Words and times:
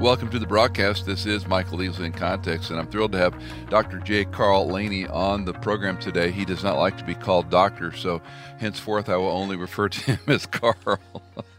Welcome 0.00 0.30
to 0.30 0.38
the 0.38 0.46
broadcast. 0.46 1.04
This 1.04 1.26
is 1.26 1.46
Michael 1.46 1.76
Easley 1.76 2.06
in 2.06 2.12
Context, 2.12 2.70
and 2.70 2.80
I'm 2.80 2.86
thrilled 2.86 3.12
to 3.12 3.18
have 3.18 3.38
Dr. 3.68 3.98
J. 3.98 4.24
Carl 4.24 4.66
Laney 4.66 5.06
on 5.06 5.44
the 5.44 5.52
program 5.52 5.98
today. 5.98 6.30
He 6.30 6.46
does 6.46 6.64
not 6.64 6.78
like 6.78 6.96
to 6.96 7.04
be 7.04 7.14
called 7.14 7.50
doctor, 7.50 7.92
so 7.92 8.22
henceforth 8.58 9.10
I 9.10 9.16
will 9.18 9.28
only 9.28 9.56
refer 9.56 9.90
to 9.90 10.00
him 10.16 10.18
as 10.26 10.46
Carl. 10.46 10.98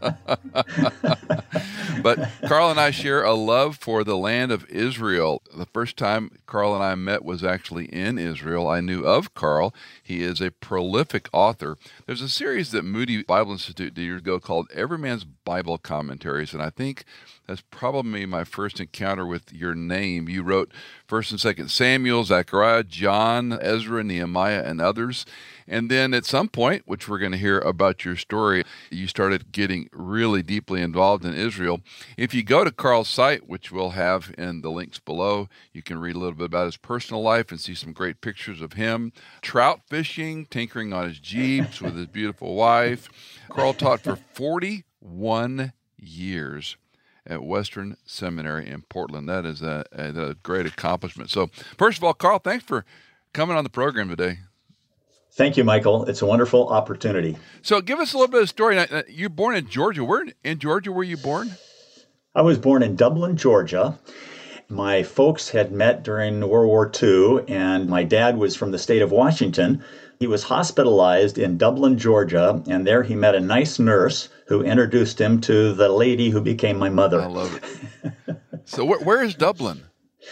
but 2.02 2.28
Carl 2.48 2.70
and 2.70 2.80
I 2.80 2.90
share 2.90 3.22
a 3.22 3.34
love 3.34 3.76
for 3.76 4.02
the 4.02 4.16
land 4.16 4.50
of 4.50 4.68
Israel. 4.68 5.40
The 5.56 5.66
first 5.66 5.96
time 5.96 6.32
Carl 6.46 6.74
and 6.74 6.82
I 6.82 6.96
met 6.96 7.24
was 7.24 7.44
actually 7.44 7.84
in 7.86 8.18
Israel. 8.18 8.66
I 8.68 8.80
knew 8.80 9.04
of 9.06 9.34
Carl. 9.34 9.72
He 10.02 10.24
is 10.24 10.40
a 10.40 10.50
prolific 10.50 11.28
author. 11.32 11.76
There's 12.06 12.22
a 12.22 12.28
series 12.28 12.72
that 12.72 12.84
Moody 12.84 13.22
Bible 13.22 13.52
Institute 13.52 13.94
did 13.94 14.02
years 14.02 14.20
ago 14.20 14.40
called 14.40 14.68
Every 14.74 14.98
Man's 14.98 15.24
Bible 15.24 15.78
Commentaries, 15.78 16.52
and 16.52 16.62
I 16.62 16.70
think 16.70 17.04
that's 17.46 17.62
probably 17.70 18.24
my 18.24 18.44
first 18.44 18.78
encounter 18.78 19.26
with 19.26 19.52
your 19.52 19.74
name. 19.74 20.28
You 20.28 20.42
wrote 20.42 20.70
First 21.06 21.32
and 21.32 21.40
Second 21.40 21.70
Samuel, 21.70 22.24
Zechariah, 22.24 22.84
John, 22.84 23.52
Ezra, 23.60 24.04
Nehemiah, 24.04 24.62
and 24.64 24.80
others. 24.80 25.26
And 25.66 25.90
then 25.90 26.14
at 26.14 26.24
some 26.24 26.48
point, 26.48 26.82
which 26.86 27.08
we're 27.08 27.18
going 27.18 27.32
to 27.32 27.38
hear 27.38 27.58
about 27.58 28.04
your 28.04 28.16
story, 28.16 28.64
you 28.90 29.06
started 29.06 29.52
getting 29.52 29.88
really 29.92 30.42
deeply 30.42 30.82
involved 30.82 31.24
in 31.24 31.34
Israel. 31.34 31.80
If 32.16 32.32
you 32.32 32.42
go 32.42 32.62
to 32.62 32.70
Carl's 32.70 33.08
site, 33.08 33.48
which 33.48 33.72
we'll 33.72 33.90
have 33.90 34.32
in 34.38 34.60
the 34.60 34.70
links 34.70 34.98
below, 34.98 35.48
you 35.72 35.82
can 35.82 35.98
read 35.98 36.14
a 36.14 36.18
little 36.18 36.34
bit 36.34 36.46
about 36.46 36.66
his 36.66 36.76
personal 36.76 37.22
life 37.22 37.50
and 37.50 37.60
see 37.60 37.74
some 37.74 37.92
great 37.92 38.20
pictures 38.20 38.60
of 38.60 38.74
him 38.74 39.12
trout 39.40 39.80
fishing, 39.88 40.46
tinkering 40.46 40.92
on 40.92 41.08
his 41.08 41.18
Jeeps 41.18 41.80
with 41.80 41.96
his 41.96 42.06
beautiful 42.06 42.54
wife. 42.54 43.08
Carl 43.48 43.74
taught 43.74 44.00
for 44.00 44.16
41 44.16 45.72
years 45.96 46.76
at 47.26 47.42
Western 47.42 47.96
Seminary 48.04 48.68
in 48.68 48.82
Portland. 48.82 49.28
That 49.28 49.44
is 49.44 49.62
a, 49.62 49.84
a, 49.92 50.30
a, 50.30 50.34
great 50.34 50.66
accomplishment. 50.66 51.30
So, 51.30 51.48
first 51.78 51.98
of 51.98 52.04
all, 52.04 52.14
Carl, 52.14 52.38
thanks 52.38 52.64
for 52.64 52.84
coming 53.32 53.56
on 53.56 53.64
the 53.64 53.70
program 53.70 54.08
today. 54.08 54.38
Thank 55.32 55.56
you, 55.56 55.64
Michael. 55.64 56.04
It's 56.04 56.20
a 56.20 56.26
wonderful 56.26 56.68
opportunity. 56.68 57.36
So, 57.62 57.80
give 57.80 57.98
us 57.98 58.12
a 58.12 58.18
little 58.18 58.32
bit 58.32 58.42
of 58.42 58.48
story. 58.48 58.78
Uh, 58.78 59.02
You're 59.08 59.30
born 59.30 59.56
in 59.56 59.68
Georgia. 59.68 60.04
Where 60.04 60.26
in 60.44 60.58
Georgia 60.58 60.92
were 60.92 61.04
you 61.04 61.16
born? 61.16 61.52
I 62.34 62.42
was 62.42 62.58
born 62.58 62.82
in 62.82 62.96
Dublin, 62.96 63.36
Georgia. 63.36 63.98
My 64.68 65.02
folks 65.02 65.50
had 65.50 65.70
met 65.70 66.02
during 66.02 66.48
World 66.48 66.68
War 66.68 66.90
II, 67.02 67.44
and 67.46 67.88
my 67.88 68.04
dad 68.04 68.38
was 68.38 68.56
from 68.56 68.70
the 68.70 68.78
state 68.78 69.02
of 69.02 69.12
Washington. 69.12 69.84
He 70.22 70.28
was 70.28 70.44
hospitalized 70.44 71.36
in 71.36 71.58
Dublin, 71.58 71.98
Georgia, 71.98 72.62
and 72.68 72.86
there 72.86 73.02
he 73.02 73.16
met 73.16 73.34
a 73.34 73.40
nice 73.40 73.80
nurse 73.80 74.28
who 74.46 74.62
introduced 74.62 75.20
him 75.20 75.40
to 75.40 75.72
the 75.72 75.88
lady 75.88 76.30
who 76.30 76.40
became 76.40 76.78
my 76.78 76.90
mother. 76.90 77.20
I 77.20 77.26
love 77.26 77.56
it. 77.56 78.36
so, 78.64 78.84
where, 78.84 79.00
where 79.00 79.24
is 79.24 79.34
Dublin? 79.34 79.82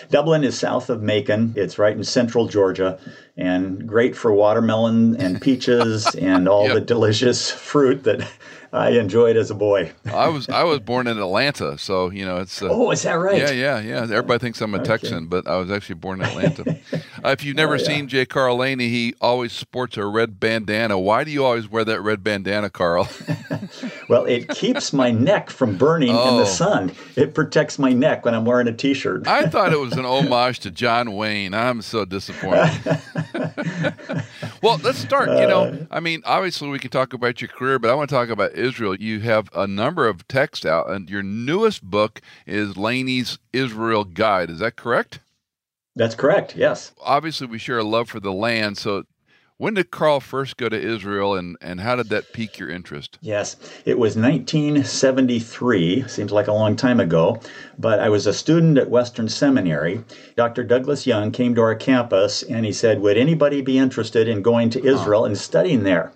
Dublin 0.09 0.45
is 0.45 0.57
south 0.57 0.91
of 0.91 1.03
Macon. 1.03 1.55
It's 1.57 1.77
right 1.77 1.97
in 1.97 2.05
central 2.05 2.47
Georgia 2.47 3.01
and 3.37 3.85
great 3.85 4.15
for 4.15 4.33
watermelon 4.33 5.17
and 5.17 5.41
peaches 5.41 6.07
and 6.15 6.49
all 6.49 6.67
yep. 6.67 6.75
the 6.75 6.81
delicious 6.83 7.51
fruit 7.51 8.05
that 8.05 8.31
I 8.73 8.91
enjoyed 8.91 9.37
as 9.37 9.51
a 9.51 9.55
boy. 9.55 9.93
I 10.07 10.29
was 10.29 10.49
I 10.49 10.63
was 10.63 10.79
born 10.79 11.09
in 11.09 11.19
Atlanta, 11.19 11.77
so 11.77 12.11
you 12.11 12.25
know 12.25 12.39
it's. 12.39 12.63
Uh, 12.63 12.69
oh, 12.71 12.93
is 12.93 13.03
that 13.03 13.15
right? 13.15 13.39
Yeah, 13.39 13.51
yeah, 13.51 13.81
yeah. 13.81 14.03
Everybody 14.03 14.39
thinks 14.39 14.61
I'm 14.61 14.75
a 14.75 14.79
okay. 14.79 14.87
Texan, 14.87 15.27
but 15.27 15.49
I 15.49 15.57
was 15.57 15.71
actually 15.71 15.97
born 15.97 16.21
in 16.21 16.29
Atlanta. 16.29 16.79
uh, 17.25 17.31
if 17.31 17.43
you've 17.45 17.57
never 17.57 17.75
oh, 17.75 17.79
yeah. 17.79 17.85
seen 17.85 18.07
J. 18.07 18.27
Carl 18.27 18.59
Laney, 18.59 18.89
he 18.89 19.15
always 19.21 19.53
sports 19.53 19.97
a 19.97 20.07
red 20.07 20.39
bandana. 20.39 20.99
Why 20.99 21.25
do 21.25 21.33
you 21.33 21.45
always 21.45 21.69
wear 21.69 21.85
that 21.85 22.01
red 22.01 22.23
bandana, 22.23 22.71
Carl? 22.71 23.09
well, 24.09 24.25
it 24.25 24.49
keeps 24.49 24.93
my 24.93 25.11
neck 25.11 25.51
from 25.51 25.77
burning 25.77 26.15
oh. 26.15 26.29
in 26.31 26.37
the 26.37 26.43
oh. 26.43 26.47
sun. 26.47 26.93
It 27.17 27.35
protects 27.35 27.79
my 27.79 27.93
neck 27.93 28.25
when 28.25 28.35
I'm 28.35 28.45
wearing 28.45 28.69
a 28.69 28.73
T-shirt. 28.73 29.27
I 29.27 29.47
thought 29.47 29.73
it 29.73 29.81
was 29.81 29.95
an 29.95 30.05
homage 30.05 30.61
to 30.61 30.71
John 30.71 31.13
Wayne. 31.13 31.55
I'm 31.55 31.83
so 31.83 32.05
disappointed. 32.05 33.01
well, 34.63 34.79
let's 34.83 34.99
start. 34.99 35.29
You 35.29 35.47
know, 35.47 35.65
uh. 35.65 35.77
I 35.91 36.01
mean, 36.01 36.23
obviously 36.25 36.69
we 36.69 36.79
can 36.79 36.91
talk 36.91 37.13
about 37.13 37.41
your 37.41 37.49
career, 37.49 37.79
but 37.79 37.91
I 37.91 37.95
want 37.95 38.11
to 38.11 38.15
talk 38.15 38.29
about 38.29 38.53
Israel, 38.61 38.95
you 38.95 39.21
have 39.21 39.49
a 39.55 39.67
number 39.67 40.07
of 40.07 40.27
texts 40.29 40.65
out, 40.65 40.91
and 40.91 41.11
your 41.11 41.23
newest 41.23 41.83
book 41.83 42.21
is 42.47 42.77
Laney's 42.77 43.39
Israel 43.53 44.05
Guide. 44.05 44.51
Is 44.51 44.61
that 44.61 44.77
correct? 44.77 45.21
That's 45.97 46.15
correct, 46.15 46.57
yes. 46.57 46.93
Obviously, 47.03 47.47
we 47.47 47.59
share 47.59 47.79
a 47.79 47.85
love 47.85 48.09
for 48.09 48.21
the 48.21 48.33
land. 48.33 48.79
So, 48.79 49.05
when 49.61 49.75
did 49.75 49.91
Carl 49.91 50.21
first 50.21 50.57
go 50.57 50.71
to 50.71 50.81
Israel 50.81 51.35
and, 51.35 51.59
and 51.61 51.81
how 51.81 51.95
did 51.95 52.09
that 52.09 52.33
pique 52.33 52.59
your 52.59 52.71
interest? 52.71 53.19
Yes, 53.21 53.57
it 53.85 53.99
was 53.99 54.17
1973, 54.17 56.09
seems 56.09 56.33
like 56.33 56.47
a 56.47 56.53
long 56.55 56.77
time 56.77 56.99
ago, 56.99 57.39
but 57.79 58.01
I 58.01 58.09
was 58.09 58.27
a 58.27 58.33
student 58.33 58.79
at 58.79 58.89
Western 58.89 59.29
Seminary. 59.29 60.03
Dr. 60.35 60.65
Douglas 60.65 61.07
Young 61.07 61.31
came 61.31 61.55
to 61.57 61.61
our 61.61 61.75
campus 61.75 62.43
and 62.43 62.65
he 62.65 62.73
said, 62.73 63.03
Would 63.03 63.19
anybody 63.19 63.61
be 63.61 63.77
interested 63.77 64.29
in 64.29 64.41
going 64.41 64.71
to 64.71 64.79
uh-huh. 64.79 64.89
Israel 64.89 65.27
and 65.27 65.37
studying 65.37 65.83
there? 65.83 66.13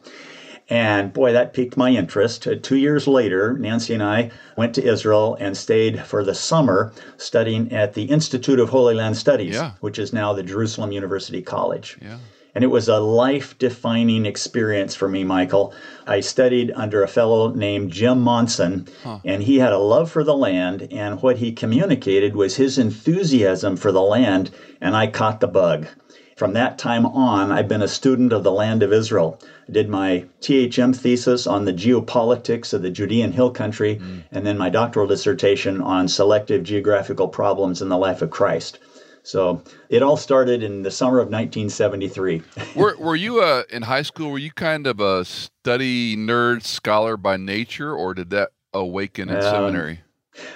And 0.70 1.12
boy, 1.12 1.32
that 1.32 1.52
piqued 1.52 1.76
my 1.76 1.90
interest. 1.90 2.46
Uh, 2.46 2.54
two 2.60 2.76
years 2.76 3.06
later, 3.06 3.52
Nancy 3.58 3.92
and 3.92 4.02
I 4.02 4.30
went 4.56 4.74
to 4.76 4.84
Israel 4.84 5.36
and 5.38 5.56
stayed 5.56 6.00
for 6.00 6.24
the 6.24 6.34
summer 6.34 6.92
studying 7.18 7.70
at 7.72 7.92
the 7.92 8.04
Institute 8.04 8.58
of 8.58 8.70
Holy 8.70 8.94
Land 8.94 9.16
Studies, 9.16 9.54
yeah. 9.54 9.72
which 9.80 9.98
is 9.98 10.12
now 10.12 10.32
the 10.32 10.42
Jerusalem 10.42 10.92
University 10.92 11.42
College. 11.42 11.98
Yeah. 12.00 12.18
And 12.54 12.62
it 12.62 12.68
was 12.68 12.88
a 12.88 13.00
life 13.00 13.58
defining 13.58 14.26
experience 14.26 14.94
for 14.94 15.08
me, 15.08 15.24
Michael. 15.24 15.74
I 16.06 16.20
studied 16.20 16.70
under 16.76 17.02
a 17.02 17.08
fellow 17.08 17.52
named 17.52 17.90
Jim 17.90 18.20
Monson, 18.20 18.86
huh. 19.02 19.18
and 19.24 19.42
he 19.42 19.58
had 19.58 19.72
a 19.72 19.78
love 19.78 20.10
for 20.10 20.22
the 20.22 20.36
land. 20.36 20.86
And 20.92 21.20
what 21.20 21.38
he 21.38 21.50
communicated 21.52 22.36
was 22.36 22.54
his 22.56 22.78
enthusiasm 22.78 23.76
for 23.76 23.90
the 23.90 24.02
land, 24.02 24.52
and 24.80 24.96
I 24.96 25.08
caught 25.08 25.40
the 25.40 25.48
bug. 25.48 25.88
From 26.36 26.52
that 26.54 26.78
time 26.78 27.06
on, 27.06 27.52
I've 27.52 27.68
been 27.68 27.82
a 27.82 27.88
student 27.88 28.32
of 28.32 28.42
the 28.42 28.50
land 28.50 28.82
of 28.82 28.92
Israel. 28.92 29.40
I 29.68 29.72
did 29.72 29.88
my 29.88 30.24
THM 30.40 30.94
thesis 30.96 31.46
on 31.46 31.64
the 31.64 31.72
geopolitics 31.72 32.72
of 32.72 32.82
the 32.82 32.90
Judean 32.90 33.30
Hill 33.30 33.50
Country, 33.50 33.96
mm. 33.96 34.24
and 34.32 34.44
then 34.44 34.58
my 34.58 34.68
doctoral 34.68 35.06
dissertation 35.06 35.80
on 35.80 36.08
selective 36.08 36.64
geographical 36.64 37.28
problems 37.28 37.80
in 37.80 37.88
the 37.88 37.96
life 37.96 38.20
of 38.20 38.30
Christ. 38.30 38.80
So 39.22 39.62
it 39.88 40.02
all 40.02 40.16
started 40.16 40.62
in 40.62 40.82
the 40.82 40.90
summer 40.90 41.18
of 41.18 41.28
1973. 41.28 42.42
were, 42.76 42.96
were 42.98 43.16
you 43.16 43.40
uh, 43.40 43.62
in 43.70 43.82
high 43.82 44.02
school? 44.02 44.30
Were 44.30 44.38
you 44.38 44.52
kind 44.52 44.86
of 44.86 45.00
a 45.00 45.24
study 45.24 46.16
nerd 46.16 46.62
scholar 46.62 47.16
by 47.16 47.36
nature, 47.36 47.94
or 47.94 48.12
did 48.12 48.30
that 48.30 48.50
awaken 48.74 49.30
in 49.30 49.36
um, 49.36 49.42
seminary? 49.42 50.00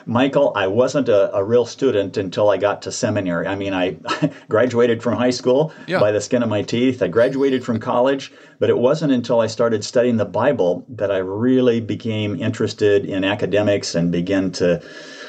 Michael, 0.06 0.52
I 0.56 0.66
wasn't 0.66 1.08
a, 1.08 1.34
a, 1.34 1.44
real 1.44 1.64
student 1.64 2.16
until 2.16 2.50
I 2.50 2.56
got 2.56 2.82
to 2.82 2.92
seminary. 2.92 3.46
I 3.46 3.54
mean, 3.54 3.74
I 3.74 3.96
graduated 4.48 5.02
from 5.02 5.14
high 5.14 5.30
school 5.30 5.72
yeah. 5.86 6.00
by 6.00 6.10
the 6.10 6.20
skin 6.20 6.42
of 6.42 6.48
my 6.48 6.62
teeth. 6.62 7.02
I 7.02 7.08
graduated 7.08 7.64
from 7.64 7.78
college, 7.78 8.32
but 8.58 8.70
it 8.70 8.78
wasn't 8.78 9.12
until 9.12 9.40
I 9.40 9.46
started 9.46 9.84
studying 9.84 10.16
the 10.16 10.24
Bible 10.24 10.84
that 10.88 11.10
I 11.10 11.18
really 11.18 11.80
became 11.80 12.40
interested 12.40 13.04
in 13.04 13.24
academics 13.24 13.94
and 13.94 14.10
began 14.10 14.50
to 14.52 14.82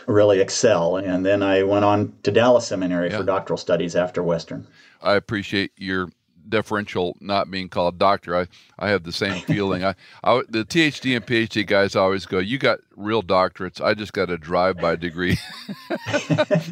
really 0.08 0.40
excel. 0.40 0.98
And 0.98 1.26
then 1.26 1.44
I 1.44 1.64
went 1.64 1.86
on 1.86 2.14
to 2.24 2.31
Dallas 2.31 2.68
Seminary 2.68 3.12
yeah. 3.12 3.18
for 3.18 3.24
doctoral 3.24 3.58
studies 3.58 3.96
after 3.96 4.24
Western. 4.24 4.68
I 5.02 5.14
appreciate 5.14 5.72
your 5.78 6.10
deferential 6.50 7.16
not 7.20 7.50
being 7.50 7.70
called 7.70 7.98
doctor. 7.98 8.36
I, 8.36 8.48
I 8.78 8.90
have 8.90 9.04
the 9.04 9.12
same 9.12 9.42
feeling. 9.44 9.84
I, 9.84 9.96
I 10.24 10.42
the 10.50 10.66
ThD 10.66 11.16
and 11.16 11.26
PhD 11.26 11.66
guys 11.66 11.96
always 11.96 12.26
go, 12.26 12.40
"You 12.40 12.58
got 12.58 12.80
real 12.96 13.24
doctorates. 13.24 13.82
I 13.82 13.94
just 13.94 14.14
got 14.14 14.30
a 14.30 14.38
drive-by 14.38 14.98
degree 14.98 15.38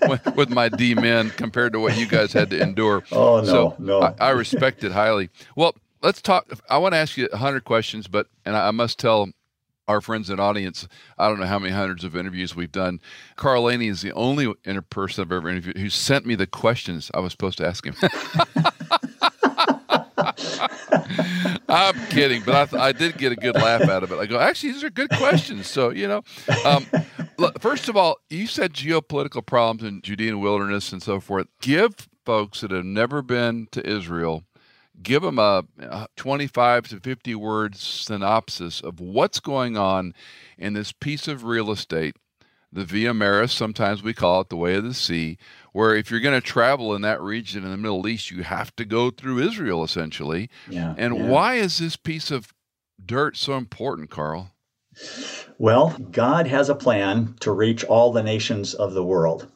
with, 0.08 0.36
with, 0.36 0.50
my 0.50 0.70
D.Min. 0.70 1.32
compared 1.32 1.74
to 1.74 1.80
what 1.80 1.98
you 1.98 2.08
guys 2.08 2.34
had 2.34 2.50
to 2.52 2.62
endure." 2.62 3.04
Oh 3.18 3.40
no, 3.40 3.46
so 3.46 3.76
no. 3.80 4.02
I, 4.02 4.14
I 4.20 4.30
respect 4.32 4.84
it 4.84 4.92
highly. 4.92 5.30
Well, 5.56 5.76
let's 6.02 6.22
talk. 6.22 6.48
I 6.70 6.78
want 6.78 6.94
to 6.94 6.98
ask 6.98 7.18
you 7.18 7.28
a 7.32 7.38
hundred 7.38 7.64
questions, 7.64 8.08
but 8.08 8.28
and 8.46 8.56
I, 8.56 8.68
I 8.68 8.72
must 8.72 9.00
tell 9.00 9.30
our 9.88 10.02
friends 10.02 10.30
and 10.30 10.40
audience, 10.40 10.88
I 11.18 11.30
don't 11.30 11.40
know 11.40 11.46
how 11.46 11.60
many 11.60 11.74
hundreds 11.74 12.04
of 12.04 12.16
interviews 12.16 12.56
we've 12.56 12.72
done. 12.72 13.00
Carl 13.36 13.64
Laney 13.64 13.88
is 13.88 14.02
the 14.02 14.12
only 14.14 14.54
person 14.90 15.22
I've 15.24 15.32
ever 15.32 15.50
interviewed 15.50 15.78
who 15.78 15.90
sent 15.90 16.26
me 16.26 16.36
the 16.36 16.48
questions 16.48 17.10
I 17.14 17.20
was 17.20 17.32
supposed 17.32 17.58
to 17.60 17.68
ask 17.68 17.86
him. 17.86 17.96
I'm 21.70 21.96
kidding, 22.08 22.44
but 22.44 22.74
I, 22.74 22.88
I, 22.88 22.92
did 22.92 23.18
get 23.18 23.32
a 23.32 23.36
good 23.36 23.56
laugh 23.56 23.82
out 23.82 24.04
of 24.04 24.12
it. 24.12 24.18
I 24.18 24.26
go, 24.26 24.40
actually, 24.40 24.74
these 24.74 24.84
are 24.84 24.90
good 24.90 25.10
questions. 25.12 25.68
So, 25.68 25.90
you 25.90 26.08
know, 26.08 26.24
um, 26.66 26.86
first 27.60 27.90
of 27.90 27.96
all, 27.96 28.18
you 28.30 28.48
said 28.48 28.74
geopolitical 28.74 29.46
problems 29.46 29.84
in 29.84 30.02
Judean 30.02 30.40
wilderness 30.40 30.92
and 30.92 31.02
so 31.02 31.20
forth. 31.20 31.48
Give 31.62 31.94
folks 32.26 32.62
that 32.62 32.72
have 32.72 32.86
never 32.86 33.22
been 33.22 33.68
to 33.72 33.88
Israel, 33.88 34.44
give 35.02 35.22
them 35.22 35.40
a 35.40 35.64
25 36.16 36.90
to 36.90 37.00
50 37.00 37.36
words 37.36 37.80
synopsis 37.80 38.82
of 38.82 39.00
what's 39.00 39.40
going 39.40 39.78
on 39.78 40.14
in 40.58 40.74
this 40.74 40.92
piece 40.92 41.28
of 41.28 41.44
real 41.44 41.72
estate 41.72 42.16
the 42.72 42.84
Via 42.84 43.14
Maris, 43.14 43.54
sometimes 43.54 44.04
we 44.04 44.14
call 44.14 44.42
it 44.42 44.50
the 44.50 44.58
Way 44.58 44.76
of 44.76 44.84
the 44.84 44.94
Sea, 44.94 45.38
where 45.72 45.96
if 45.96 46.12
you're 46.12 46.20
going 46.20 46.40
to 46.40 46.46
travel 46.46 46.94
in 46.96 47.02
that 47.04 47.22
region 47.22 47.64
in 47.64 47.72
the 47.72 47.78
Middle 47.78 48.08
East, 48.08 48.32
you 48.32 48.44
have 48.44 48.76
to 48.76 48.86
go 48.86 49.10
through 49.10 49.40
Israel 49.40 49.84
essentially. 49.84 50.50
Yeah, 50.70 50.94
and 50.98 51.16
yeah. 51.16 51.28
why 51.28 51.56
is 51.56 51.80
this 51.80 51.96
piece 51.96 52.32
of 52.32 52.54
dirt 53.04 53.38
so 53.38 53.54
important, 53.54 54.10
Carl? 54.10 54.52
Well, 55.58 55.96
God 56.12 56.48
has 56.48 56.70
a 56.70 56.76
plan 56.76 57.36
to 57.42 57.52
reach 57.52 57.84
all 57.84 58.12
the 58.12 58.24
nations 58.24 58.74
of 58.74 58.94
the 58.94 59.04
world. 59.04 59.48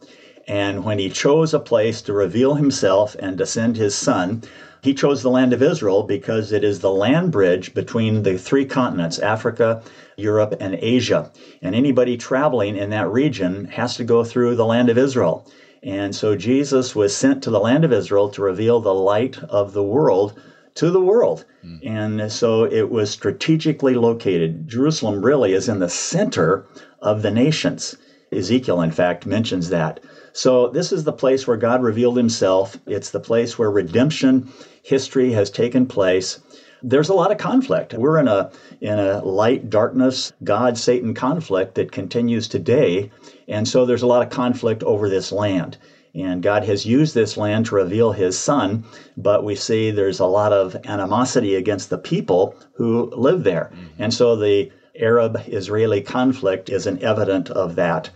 And 0.47 0.83
when 0.83 0.99
he 0.99 1.09
chose 1.09 1.53
a 1.53 1.59
place 1.59 2.01
to 2.03 2.13
reveal 2.13 2.55
himself 2.55 3.15
and 3.19 3.37
to 3.37 3.45
send 3.45 3.77
his 3.77 3.95
son, 3.95 4.43
he 4.83 4.93
chose 4.93 5.21
the 5.21 5.29
land 5.29 5.53
of 5.53 5.61
Israel 5.61 6.03
because 6.03 6.51
it 6.51 6.63
is 6.63 6.79
the 6.79 6.91
land 6.91 7.31
bridge 7.31 7.73
between 7.73 8.23
the 8.23 8.37
three 8.37 8.65
continents 8.65 9.19
Africa, 9.19 9.81
Europe, 10.17 10.55
and 10.59 10.75
Asia. 10.75 11.31
And 11.61 11.75
anybody 11.75 12.17
traveling 12.17 12.77
in 12.77 12.89
that 12.91 13.11
region 13.11 13.65
has 13.65 13.95
to 13.97 14.03
go 14.03 14.23
through 14.23 14.55
the 14.55 14.65
land 14.65 14.89
of 14.89 14.97
Israel. 14.97 15.49
And 15.83 16.15
so 16.15 16.35
Jesus 16.35 16.95
was 16.95 17.15
sent 17.15 17.43
to 17.43 17.49
the 17.49 17.59
land 17.59 17.83
of 17.83 17.93
Israel 17.93 18.29
to 18.29 18.41
reveal 18.41 18.79
the 18.79 18.93
light 18.93 19.37
of 19.49 19.73
the 19.73 19.83
world 19.83 20.39
to 20.75 20.89
the 20.89 21.01
world. 21.01 21.45
Mm. 21.65 21.79
And 21.85 22.31
so 22.31 22.63
it 22.63 22.89
was 22.89 23.09
strategically 23.09 23.95
located. 23.95 24.67
Jerusalem 24.67 25.23
really 25.23 25.53
is 25.53 25.67
in 25.67 25.79
the 25.79 25.89
center 25.89 26.65
of 27.01 27.21
the 27.21 27.31
nations. 27.31 27.95
Ezekiel, 28.31 28.81
in 28.81 28.91
fact, 28.91 29.25
mentions 29.25 29.69
that. 29.69 29.99
So 30.33 30.69
this 30.69 30.93
is 30.93 31.03
the 31.03 31.11
place 31.11 31.45
where 31.45 31.57
God 31.57 31.83
revealed 31.83 32.15
himself. 32.15 32.77
It's 32.87 33.09
the 33.09 33.19
place 33.19 33.59
where 33.59 33.69
redemption 33.69 34.49
history 34.81 35.33
has 35.33 35.49
taken 35.49 35.85
place. 35.85 36.39
There's 36.83 37.09
a 37.09 37.13
lot 37.13 37.31
of 37.31 37.37
conflict. 37.37 37.93
We're 37.93 38.19
in 38.19 38.27
a 38.27 38.51
in 38.79 38.97
a 38.97 39.23
light 39.23 39.69
darkness 39.69 40.33
God 40.43 40.77
Satan 40.77 41.13
conflict 41.13 41.75
that 41.75 41.91
continues 41.91 42.47
today. 42.47 43.11
And 43.47 43.67
so 43.67 43.85
there's 43.85 44.01
a 44.01 44.07
lot 44.07 44.25
of 44.25 44.31
conflict 44.31 44.83
over 44.83 45.09
this 45.09 45.31
land. 45.31 45.77
And 46.13 46.43
God 46.43 46.65
has 46.65 46.85
used 46.85 47.15
this 47.15 47.37
land 47.37 47.67
to 47.67 47.75
reveal 47.75 48.11
his 48.11 48.37
son, 48.37 48.83
but 49.15 49.45
we 49.45 49.55
see 49.55 49.91
there's 49.91 50.19
a 50.19 50.25
lot 50.25 50.51
of 50.51 50.75
animosity 50.85 51.55
against 51.55 51.89
the 51.89 51.97
people 51.97 52.55
who 52.73 53.11
live 53.15 53.43
there. 53.43 53.71
Mm-hmm. 53.73 54.03
And 54.03 54.13
so 54.13 54.35
the 54.35 54.71
Arab 54.99 55.41
Israeli 55.47 56.01
conflict 56.01 56.69
is 56.69 56.85
an 56.85 57.01
evident 57.01 57.49
of 57.49 57.75
that. 57.75 58.09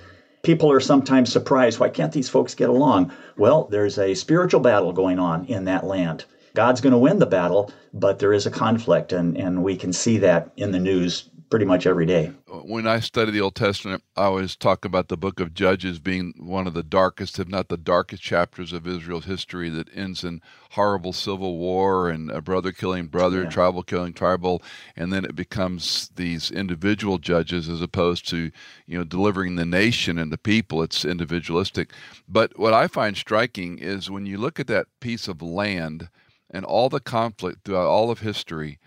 People 0.43 0.71
are 0.71 0.81
sometimes 0.81 1.31
surprised 1.31 1.79
why 1.79 1.89
can't 1.89 2.11
these 2.11 2.29
folks 2.29 2.53
get 2.53 2.69
along? 2.69 3.11
Well, 3.37 3.67
there's 3.71 3.97
a 3.97 4.13
spiritual 4.13 4.59
battle 4.59 4.91
going 4.91 5.17
on 5.17 5.45
in 5.45 5.65
that 5.65 5.85
land. 5.85 6.25
God's 6.55 6.81
going 6.81 6.93
to 6.93 6.97
win 6.97 7.19
the 7.19 7.25
battle, 7.25 7.71
but 7.93 8.19
there 8.19 8.33
is 8.33 8.45
a 8.45 8.51
conflict, 8.51 9.11
and, 9.11 9.37
and 9.37 9.63
we 9.63 9.75
can 9.75 9.93
see 9.93 10.17
that 10.17 10.51
in 10.57 10.71
the 10.71 10.79
news 10.79 11.29
pretty 11.49 11.65
much 11.65 11.85
every 11.85 12.05
day. 12.05 12.31
Uh, 12.51 12.57
when 12.57 12.87
I 12.87 12.99
study 12.99 13.31
the 13.31 13.41
Old 13.41 13.55
Testament, 13.55 14.03
I 14.15 14.23
always 14.23 14.55
talk 14.55 14.83
about 14.83 15.09
the 15.09 15.17
book 15.17 15.39
of 15.39 15.53
Judges 15.53 15.99
being 15.99 16.33
one 16.37 16.65
of 16.65 16.73
the 16.73 16.83
darkest, 16.83 17.37
if 17.39 17.47
not 17.47 17.69
the 17.69 17.77
darkest, 17.77 18.23
chapters 18.23 18.73
of 18.73 18.87
Israel's 18.87 19.25
history 19.25 19.69
that 19.69 19.95
ends 19.95 20.23
in 20.23 20.41
horrible 20.71 21.13
civil 21.13 21.57
war 21.57 22.09
and 22.09 22.31
a 22.31 22.41
brother 22.41 22.71
killing 22.71 23.07
brother, 23.07 23.43
yeah. 23.43 23.49
tribal 23.49 23.83
killing 23.83 24.13
tribal, 24.13 24.61
and 24.95 25.13
then 25.13 25.23
it 25.23 25.35
becomes 25.35 26.09
these 26.15 26.51
individual 26.51 27.19
judges 27.19 27.69
as 27.69 27.81
opposed 27.81 28.27
to, 28.29 28.51
you 28.87 28.97
know, 28.97 29.03
delivering 29.03 29.55
the 29.55 29.65
nation 29.65 30.17
and 30.17 30.31
the 30.31 30.37
people. 30.37 30.81
It's 30.81 31.05
individualistic. 31.05 31.91
But 32.27 32.57
what 32.57 32.73
I 32.73 32.87
find 32.87 33.15
striking 33.15 33.77
is 33.77 34.09
when 34.09 34.25
you 34.25 34.37
look 34.37 34.59
at 34.59 34.67
that 34.67 34.87
piece 34.99 35.27
of 35.27 35.41
land 35.41 36.09
and 36.55 36.65
all 36.65 36.89
the 36.89 36.99
conflict 36.99 37.65
throughout 37.65 37.87
all 37.87 38.09
of 38.09 38.19
history 38.19 38.79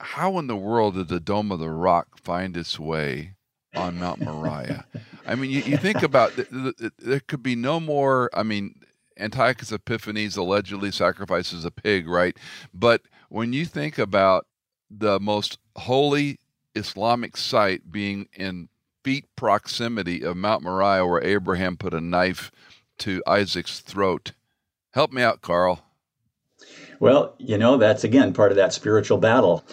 how 0.00 0.38
in 0.38 0.46
the 0.46 0.56
world 0.56 0.94
did 0.94 1.08
the 1.08 1.20
Dome 1.20 1.52
of 1.52 1.60
the 1.60 1.70
Rock 1.70 2.18
find 2.18 2.56
its 2.56 2.78
way 2.78 3.34
on 3.74 3.98
Mount 3.98 4.20
Moriah? 4.20 4.86
I 5.26 5.34
mean, 5.34 5.50
you, 5.50 5.60
you 5.62 5.76
think 5.76 6.02
about 6.02 6.34
th- 6.34 6.48
th- 6.50 6.92
there 6.98 7.20
could 7.20 7.42
be 7.42 7.54
no 7.54 7.78
more. 7.78 8.30
I 8.32 8.42
mean, 8.42 8.80
Antiochus 9.18 9.72
Epiphanes 9.72 10.36
allegedly 10.36 10.90
sacrifices 10.90 11.64
a 11.64 11.70
pig, 11.70 12.08
right? 12.08 12.36
But 12.72 13.02
when 13.28 13.52
you 13.52 13.66
think 13.66 13.98
about 13.98 14.46
the 14.90 15.20
most 15.20 15.58
holy 15.76 16.38
Islamic 16.74 17.36
site 17.36 17.92
being 17.92 18.28
in 18.32 18.68
feet 19.04 19.26
proximity 19.36 20.22
of 20.22 20.36
Mount 20.36 20.62
Moriah, 20.62 21.06
where 21.06 21.22
Abraham 21.22 21.76
put 21.76 21.94
a 21.94 22.00
knife 22.00 22.50
to 22.98 23.22
Isaac's 23.26 23.80
throat, 23.80 24.32
help 24.92 25.12
me 25.12 25.22
out, 25.22 25.42
Carl. 25.42 25.84
Well, 27.00 27.34
you 27.38 27.56
know, 27.56 27.78
that's 27.78 28.04
again 28.04 28.34
part 28.34 28.52
of 28.52 28.56
that 28.56 28.74
spiritual 28.74 29.16
battle. 29.16 29.64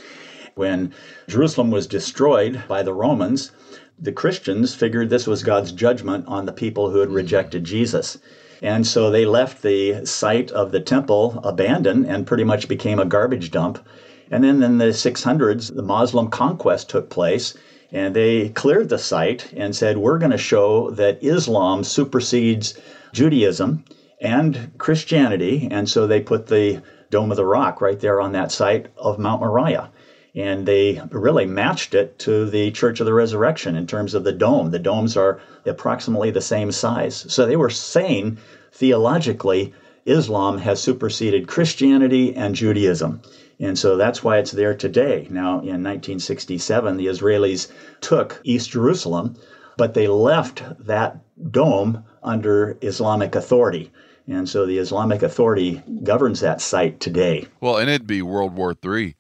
When 0.56 0.94
Jerusalem 1.28 1.72
was 1.72 1.86
destroyed 1.86 2.64
by 2.70 2.84
the 2.84 2.94
Romans, 2.94 3.52
the 4.00 4.14
Christians 4.14 4.74
figured 4.74 5.10
this 5.10 5.28
was 5.28 5.44
God's 5.44 5.74
judgment 5.74 6.24
on 6.30 6.46
the 6.46 6.54
people 6.54 6.90
who 6.90 7.00
had 7.00 7.12
rejected 7.12 7.66
Jesus. 7.66 8.18
And 8.62 8.88
so 8.88 9.12
they 9.12 9.26
left 9.26 9.62
the 9.62 10.06
site 10.06 10.52
of 10.52 10.72
the 10.72 10.80
temple 10.80 11.42
abandoned 11.44 12.06
and 12.06 12.26
pretty 12.26 12.46
much 12.46 12.70
became 12.70 12.98
a 12.98 13.06
garbage 13.06 13.52
dump. 13.52 13.86
And 14.32 14.46
then 14.46 14.64
in 14.64 14.78
the 14.78 14.94
600s, 14.94 15.76
the 15.76 15.84
Muslim 15.84 16.30
conquest 16.30 16.90
took 16.90 17.10
place, 17.10 17.54
and 17.92 18.16
they 18.16 18.50
cleared 18.50 18.88
the 18.88 18.98
site 18.98 19.52
and 19.54 19.76
said, 19.76 19.98
We're 19.98 20.18
going 20.18 20.32
to 20.32 20.38
show 20.38 20.92
that 20.92 21.22
Islam 21.22 21.84
supersedes 21.84 22.74
Judaism 23.12 23.84
and 24.22 24.72
Christianity. 24.78 25.68
And 25.70 25.90
so 25.90 26.08
they 26.08 26.22
put 26.22 26.48
the 26.48 26.82
Dome 27.10 27.32
of 27.32 27.38
the 27.38 27.46
Rock 27.46 27.82
right 27.82 28.00
there 28.00 28.22
on 28.22 28.34
that 28.34 28.52
site 28.52 28.88
of 28.98 29.20
Mount 29.20 29.42
Moriah. 29.42 29.90
And 30.36 30.66
they 30.66 31.02
really 31.10 31.46
matched 31.46 31.96
it 31.96 32.20
to 32.20 32.50
the 32.50 32.72
Church 32.72 33.00
of 33.00 33.06
the 33.06 33.14
Resurrection 33.14 33.76
in 33.76 33.88
terms 33.88 34.14
of 34.14 34.24
the 34.24 34.32
dome. 34.32 34.70
The 34.70 34.80
domes 34.80 35.18
are 35.18 35.40
approximately 35.66 36.32
the 36.32 36.42
same 36.42 36.72
size. 36.72 37.26
So 37.30 37.46
they 37.46 37.56
were 37.56 37.70
saying 37.70 38.38
theologically, 38.72 39.74
Islam 40.06 40.60
has 40.60 40.82
superseded 40.82 41.48
Christianity 41.48 42.36
and 42.36 42.56
Judaism. 42.56 43.22
And 43.60 43.78
so 43.78 43.98
that's 43.98 44.24
why 44.24 44.38
it's 44.38 44.52
there 44.52 44.76
today. 44.76 45.28
Now, 45.30 45.60
in 45.60 45.84
1967, 45.84 46.98
the 46.98 47.08
Israelis 47.08 47.72
took 48.02 48.40
East 48.44 48.70
Jerusalem, 48.70 49.36
but 49.76 49.96
they 49.96 50.08
left 50.08 50.64
that 50.86 51.18
dome 51.52 52.04
under 52.22 52.78
Islamic 52.82 53.36
authority. 53.36 53.92
And 54.28 54.48
so 54.48 54.66
the 54.66 54.78
Islamic 54.78 55.24
Authority 55.24 55.82
governs 56.04 56.42
that 56.42 56.60
site 56.60 57.00
today. 57.00 57.48
Well, 57.62 57.78
and 57.78 57.90
it'd 57.90 58.08
be 58.08 58.22
World 58.22 58.56
War 58.56 58.76
III 58.84 59.16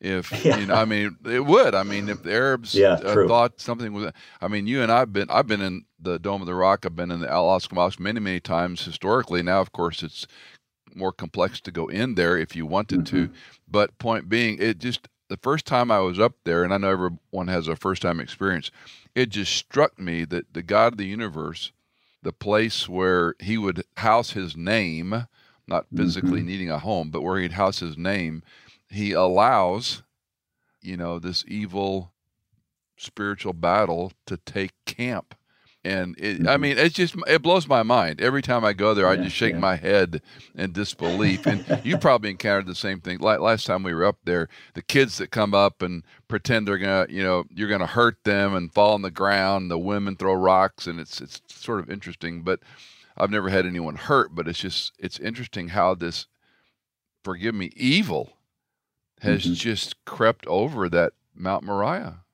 if 0.00 0.32
yeah. 0.44 0.58
you 0.58 0.66
know, 0.66 0.74
I 0.74 0.84
mean, 0.84 1.16
it 1.24 1.44
would. 1.44 1.74
I 1.74 1.82
mean, 1.82 2.08
if 2.08 2.22
the 2.22 2.32
Arabs 2.32 2.74
yeah, 2.74 2.92
uh, 2.92 3.26
thought 3.26 3.60
something 3.60 3.92
was, 3.92 4.12
I 4.40 4.48
mean, 4.48 4.66
you 4.66 4.82
and 4.82 4.92
I've 4.92 5.12
been, 5.12 5.30
I've 5.30 5.46
been 5.46 5.62
in 5.62 5.84
the 5.98 6.18
Dome 6.18 6.42
of 6.42 6.46
the 6.46 6.54
Rock, 6.54 6.84
I've 6.84 6.96
been 6.96 7.10
in 7.10 7.20
the 7.20 7.30
Al 7.30 7.46
Aqsa 7.46 7.72
Mosque 7.72 8.00
many, 8.00 8.20
many 8.20 8.40
times 8.40 8.84
historically. 8.84 9.42
Now, 9.42 9.60
of 9.60 9.72
course, 9.72 10.02
it's 10.02 10.26
more 10.94 11.12
complex 11.12 11.60
to 11.62 11.70
go 11.70 11.88
in 11.88 12.14
there 12.14 12.36
if 12.36 12.54
you 12.54 12.66
wanted 12.66 13.00
mm-hmm. 13.00 13.26
to. 13.26 13.30
But 13.68 13.98
point 13.98 14.28
being, 14.28 14.58
it 14.60 14.78
just 14.78 15.08
the 15.28 15.38
first 15.38 15.66
time 15.66 15.90
I 15.90 16.00
was 16.00 16.18
up 16.18 16.34
there, 16.44 16.62
and 16.62 16.72
I 16.72 16.78
know 16.78 16.90
everyone 16.90 17.48
has 17.48 17.68
a 17.68 17.76
first 17.76 18.02
time 18.02 18.20
experience. 18.20 18.70
It 19.14 19.30
just 19.30 19.54
struck 19.54 19.98
me 19.98 20.24
that 20.26 20.52
the 20.52 20.62
God 20.62 20.94
of 20.94 20.98
the 20.98 21.06
universe 21.06 21.72
the 22.26 22.32
place 22.32 22.88
where 22.88 23.36
he 23.38 23.56
would 23.56 23.84
house 23.98 24.32
his 24.32 24.56
name, 24.56 25.28
not 25.68 25.86
physically 25.94 26.40
mm-hmm. 26.40 26.48
needing 26.48 26.70
a 26.70 26.80
home, 26.80 27.08
but 27.08 27.22
where 27.22 27.38
he'd 27.38 27.52
house 27.52 27.78
his 27.78 27.96
name, 27.96 28.42
he 28.90 29.12
allows, 29.12 30.02
you 30.82 30.96
know, 30.96 31.20
this 31.20 31.44
evil 31.46 32.12
spiritual 32.96 33.52
battle 33.52 34.12
to 34.26 34.36
take 34.38 34.72
camp 34.86 35.36
and 35.86 36.16
it, 36.18 36.38
mm-hmm. 36.38 36.48
I 36.48 36.56
mean, 36.56 36.78
it's 36.78 36.94
just 36.94 37.14
it 37.28 37.42
blows 37.42 37.68
my 37.68 37.84
mind 37.84 38.20
every 38.20 38.42
time 38.42 38.64
I 38.64 38.72
go 38.72 38.92
there. 38.92 39.06
I 39.06 39.16
just 39.16 39.36
shake 39.36 39.54
yeah. 39.54 39.60
my 39.60 39.76
head 39.76 40.20
in 40.56 40.72
disbelief. 40.72 41.46
And 41.46 41.80
you 41.84 41.96
probably 41.98 42.30
encountered 42.30 42.66
the 42.66 42.74
same 42.74 43.00
thing. 43.00 43.18
Like 43.18 43.38
Last 43.38 43.66
time 43.66 43.84
we 43.84 43.94
were 43.94 44.04
up 44.04 44.18
there, 44.24 44.48
the 44.74 44.82
kids 44.82 45.18
that 45.18 45.30
come 45.30 45.54
up 45.54 45.82
and 45.82 46.02
pretend 46.26 46.66
they're 46.66 46.78
gonna, 46.78 47.06
you 47.08 47.22
know, 47.22 47.44
you're 47.54 47.68
gonna 47.68 47.86
hurt 47.86 48.24
them 48.24 48.54
and 48.54 48.74
fall 48.74 48.94
on 48.94 49.02
the 49.02 49.10
ground. 49.12 49.70
The 49.70 49.78
women 49.78 50.16
throw 50.16 50.34
rocks, 50.34 50.88
and 50.88 50.98
it's 50.98 51.20
it's 51.20 51.40
sort 51.48 51.78
of 51.78 51.88
interesting. 51.88 52.42
But 52.42 52.60
I've 53.16 53.30
never 53.30 53.48
had 53.48 53.64
anyone 53.64 53.94
hurt. 53.94 54.34
But 54.34 54.48
it's 54.48 54.58
just 54.58 54.92
it's 54.98 55.20
interesting 55.20 55.68
how 55.68 55.94
this, 55.94 56.26
forgive 57.22 57.54
me, 57.54 57.70
evil 57.76 58.32
has 59.20 59.44
mm-hmm. 59.44 59.54
just 59.54 60.04
crept 60.04 60.46
over 60.48 60.88
that 60.88 61.12
Mount 61.34 61.62
Moriah. 61.62 62.24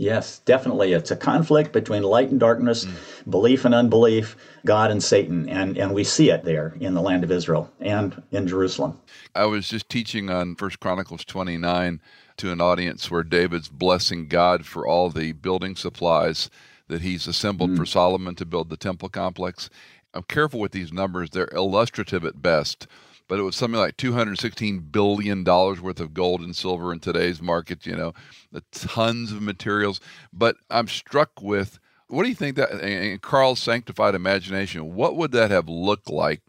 Yes, 0.00 0.38
definitely. 0.46 0.94
It's 0.94 1.10
a 1.10 1.16
conflict 1.16 1.74
between 1.74 2.04
light 2.04 2.30
and 2.30 2.40
darkness, 2.40 2.86
mm. 2.86 3.30
belief 3.30 3.66
and 3.66 3.74
unbelief, 3.74 4.34
God 4.64 4.90
and 4.90 5.02
Satan. 5.02 5.46
And, 5.46 5.76
and 5.76 5.92
we 5.92 6.04
see 6.04 6.30
it 6.30 6.42
there 6.42 6.74
in 6.80 6.94
the 6.94 7.02
land 7.02 7.22
of 7.22 7.30
Israel 7.30 7.70
and 7.80 8.22
in 8.30 8.48
Jerusalem. 8.48 8.98
I 9.34 9.44
was 9.44 9.68
just 9.68 9.90
teaching 9.90 10.30
on 10.30 10.54
First 10.54 10.80
Chronicles 10.80 11.22
29 11.26 12.00
to 12.38 12.50
an 12.50 12.62
audience 12.62 13.10
where 13.10 13.22
David's 13.22 13.68
blessing 13.68 14.26
God 14.26 14.64
for 14.64 14.86
all 14.86 15.10
the 15.10 15.32
building 15.32 15.76
supplies 15.76 16.48
that 16.88 17.02
he's 17.02 17.26
assembled 17.26 17.72
mm. 17.72 17.76
for 17.76 17.84
Solomon 17.84 18.34
to 18.36 18.46
build 18.46 18.70
the 18.70 18.78
temple 18.78 19.10
complex. 19.10 19.68
I'm 20.14 20.22
careful 20.22 20.60
with 20.60 20.72
these 20.72 20.94
numbers, 20.94 21.28
they're 21.28 21.50
illustrative 21.52 22.24
at 22.24 22.40
best 22.40 22.86
but 23.30 23.38
it 23.38 23.42
was 23.42 23.54
something 23.54 23.78
like 23.78 23.96
216 23.96 24.80
billion 24.90 25.44
dollars 25.44 25.80
worth 25.80 26.00
of 26.00 26.12
gold 26.12 26.40
and 26.40 26.56
silver 26.56 26.92
in 26.92 26.98
today's 26.98 27.40
market. 27.40 27.86
You 27.86 27.94
know, 27.94 28.12
the 28.50 28.64
tons 28.72 29.30
of 29.30 29.40
materials. 29.40 30.00
But 30.32 30.56
I'm 30.68 30.88
struck 30.88 31.40
with 31.40 31.78
what 32.08 32.24
do 32.24 32.28
you 32.28 32.34
think 32.34 32.56
that 32.56 32.72
in 32.80 33.18
Carl's 33.20 33.60
sanctified 33.60 34.16
imagination? 34.16 34.96
What 34.96 35.14
would 35.14 35.30
that 35.30 35.52
have 35.52 35.68
looked 35.68 36.10
like 36.10 36.42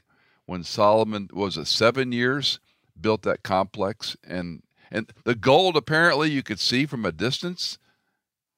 when 0.48 0.64
Solomon 0.64 1.30
was 1.32 1.56
it 1.56 1.68
seven 1.68 2.12
years 2.12 2.60
built 3.00 3.22
that 3.22 3.44
complex 3.44 4.18
and 4.28 4.64
and 4.92 5.14
the 5.24 5.36
gold 5.36 5.78
apparently 5.78 6.32
you 6.32 6.42
could 6.42 6.60
see 6.60 6.88
from 6.88 7.06
a 7.06 7.12
distance. 7.12 7.78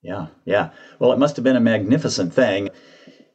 Yeah, 0.01 0.27
yeah. 0.45 0.71
Well, 0.97 1.11
it 1.11 1.19
must 1.19 1.35
have 1.35 1.43
been 1.43 1.55
a 1.57 1.61
magnificent 1.61 2.33
thing. 2.33 2.69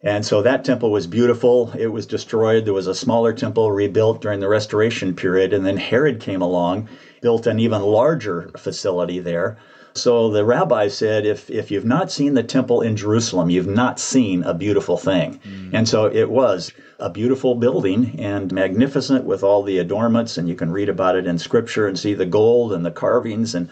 And 0.02 0.25
so 0.25 0.43
that 0.43 0.64
temple 0.64 0.93
was 0.93 1.07
beautiful. 1.07 1.73
It 1.76 1.88
was 1.88 2.07
destroyed. 2.07 2.64
There 2.64 2.75
was 2.75 2.87
a 2.87 2.95
smaller 2.95 3.33
temple 3.33 3.73
rebuilt 3.73 4.21
during 4.21 4.40
the 4.40 4.49
restoration 4.49 5.14
period. 5.14 5.52
And 5.52 5.67
then 5.67 5.76
Herod 5.76 6.21
came 6.21 6.40
along, 6.40 6.88
built 7.21 7.47
an 7.47 7.59
even 7.59 7.83
larger 7.83 8.50
facility 8.57 9.19
there. 9.19 9.59
So 9.95 10.31
the 10.31 10.45
rabbi 10.45 10.87
said, 10.87 11.26
if, 11.26 11.50
if 11.50 11.73
you've 11.73 11.85
not 11.85 12.12
seen 12.12 12.35
the 12.35 12.45
temple 12.45 12.83
in 12.83 12.97
Jerusalem, 12.97 13.50
you've 13.50 13.67
not 13.67 13.99
seen 13.99 14.45
a 14.45 14.55
beautiful 14.55 14.97
thing. 14.97 15.40
Mm. 15.45 15.71
And 15.73 15.88
so 15.88 16.07
it 16.07 16.31
was 16.31 16.73
a 17.00 17.11
beautiful 17.11 17.57
building 17.57 18.21
and 18.21 18.52
magnificent 18.52 19.25
with 19.25 19.43
all 19.43 19.64
the 19.64 19.78
adornments. 19.78 20.38
And 20.38 20.49
you 20.49 20.55
can 20.55 20.71
read 20.71 20.88
about 20.88 21.17
it 21.17 21.26
in 21.26 21.38
scripture 21.38 21.88
and 21.88 21.99
see 21.99 22.14
the 22.14 22.26
gold 22.26 22.73
and 22.73 22.87
the 22.87 22.93
carvings. 22.93 23.57
And, 23.57 23.69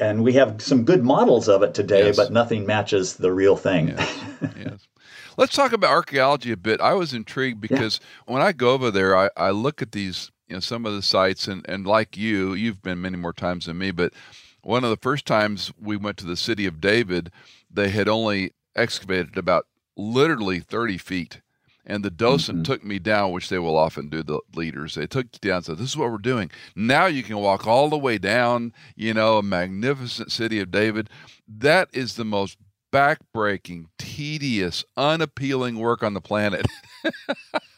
and 0.00 0.22
we 0.22 0.34
have 0.34 0.62
some 0.62 0.84
good 0.84 1.02
models 1.02 1.48
of 1.48 1.64
it 1.64 1.74
today, 1.74 2.06
yes. 2.06 2.16
but 2.16 2.30
nothing 2.30 2.64
matches 2.64 3.16
the 3.16 3.32
real 3.32 3.56
thing. 3.56 3.88
Yes. 3.88 4.24
yes. 4.56 4.87
Let's 5.38 5.54
talk 5.54 5.72
about 5.72 5.90
archaeology 5.90 6.50
a 6.50 6.56
bit. 6.56 6.80
I 6.80 6.94
was 6.94 7.14
intrigued 7.14 7.60
because 7.60 8.00
yeah. 8.02 8.32
when 8.34 8.42
I 8.42 8.50
go 8.50 8.72
over 8.72 8.90
there, 8.90 9.16
I, 9.16 9.30
I 9.36 9.50
look 9.50 9.80
at 9.80 9.92
these, 9.92 10.32
you 10.48 10.56
know, 10.56 10.60
some 10.60 10.84
of 10.84 10.94
the 10.94 11.00
sites, 11.00 11.46
and, 11.46 11.64
and 11.68 11.86
like 11.86 12.16
you, 12.16 12.54
you've 12.54 12.82
been 12.82 13.00
many 13.00 13.16
more 13.16 13.32
times 13.32 13.66
than 13.66 13.78
me, 13.78 13.92
but 13.92 14.12
one 14.62 14.82
of 14.82 14.90
the 14.90 14.96
first 14.96 15.26
times 15.26 15.72
we 15.80 15.96
went 15.96 16.16
to 16.16 16.26
the 16.26 16.36
city 16.36 16.66
of 16.66 16.80
David, 16.80 17.30
they 17.70 17.90
had 17.90 18.08
only 18.08 18.52
excavated 18.74 19.38
about 19.38 19.68
literally 19.96 20.58
30 20.58 20.98
feet. 20.98 21.40
And 21.86 22.04
the 22.04 22.10
docent 22.10 22.58
mm-hmm. 22.58 22.72
took 22.72 22.84
me 22.84 22.98
down, 22.98 23.30
which 23.30 23.48
they 23.48 23.60
will 23.60 23.76
often 23.76 24.08
do, 24.08 24.24
the 24.24 24.40
leaders. 24.56 24.96
They 24.96 25.06
took 25.06 25.26
you 25.32 25.50
down 25.50 25.58
and 25.58 25.64
said, 25.64 25.78
This 25.78 25.90
is 25.90 25.96
what 25.96 26.10
we're 26.10 26.18
doing. 26.18 26.50
Now 26.76 27.06
you 27.06 27.22
can 27.22 27.38
walk 27.38 27.66
all 27.66 27.88
the 27.88 27.96
way 27.96 28.18
down, 28.18 28.74
you 28.94 29.14
know, 29.14 29.38
a 29.38 29.42
magnificent 29.42 30.30
city 30.30 30.60
of 30.60 30.70
David. 30.70 31.08
That 31.46 31.88
is 31.94 32.16
the 32.16 32.26
most 32.26 32.58
backbreaking, 32.92 33.86
tedious, 33.98 34.84
unappealing 34.96 35.78
work 35.78 36.02
on 36.02 36.14
the 36.14 36.20
planet. 36.20 36.66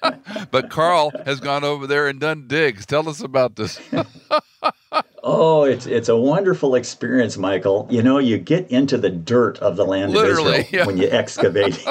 but 0.50 0.70
Carl 0.70 1.12
has 1.24 1.40
gone 1.40 1.64
over 1.64 1.86
there 1.86 2.08
and 2.08 2.20
done 2.20 2.46
digs. 2.46 2.86
Tell 2.86 3.08
us 3.08 3.20
about 3.20 3.56
this. 3.56 3.80
oh, 5.22 5.64
it's 5.64 5.86
it's 5.86 6.08
a 6.08 6.16
wonderful 6.16 6.74
experience, 6.74 7.36
Michael. 7.36 7.86
You 7.90 8.02
know, 8.02 8.18
you 8.18 8.38
get 8.38 8.70
into 8.70 8.96
the 8.98 9.10
dirt 9.10 9.58
of 9.58 9.76
the 9.76 9.84
land 9.84 10.12
Literally, 10.12 10.60
of 10.60 10.64
Israel 10.66 10.80
yeah. 10.80 10.86
when 10.86 10.98
you 10.98 11.08
excavate. 11.10 11.84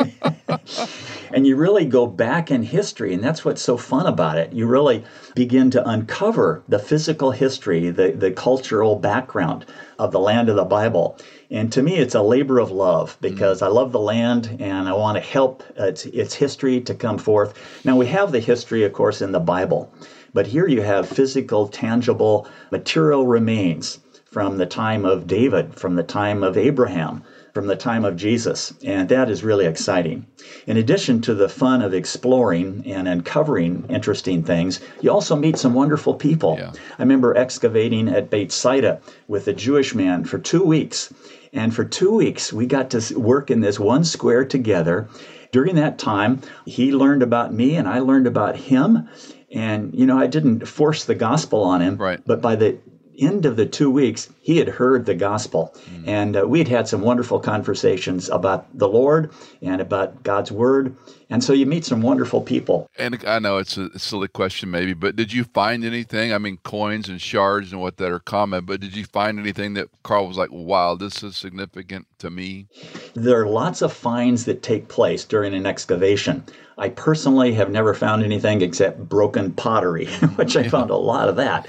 and 1.32 1.46
you 1.46 1.56
really 1.56 1.86
go 1.86 2.08
back 2.08 2.52
in 2.52 2.64
history 2.64 3.14
and 3.14 3.24
that's 3.24 3.46
what's 3.46 3.62
so 3.62 3.78
fun 3.78 4.06
about 4.06 4.38
it 4.38 4.52
you 4.52 4.66
really 4.66 5.04
begin 5.36 5.70
to 5.70 5.88
uncover 5.88 6.64
the 6.68 6.80
physical 6.80 7.32
history 7.32 7.90
the, 7.90 8.12
the 8.12 8.32
cultural 8.32 8.96
background 8.96 9.66
of 10.00 10.12
the 10.12 10.20
land 10.20 10.50
of 10.50 10.56
the 10.56 10.66
bible 10.66 11.18
and 11.52 11.72
to 11.74 11.82
me, 11.82 11.96
it's 11.96 12.16
a 12.16 12.22
labor 12.22 12.60
of 12.60 12.72
love 12.72 13.18
because 13.22 13.58
mm-hmm. 13.58 13.66
I 13.66 13.76
love 13.76 13.92
the 13.92 14.00
land 14.00 14.58
and 14.60 14.88
I 14.88 14.94
want 14.94 15.16
to 15.18 15.22
help 15.22 15.64
its, 15.78 16.06
its 16.06 16.34
history 16.34 16.80
to 16.82 16.94
come 16.94 17.18
forth. 17.18 17.58
Now, 17.84 17.96
we 17.96 18.06
have 18.08 18.32
the 18.32 18.40
history, 18.40 18.84
of 18.84 18.94
course, 18.94 19.22
in 19.22 19.32
the 19.32 19.40
Bible, 19.40 19.92
but 20.34 20.48
here 20.48 20.68
you 20.68 20.82
have 20.82 21.10
physical, 21.10 21.68
tangible, 21.68 22.48
material 22.72 23.26
remains 23.26 24.00
from 24.26 24.58
the 24.58 24.66
time 24.68 25.06
of 25.06 25.26
David, 25.26 25.74
from 25.74 25.96
the 25.96 26.04
time 26.04 26.44
of 26.44 26.56
Abraham, 26.56 27.24
from 27.54 27.68
the 27.68 27.76
time 27.76 28.06
of 28.06 28.16
Jesus. 28.16 28.74
And 28.84 29.10
that 29.10 29.30
is 29.30 29.44
really 29.44 29.66
exciting. 29.66 30.26
In 30.68 30.78
addition 30.78 31.22
to 31.22 31.34
the 31.34 31.50
fun 31.50 31.82
of 31.82 31.94
exploring 31.94 32.84
and 32.86 33.08
uncovering 33.08 33.86
interesting 33.90 34.44
things, 34.44 34.80
you 35.02 35.12
also 35.12 35.36
meet 35.36 35.58
some 35.58 35.74
wonderful 35.74 36.16
people. 36.16 36.58
Yeah. 36.58 36.72
I 36.98 37.02
remember 37.02 37.36
excavating 37.36 38.08
at 38.08 38.30
Beit 38.30 38.52
Saida 38.52 39.02
with 39.28 39.48
a 39.48 39.54
Jewish 39.54 39.96
man 39.96 40.24
for 40.24 40.38
two 40.38 40.64
weeks. 40.64 41.14
And 41.52 41.74
for 41.74 41.84
two 41.84 42.14
weeks, 42.14 42.54
we 42.54 42.66
got 42.68 42.92
to 42.92 43.20
work 43.20 43.50
in 43.50 43.62
this 43.62 43.80
one 43.80 44.04
square 44.04 44.46
together. 44.46 45.08
During 45.52 45.76
that 45.76 45.98
time, 45.98 46.42
he 46.66 46.92
learned 46.92 47.24
about 47.24 47.54
me 47.54 47.76
and 47.76 47.88
I 47.88 48.00
learned 48.00 48.28
about 48.28 48.56
him. 48.56 49.10
And, 49.52 49.96
you 49.96 50.06
know, 50.06 50.20
I 50.20 50.28
didn't 50.28 50.68
force 50.68 51.06
the 51.06 51.16
gospel 51.16 51.64
on 51.64 51.82
him. 51.82 51.98
Right. 51.98 52.20
But 52.24 52.40
by 52.40 52.56
the 52.56 52.78
end 53.22 53.46
of 53.46 53.56
the 53.56 53.66
two 53.66 53.90
weeks, 53.90 54.30
he 54.42 54.58
had 54.58 54.68
heard 54.68 55.06
the 55.06 55.16
gospel. 55.16 55.76
Mm. 55.90 56.08
And 56.08 56.38
uh, 56.38 56.48
we'd 56.48 56.68
had 56.68 56.88
some 56.88 57.02
wonderful 57.02 57.40
conversations 57.40 58.30
about 58.30 58.66
the 58.78 58.88
Lord 58.88 59.32
and 59.62 59.82
about 59.82 60.24
God's 60.24 60.52
word. 60.52 60.96
And 61.30 61.44
so 61.44 61.54
you 61.54 61.66
meet 61.66 61.86
some 61.86 62.02
wonderful 62.02 62.42
people. 62.42 62.90
And 62.98 63.24
I 63.26 63.38
know 63.40 63.58
it's 63.58 63.78
a 63.78 63.98
silly 64.00 64.28
question, 64.28 64.72
maybe, 64.72 64.94
but 64.94 65.16
did 65.16 65.32
you 65.32 65.44
find 65.44 65.86
anything? 65.86 66.34
I 66.34 66.40
mean, 66.40 66.58
coins 66.64 67.08
and 67.08 67.22
shards 67.22 67.72
and 67.72 67.80
what 67.80 67.98
that 67.98 68.12
are 68.12 68.20
common, 68.20 68.66
but 68.66 68.80
did 68.80 68.96
you 68.96 69.06
find 69.06 69.38
anything 69.40 69.76
that 69.76 69.90
Carl 70.04 70.28
was 70.28 70.38
like, 70.38 70.52
wow, 70.52 70.96
this 70.96 71.22
is 71.22 71.38
significant 71.38 72.08
to 72.20 72.32
me? 72.32 72.68
There 73.14 73.40
are 73.40 73.48
lots 73.48 73.84
of 73.84 73.94
finds 73.94 74.46
that 74.46 74.64
take 74.64 74.88
place 74.88 75.24
during 75.24 75.54
an 75.54 75.68
excavation. 75.68 76.44
I 76.80 76.90
personally 76.90 77.54
have 77.54 77.70
never 77.70 77.94
found 77.94 78.24
anything 78.24 78.62
except 78.62 79.08
broken 79.10 79.52
pottery, 79.52 80.06
which 80.36 80.56
I 80.56 80.68
found 80.70 80.90
a 80.90 80.96
lot 80.96 81.28
of 81.28 81.36
that. 81.36 81.68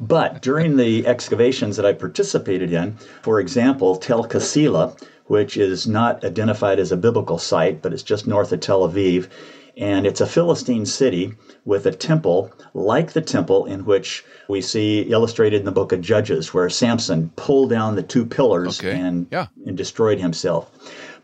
but 0.00 0.42
during 0.42 0.76
the 0.76 1.06
excavations 1.06 1.76
that 1.76 1.86
I 1.86 1.92
participated 1.92 2.72
in, 2.72 2.96
for 3.22 3.38
example, 3.38 3.96
Tel 3.96 4.24
Qasila, 4.24 5.00
which 5.26 5.56
is 5.56 5.86
not 5.86 6.24
identified 6.24 6.80
as 6.80 6.90
a 6.90 6.96
biblical 6.96 7.38
site, 7.38 7.80
but 7.80 7.92
it's 7.92 8.02
just 8.02 8.26
north 8.26 8.50
of 8.50 8.58
Tel 8.58 8.88
Aviv. 8.88 9.28
And 9.76 10.04
it's 10.04 10.20
a 10.20 10.26
Philistine 10.26 10.84
city 10.84 11.32
with 11.64 11.86
a 11.86 11.92
temple 11.92 12.52
like 12.74 13.12
the 13.12 13.20
temple 13.20 13.66
in 13.66 13.84
which 13.84 14.24
we 14.48 14.60
see 14.60 15.02
illustrated 15.02 15.60
in 15.60 15.64
the 15.64 15.72
book 15.72 15.92
of 15.92 16.00
Judges, 16.00 16.52
where 16.52 16.68
Samson 16.68 17.30
pulled 17.36 17.70
down 17.70 17.94
the 17.94 18.02
two 18.02 18.26
pillars 18.26 18.80
okay. 18.80 18.98
and, 18.98 19.28
yeah. 19.30 19.46
and 19.64 19.76
destroyed 19.76 20.18
himself. 20.18 20.70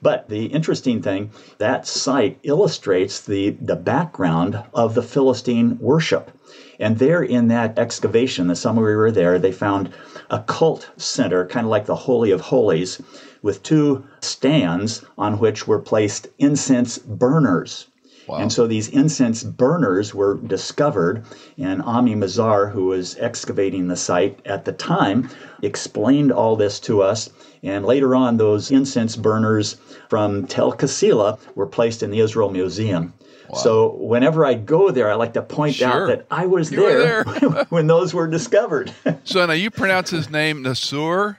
But 0.03 0.29
the 0.29 0.47
interesting 0.47 1.01
thing, 1.01 1.31
that 1.59 1.87
site 1.87 2.39
illustrates 2.43 3.21
the, 3.21 3.51
the 3.61 3.77
background 3.77 4.63
of 4.75 4.95
the 4.95 5.03
Philistine 5.03 5.79
worship. 5.81 6.31
And 6.79 6.99
there 6.99 7.23
in 7.23 7.49
that 7.49 7.79
excavation, 7.79 8.47
the 8.47 8.57
summer 8.57 8.85
we 8.85 8.95
were 8.95 9.11
there, 9.11 9.39
they 9.39 9.53
found 9.53 9.91
a 10.31 10.41
cult 10.41 10.91
center, 10.97 11.47
kind 11.47 11.67
of 11.67 11.71
like 11.71 11.87
the 11.87 11.97
Holy 11.97 12.31
of 12.31 12.41
Holies, 12.41 13.01
with 13.43 13.63
two 13.63 14.05
stands 14.21 15.05
on 15.17 15.39
which 15.39 15.67
were 15.67 15.79
placed 15.79 16.29
incense 16.39 16.99
burners. 16.99 17.87
Wow. 18.27 18.39
And 18.39 18.53
so 18.53 18.67
these 18.67 18.89
incense 18.89 19.43
burners 19.43 20.15
were 20.15 20.35
discovered, 20.35 21.25
and 21.59 21.83
Ami 21.83 22.15
Mazar, 22.15 22.71
who 22.71 22.87
was 22.87 23.17
excavating 23.19 23.89
the 23.89 23.97
site 23.97 24.41
at 24.45 24.65
the 24.65 24.73
time, 24.73 25.31
explained 25.63 26.33
all 26.33 26.57
this 26.57 26.81
to 26.81 27.03
us. 27.03 27.31
And 27.63 27.85
later 27.85 28.15
on, 28.15 28.37
those 28.37 28.71
incense 28.71 29.17
burners 29.17 29.77
from 30.09 30.47
Tel 30.47 30.73
Qasila 30.73 31.39
were 31.55 31.67
placed 31.67 32.03
in 32.03 32.11
the 32.11 32.21
Israel 32.21 32.51
Museum. 32.51 33.13
Wow. 33.49 33.59
So 33.59 33.97
whenever 33.97 34.45
I 34.45 34.55
go 34.55 34.91
there, 34.91 35.11
I 35.11 35.15
like 35.15 35.35
to 35.35 35.43
point 35.43 35.77
sure. 35.77 35.89
out 35.89 36.09
that 36.09 36.27
I 36.31 36.47
was 36.47 36.71
there, 36.71 37.25
there. 37.25 37.65
when 37.69 37.87
those 37.87 38.13
were 38.13 38.27
discovered. 38.27 38.93
so 39.25 39.47
now 39.47 39.53
you 39.53 39.71
pronounce 39.71 40.11
his 40.11 40.31
name 40.31 40.65
Nasur? 40.65 41.39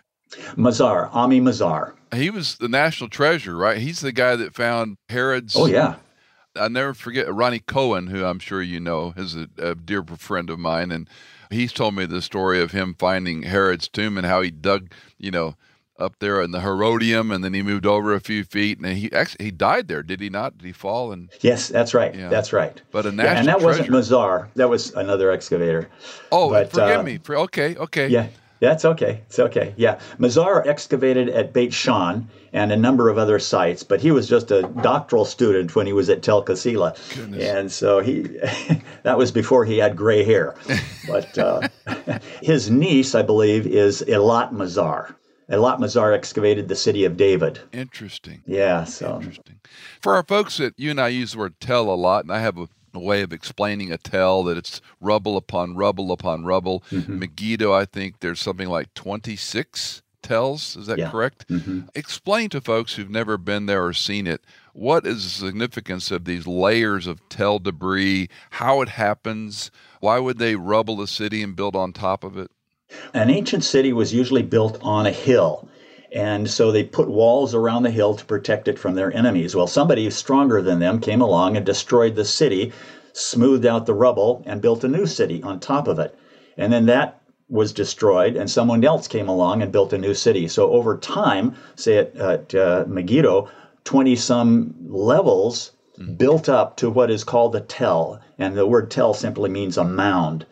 Mazar, 0.56 1.14
Ami 1.14 1.42
Mazar. 1.42 1.94
He 2.14 2.30
was 2.30 2.56
the 2.58 2.70
national 2.70 3.10
treasure, 3.10 3.58
right? 3.58 3.78
He's 3.78 4.00
the 4.00 4.12
guy 4.12 4.36
that 4.38 4.54
found 4.54 4.98
Herod's. 5.10 5.56
Oh 5.56 5.66
yeah. 5.66 5.96
I 6.58 6.68
never 6.68 6.94
forget 6.94 7.34
Ronnie 7.34 7.60
Cohen, 7.60 8.08
who 8.08 8.26
I'm 8.26 8.40
sure 8.40 8.62
you 8.62 8.80
know, 8.80 9.14
is 9.16 9.36
a, 9.36 9.48
a 9.58 9.76
dear 9.76 10.04
friend 10.04 10.50
of 10.50 10.60
mine, 10.60 10.92
and 10.92 11.10
he's 11.50 11.74
told 11.74 11.96
me 11.96 12.06
the 12.06 12.22
story 12.22 12.62
of 12.62 12.72
him 12.72 12.96
finding 12.98 13.44
Herod's 13.44 13.88
tomb 13.88 14.18
and 14.18 14.26
how 14.26 14.42
he 14.42 14.52
dug, 14.52 14.92
you 15.18 15.32
know, 15.32 15.56
up 16.00 16.20
there 16.20 16.42
in 16.42 16.52
the 16.52 16.62
Herodium, 16.62 17.32
and 17.32 17.44
then 17.44 17.54
he 17.54 17.62
moved 17.62 17.86
over 17.86 18.14
a 18.14 18.20
few 18.20 18.44
feet, 18.44 18.80
and 18.80 18.98
he 18.98 19.12
actually 19.12 19.46
he 19.46 19.52
died 19.52 19.88
there. 19.88 20.04
Did 20.04 20.22
he 20.22 20.30
not? 20.30 20.58
Did 20.58 20.66
he 20.66 20.72
fall? 20.72 21.12
And 21.12 21.30
yes, 21.42 21.68
that's 21.68 21.94
right. 21.94 22.14
Yeah. 22.14 22.30
That's 22.30 22.54
right. 22.54 22.80
But 22.92 23.06
a 23.06 23.12
national 23.12 23.34
yeah, 23.34 23.40
and 23.40 23.48
that 23.48 23.60
treasure. 23.60 23.68
wasn't 23.68 23.90
Mazar. 23.90 24.48
That 24.56 24.70
was 24.70 24.94
another 24.94 25.32
excavator. 25.32 25.90
Oh, 26.32 26.50
but, 26.50 26.72
forgive 26.72 27.00
uh, 27.00 27.04
me. 27.04 27.18
For, 27.18 27.36
okay, 27.38 27.76
okay. 27.76 28.08
Yeah. 28.10 28.28
That's 28.60 28.86
okay. 28.86 29.22
It's 29.28 29.40
okay. 29.40 29.74
Yeah. 29.78 30.00
Mazar 30.20 30.66
excavated 30.66 31.30
at 31.30 31.54
Beit 31.54 31.74
Shan 31.74 32.28
and 32.54 32.72
a 32.72 32.78
number 32.78 33.10
of 33.10 33.18
other 33.18 33.40
sites, 33.40 33.84
but 33.84 34.02
he 34.02 34.12
was 34.12 34.28
just 34.28 34.52
a 34.52 34.64
doctoral 34.82 35.26
student 35.26 35.76
when 35.76 35.86
he 35.86 35.94
was 35.94 36.10
at 36.10 36.24
Tel 36.24 36.44
Qasila. 36.44 36.98
And 37.40 37.72
so 37.72 38.00
he, 38.00 38.22
that 39.04 39.18
was 39.18 39.32
before 39.32 39.66
he 39.66 39.78
had 39.78 39.96
gray 39.96 40.24
hair. 40.24 40.56
But 41.08 41.38
uh, 41.38 41.62
his 42.42 42.70
niece, 42.70 43.16
I 43.16 43.22
believe, 43.22 43.66
is 43.66 44.04
Eilat 44.10 44.52
Mazar. 44.52 45.16
Eilat 45.50 45.80
Mazar 45.80 46.14
excavated 46.14 46.68
the 46.68 46.76
city 46.76 47.06
of 47.06 47.16
David. 47.16 47.62
Interesting. 47.72 48.44
Yeah. 48.46 48.84
So 48.84 49.16
interesting. 49.16 49.62
For 50.02 50.16
our 50.16 50.24
folks 50.24 50.58
that 50.58 50.74
you 50.78 50.92
and 50.92 51.00
I 51.00 51.08
use 51.08 51.32
the 51.32 51.38
word 51.38 51.62
tell 51.62 51.90
a 51.90 51.96
lot, 51.96 52.26
and 52.26 52.34
I 52.34 52.40
have 52.40 52.58
a 52.58 52.68
way 53.00 53.22
of 53.22 53.34
explaining 53.34 53.92
a 53.92 53.98
tell 53.98 54.44
that 54.44 54.58
it's 54.58 54.82
rubble 55.00 55.38
upon 55.38 55.76
rubble 55.76 56.12
upon 56.12 56.44
rubble. 56.44 56.84
Mm-hmm. 56.92 57.20
Megiddo, 57.20 57.74
I 57.74 57.86
think 57.86 58.20
there's 58.20 58.40
something 58.40 58.70
like 58.70 58.94
26 58.94 60.02
tells. 60.22 60.76
Is 60.76 60.88
that 60.88 60.98
yeah. 60.98 61.10
correct? 61.10 61.48
Mm-hmm. 61.48 61.82
Explain 61.96 62.50
to 62.50 62.62
folks 62.62 62.96
who've 62.96 63.10
never 63.10 63.38
been 63.38 63.66
there 63.66 63.86
or 63.86 63.94
seen 63.94 64.28
it 64.28 64.44
what 64.78 65.08
is 65.08 65.24
the 65.24 65.48
significance 65.48 66.12
of 66.12 66.26
these 66.26 66.46
layers 66.46 67.08
of 67.08 67.28
tell 67.30 67.58
debris, 67.58 68.30
how 68.52 68.82
it 68.82 68.90
happens, 68.90 69.72
why 70.02 70.20
would 70.20 70.38
they 70.38 70.56
rubble 70.56 71.02
a 71.02 71.08
city 71.08 71.42
and 71.42 71.56
build 71.56 71.76
on 71.76 71.92
top 71.92 72.24
of 72.24 72.38
it? 72.38 72.52
An 73.16 73.32
ancient 73.32 73.64
city 73.64 73.92
was 73.92 74.14
usually 74.14 74.44
built 74.44 74.78
on 74.84 75.08
a 75.08 75.12
hill 75.12 75.68
And 76.12 76.50
so 76.50 76.72
they 76.72 76.84
put 76.84 77.10
walls 77.10 77.54
around 77.54 77.84
the 77.84 77.92
hill 77.92 78.16
to 78.16 78.26
protect 78.26 78.68
it 78.68 78.80
from 78.80 78.96
their 78.96 79.16
enemies. 79.16 79.56
Well, 79.56 79.68
somebody 79.68 80.10
stronger 80.10 80.62
than 80.62 80.80
them 80.80 81.00
came 81.00 81.22
along 81.22 81.58
and 81.58 81.66
destroyed 81.66 82.16
the 82.16 82.26
city, 82.26 82.72
smoothed 83.14 83.66
out 83.66 83.86
the 83.86 83.94
rubble, 83.94 84.44
and 84.46 84.62
built 84.62 84.84
a 84.84 84.88
new 84.88 85.06
city 85.06 85.44
on 85.44 85.60
top 85.60 85.88
of 85.88 86.00
it. 86.00 86.18
And 86.58 86.72
then 86.72 86.86
that 86.86 87.22
was 87.50 87.72
destroyed, 87.72 88.36
and 88.36 88.50
someone 88.50 88.84
else 88.84 89.08
came 89.08 89.30
along 89.30 89.62
and 89.62 89.72
built 89.72 89.94
a 89.94 89.98
new 89.98 90.14
city. 90.14 90.48
So 90.48 90.72
over 90.72 90.98
time, 90.98 91.56
say 91.76 91.98
at, 91.98 92.16
at 92.16 92.56
uh, 92.56 92.86
Megiddo, 92.88 93.50
20 93.86 94.16
some 94.18 94.76
levels 94.88 95.72
mm-hmm. 95.98 96.16
built 96.16 96.50
up 96.50 96.76
to 96.78 96.90
what 96.90 97.10
is 97.10 97.24
called 97.24 97.56
a 97.56 97.62
tell. 97.62 98.20
And 98.38 98.56
the 98.56 98.68
word 98.68 98.92
tell 98.92 99.14
simply 99.14 99.50
means 99.50 99.78
a 99.78 99.84
mound. 99.84 100.46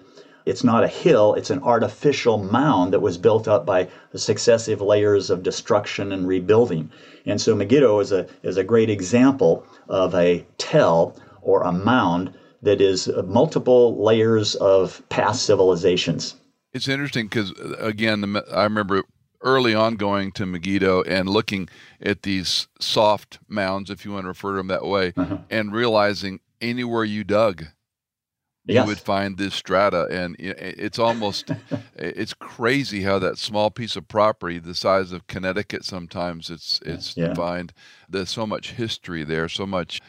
It's 0.45 0.63
not 0.63 0.83
a 0.83 0.87
hill, 0.87 1.33
it's 1.33 1.49
an 1.49 1.61
artificial 1.63 2.37
mound 2.37 2.93
that 2.93 2.99
was 2.99 3.17
built 3.17 3.47
up 3.47 3.65
by 3.65 3.87
successive 4.15 4.79
layers 4.81 5.29
of 5.29 5.43
destruction 5.43 6.11
and 6.11 6.27
rebuilding. 6.27 6.91
And 7.25 7.41
so 7.41 7.55
Megiddo 7.55 7.99
is 7.99 8.11
a, 8.11 8.27
is 8.43 8.57
a 8.57 8.63
great 8.63 8.89
example 8.89 9.65
of 9.89 10.13
a 10.13 10.45
tell 10.57 11.15
or 11.41 11.63
a 11.63 11.71
mound 11.71 12.33
that 12.61 12.81
is 12.81 13.09
multiple 13.25 14.03
layers 14.03 14.55
of 14.55 15.01
past 15.09 15.45
civilizations. 15.45 16.35
It's 16.73 16.87
interesting 16.87 17.27
because, 17.27 17.53
again, 17.79 18.37
I 18.51 18.63
remember 18.63 19.03
early 19.41 19.73
on 19.73 19.95
going 19.95 20.31
to 20.33 20.45
Megiddo 20.45 21.03
and 21.03 21.29
looking 21.29 21.69
at 22.01 22.23
these 22.23 22.67
soft 22.79 23.39
mounds, 23.47 23.89
if 23.89 24.03
you 24.03 24.11
want 24.11 24.23
to 24.25 24.29
refer 24.29 24.51
to 24.51 24.57
them 24.57 24.67
that 24.67 24.85
way, 24.85 25.13
uh-huh. 25.15 25.37
and 25.49 25.71
realizing 25.71 26.39
anywhere 26.59 27.03
you 27.03 27.23
dug, 27.23 27.65
yes. 28.65 28.83
you 28.83 28.87
would 28.87 28.99
find 28.99 29.37
this 29.37 29.53
strata 29.53 30.07
and 30.09 30.35
it's 30.39 30.99
almost 30.99 31.51
it's 31.95 32.33
crazy 32.33 33.01
how 33.03 33.19
that 33.19 33.37
small 33.37 33.69
piece 33.69 33.95
of 33.95 34.07
property 34.07 34.59
the 34.59 34.75
size 34.75 35.11
of 35.11 35.27
connecticut 35.27 35.85
sometimes 35.85 36.49
it's 36.49 36.79
it's 36.85 37.15
yeah. 37.15 37.27
defined 37.27 37.73
there's 38.09 38.29
so 38.29 38.45
much 38.45 38.71
history 38.71 39.23
there 39.23 39.47
so 39.47 39.65
much 39.65 40.01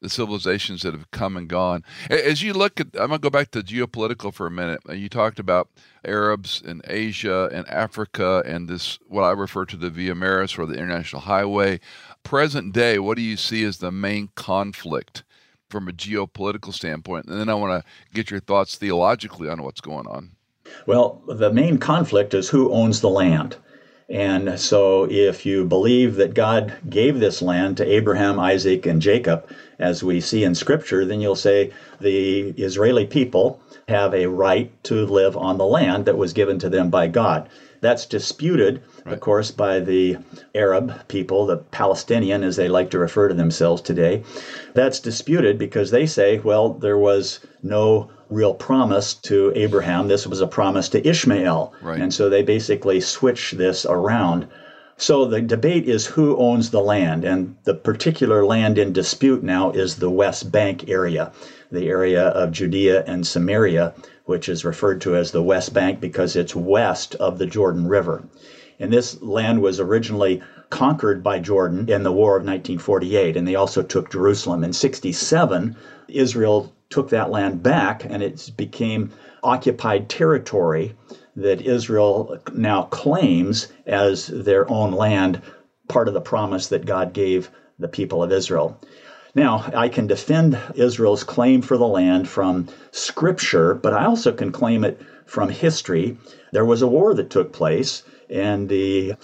the 0.00 0.10
civilizations 0.10 0.82
that 0.82 0.92
have 0.92 1.10
come 1.12 1.36
and 1.36 1.48
gone 1.48 1.82
as 2.10 2.42
you 2.42 2.52
look 2.52 2.78
at 2.78 2.88
i'm 2.94 3.08
going 3.08 3.12
to 3.12 3.18
go 3.18 3.30
back 3.30 3.50
to 3.50 3.60
geopolitical 3.60 4.32
for 4.32 4.46
a 4.46 4.50
minute 4.50 4.80
uh, 4.88 4.92
you 4.92 5.08
talked 5.08 5.38
about 5.38 5.68
arabs 6.04 6.62
in 6.64 6.82
asia 6.86 7.48
and 7.52 7.66
africa 7.68 8.42
and 8.46 8.68
this 8.68 8.98
what 9.08 9.22
i 9.22 9.30
refer 9.30 9.64
to 9.64 9.76
the 9.76 9.88
via 9.88 10.14
maris 10.14 10.58
or 10.58 10.66
the 10.66 10.74
international 10.74 11.22
highway 11.22 11.80
present 12.22 12.72
day 12.74 12.98
what 12.98 13.16
do 13.16 13.22
you 13.22 13.36
see 13.36 13.64
as 13.64 13.78
the 13.78 13.90
main 13.90 14.28
conflict 14.34 15.24
from 15.70 15.88
a 15.88 15.92
geopolitical 15.92 16.72
standpoint. 16.72 17.26
And 17.26 17.40
then 17.40 17.48
I 17.48 17.54
want 17.54 17.82
to 17.82 17.90
get 18.12 18.30
your 18.30 18.40
thoughts 18.40 18.76
theologically 18.76 19.48
on 19.48 19.62
what's 19.62 19.80
going 19.80 20.06
on. 20.06 20.30
Well, 20.86 21.22
the 21.28 21.52
main 21.52 21.78
conflict 21.78 22.34
is 22.34 22.48
who 22.48 22.72
owns 22.72 23.00
the 23.00 23.10
land. 23.10 23.56
And 24.08 24.60
so, 24.60 25.04
if 25.10 25.46
you 25.46 25.64
believe 25.64 26.16
that 26.16 26.34
God 26.34 26.74
gave 26.90 27.20
this 27.20 27.40
land 27.40 27.78
to 27.78 27.90
Abraham, 27.90 28.38
Isaac, 28.38 28.84
and 28.84 29.00
Jacob, 29.00 29.48
as 29.78 30.04
we 30.04 30.20
see 30.20 30.44
in 30.44 30.54
Scripture, 30.54 31.06
then 31.06 31.22
you'll 31.22 31.34
say 31.36 31.72
the 32.00 32.50
Israeli 32.50 33.06
people 33.06 33.62
have 33.88 34.14
a 34.14 34.26
right 34.26 34.70
to 34.84 35.06
live 35.06 35.36
on 35.38 35.56
the 35.56 35.64
land 35.64 36.04
that 36.04 36.18
was 36.18 36.34
given 36.34 36.58
to 36.58 36.68
them 36.68 36.90
by 36.90 37.08
God. 37.08 37.48
That's 37.80 38.04
disputed, 38.04 38.82
right. 39.04 39.14
of 39.14 39.20
course, 39.20 39.50
by 39.50 39.80
the 39.80 40.18
Arab 40.54 41.06
people, 41.08 41.46
the 41.46 41.58
Palestinian, 41.58 42.42
as 42.42 42.56
they 42.56 42.68
like 42.68 42.90
to 42.90 42.98
refer 42.98 43.28
to 43.28 43.34
themselves 43.34 43.82
today. 43.82 44.22
That's 44.74 45.00
disputed 45.00 45.58
because 45.58 45.90
they 45.90 46.06
say, 46.06 46.38
well, 46.38 46.74
there 46.74 46.98
was 46.98 47.40
no 47.62 48.10
real 48.30 48.54
promise 48.54 49.14
to 49.14 49.52
Abraham. 49.54 50.08
This 50.08 50.26
was 50.26 50.40
a 50.40 50.46
promise 50.46 50.88
to 50.90 51.06
Ishmael. 51.06 51.72
Right. 51.82 52.00
And 52.00 52.12
so 52.12 52.28
they 52.28 52.42
basically 52.42 53.00
switch 53.00 53.52
this 53.52 53.86
around. 53.86 54.48
So 54.96 55.24
the 55.24 55.40
debate 55.40 55.88
is 55.88 56.06
who 56.06 56.36
owns 56.36 56.70
the 56.70 56.80
land, 56.80 57.24
and 57.24 57.56
the 57.64 57.74
particular 57.74 58.46
land 58.46 58.78
in 58.78 58.92
dispute 58.92 59.42
now 59.42 59.70
is 59.72 59.96
the 59.96 60.10
West 60.10 60.52
Bank 60.52 60.88
area, 60.88 61.32
the 61.70 61.88
area 61.88 62.28
of 62.28 62.52
Judea 62.52 63.02
and 63.04 63.26
Samaria, 63.26 63.92
which 64.24 64.48
is 64.48 64.64
referred 64.64 65.00
to 65.02 65.16
as 65.16 65.32
the 65.32 65.42
West 65.42 65.74
Bank 65.74 66.00
because 66.00 66.36
it's 66.36 66.54
west 66.54 67.16
of 67.16 67.38
the 67.38 67.46
Jordan 67.46 67.88
River. 67.88 68.22
And 68.80 68.92
this 68.92 69.20
land 69.22 69.62
was 69.62 69.80
originally 69.80 70.42
conquered 70.70 71.22
by 71.22 71.38
Jordan 71.38 71.88
in 71.88 72.02
the 72.02 72.12
War 72.12 72.36
of 72.36 72.42
1948, 72.42 73.36
and 73.36 73.46
they 73.46 73.54
also 73.54 73.82
took 73.82 74.10
Jerusalem. 74.10 74.64
In 74.64 74.72
67, 74.72 75.76
Israel 76.08 76.72
took 76.90 77.10
that 77.10 77.30
land 77.30 77.62
back, 77.62 78.04
and 78.04 78.22
it 78.22 78.50
became 78.56 79.10
occupied 79.42 80.08
territory 80.08 80.94
that 81.36 81.60
Israel 81.60 82.38
now 82.52 82.82
claims 82.84 83.68
as 83.86 84.26
their 84.28 84.68
own 84.70 84.92
land, 84.92 85.40
part 85.88 86.08
of 86.08 86.14
the 86.14 86.20
promise 86.20 86.68
that 86.68 86.86
God 86.86 87.12
gave 87.12 87.50
the 87.78 87.88
people 87.88 88.22
of 88.22 88.32
Israel. 88.32 88.78
Now, 89.34 89.68
I 89.74 89.88
can 89.88 90.06
defend 90.06 90.58
Israel's 90.76 91.24
claim 91.24 91.60
for 91.62 91.76
the 91.76 91.86
land 91.86 92.28
from 92.28 92.68
scripture, 92.92 93.74
but 93.74 93.92
I 93.92 94.04
also 94.04 94.32
can 94.32 94.52
claim 94.52 94.84
it 94.84 95.00
from 95.26 95.48
history. 95.48 96.16
There 96.52 96.64
was 96.64 96.82
a 96.82 96.86
war 96.86 97.14
that 97.14 97.30
took 97.30 97.52
place, 97.52 98.04
and 98.30 98.68
the 98.68 99.14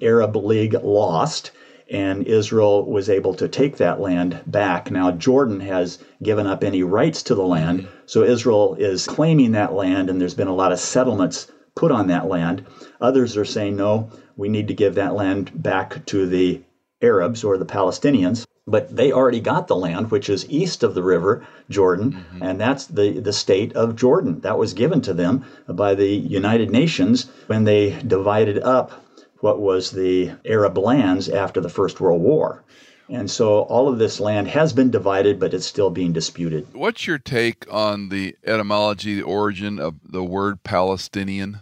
Arab 0.00 0.36
League 0.36 0.74
lost, 0.74 1.50
and 1.90 2.26
Israel 2.26 2.84
was 2.84 3.08
able 3.08 3.34
to 3.34 3.48
take 3.48 3.76
that 3.78 4.00
land 4.00 4.40
back. 4.46 4.90
Now, 4.90 5.10
Jordan 5.12 5.60
has 5.60 5.98
given 6.22 6.46
up 6.46 6.62
any 6.62 6.82
rights 6.82 7.22
to 7.24 7.34
the 7.34 7.46
land, 7.46 7.88
so 8.06 8.22
Israel 8.22 8.74
is 8.78 9.06
claiming 9.06 9.52
that 9.52 9.72
land, 9.72 10.10
and 10.10 10.20
there's 10.20 10.34
been 10.34 10.48
a 10.48 10.54
lot 10.54 10.72
of 10.72 10.78
settlements 10.78 11.50
put 11.74 11.90
on 11.90 12.08
that 12.08 12.26
land. 12.26 12.64
Others 13.00 13.36
are 13.36 13.44
saying, 13.44 13.76
no, 13.76 14.10
we 14.36 14.48
need 14.48 14.68
to 14.68 14.74
give 14.74 14.94
that 14.96 15.14
land 15.14 15.50
back 15.62 16.04
to 16.06 16.26
the 16.26 16.62
Arabs 17.00 17.44
or 17.44 17.56
the 17.56 17.64
Palestinians 17.64 18.44
but 18.70 18.94
they 18.94 19.12
already 19.12 19.40
got 19.40 19.66
the 19.66 19.76
land 19.76 20.10
which 20.10 20.28
is 20.28 20.48
east 20.50 20.82
of 20.82 20.94
the 20.94 21.02
river 21.02 21.46
jordan 21.70 22.12
mm-hmm. 22.12 22.42
and 22.42 22.60
that's 22.60 22.86
the, 22.86 23.18
the 23.20 23.32
state 23.32 23.72
of 23.74 23.96
jordan 23.96 24.40
that 24.40 24.58
was 24.58 24.74
given 24.74 25.00
to 25.00 25.14
them 25.14 25.44
by 25.68 25.94
the 25.94 26.08
united 26.08 26.70
nations 26.70 27.30
when 27.46 27.64
they 27.64 27.98
divided 28.02 28.58
up 28.60 29.04
what 29.40 29.60
was 29.60 29.90
the 29.90 30.30
arab 30.44 30.76
lands 30.78 31.28
after 31.28 31.60
the 31.60 31.68
first 31.68 32.00
world 32.00 32.20
war 32.20 32.62
and 33.10 33.30
so 33.30 33.60
all 33.62 33.88
of 33.88 33.98
this 33.98 34.20
land 34.20 34.46
has 34.48 34.72
been 34.72 34.90
divided 34.90 35.40
but 35.40 35.54
it's 35.54 35.66
still 35.66 35.90
being 35.90 36.12
disputed 36.12 36.66
what's 36.74 37.06
your 37.06 37.18
take 37.18 37.64
on 37.72 38.08
the 38.10 38.36
etymology 38.44 39.14
the 39.14 39.22
origin 39.22 39.78
of 39.78 39.94
the 40.04 40.22
word 40.22 40.62
palestinian 40.62 41.60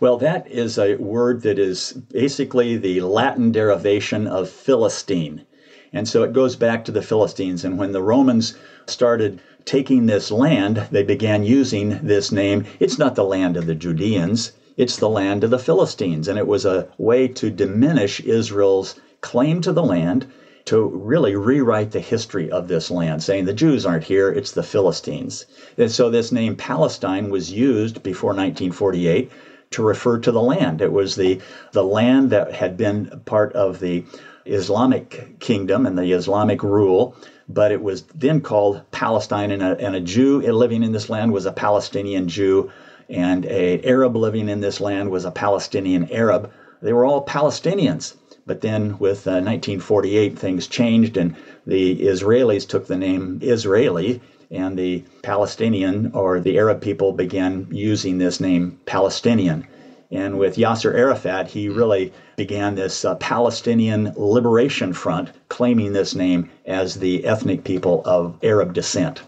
well, 0.00 0.18
that 0.18 0.50
is 0.50 0.78
a 0.78 0.96
word 0.96 1.42
that 1.42 1.58
is 1.58 1.92
basically 1.92 2.76
the 2.76 3.00
Latin 3.02 3.52
derivation 3.52 4.26
of 4.26 4.48
Philistine. 4.50 5.44
And 5.92 6.08
so 6.08 6.22
it 6.22 6.32
goes 6.32 6.56
back 6.56 6.84
to 6.84 6.92
the 6.92 7.02
Philistines. 7.02 7.64
And 7.64 7.78
when 7.78 7.92
the 7.92 8.02
Romans 8.02 8.54
started 8.86 9.40
taking 9.64 10.06
this 10.06 10.30
land, 10.30 10.86
they 10.90 11.02
began 11.02 11.44
using 11.44 12.00
this 12.02 12.32
name. 12.32 12.64
It's 12.80 12.98
not 12.98 13.14
the 13.14 13.24
land 13.24 13.56
of 13.56 13.66
the 13.66 13.74
Judeans, 13.74 14.52
it's 14.76 14.96
the 14.96 15.08
land 15.08 15.44
of 15.44 15.50
the 15.50 15.58
Philistines. 15.58 16.28
And 16.28 16.38
it 16.38 16.46
was 16.46 16.64
a 16.64 16.88
way 16.98 17.28
to 17.28 17.50
diminish 17.50 18.20
Israel's 18.20 18.94
claim 19.20 19.60
to 19.62 19.72
the 19.72 19.82
land, 19.82 20.26
to 20.66 20.80
really 20.80 21.34
rewrite 21.34 21.90
the 21.92 22.00
history 22.00 22.50
of 22.50 22.68
this 22.68 22.90
land, 22.90 23.22
saying 23.22 23.46
the 23.46 23.52
Jews 23.52 23.86
aren't 23.86 24.04
here, 24.04 24.30
it's 24.30 24.52
the 24.52 24.62
Philistines. 24.62 25.46
And 25.76 25.90
so 25.90 26.10
this 26.10 26.30
name 26.30 26.56
Palestine 26.56 27.30
was 27.30 27.50
used 27.50 28.02
before 28.02 28.30
1948 28.30 29.30
to 29.70 29.82
refer 29.82 30.18
to 30.18 30.32
the 30.32 30.40
land. 30.40 30.80
It 30.80 30.92
was 30.92 31.16
the, 31.16 31.40
the 31.72 31.84
land 31.84 32.30
that 32.30 32.52
had 32.52 32.76
been 32.76 33.22
part 33.24 33.52
of 33.54 33.80
the 33.80 34.04
Islamic 34.48 35.38
kingdom 35.40 35.86
and 35.86 35.98
the 35.98 36.12
Islamic 36.12 36.62
rule, 36.62 37.14
but 37.48 37.72
it 37.72 37.82
was 37.82 38.02
then 38.14 38.40
called 38.40 38.82
Palestine, 38.90 39.50
and 39.50 39.62
a, 39.62 39.78
and 39.78 39.94
a 39.94 40.00
Jew 40.00 40.40
living 40.40 40.82
in 40.82 40.92
this 40.92 41.10
land 41.10 41.32
was 41.32 41.46
a 41.46 41.52
Palestinian 41.52 42.28
Jew, 42.28 42.70
and 43.08 43.46
a 43.46 43.80
Arab 43.82 44.16
living 44.16 44.48
in 44.48 44.60
this 44.60 44.80
land 44.80 45.10
was 45.10 45.24
a 45.24 45.30
Palestinian 45.30 46.10
Arab. 46.10 46.50
They 46.82 46.92
were 46.92 47.04
all 47.04 47.24
Palestinians. 47.24 48.14
But 48.46 48.62
then 48.62 48.96
with 48.98 49.26
uh, 49.26 49.44
1948, 49.44 50.38
things 50.38 50.66
changed, 50.66 51.18
and 51.18 51.34
the 51.66 52.00
Israelis 52.00 52.66
took 52.66 52.86
the 52.86 52.96
name 52.96 53.40
Israeli, 53.42 54.22
and 54.50 54.78
the 54.78 55.04
Palestinian 55.22 56.12
or 56.14 56.40
the 56.40 56.56
Arab 56.56 56.80
people 56.80 57.12
began 57.12 57.66
using 57.70 58.16
this 58.16 58.40
name 58.40 58.78
Palestinian. 58.86 59.66
And 60.10 60.38
with 60.38 60.56
Yasser 60.56 60.94
Arafat, 60.94 61.48
he 61.48 61.68
really 61.68 62.12
began 62.36 62.74
this 62.74 63.04
uh, 63.04 63.14
Palestinian 63.16 64.12
Liberation 64.16 64.92
Front, 64.92 65.32
claiming 65.48 65.92
this 65.92 66.14
name 66.14 66.50
as 66.64 66.94
the 66.94 67.26
ethnic 67.26 67.64
people 67.64 68.02
of 68.06 68.38
Arab 68.42 68.72
descent. 68.72 69.22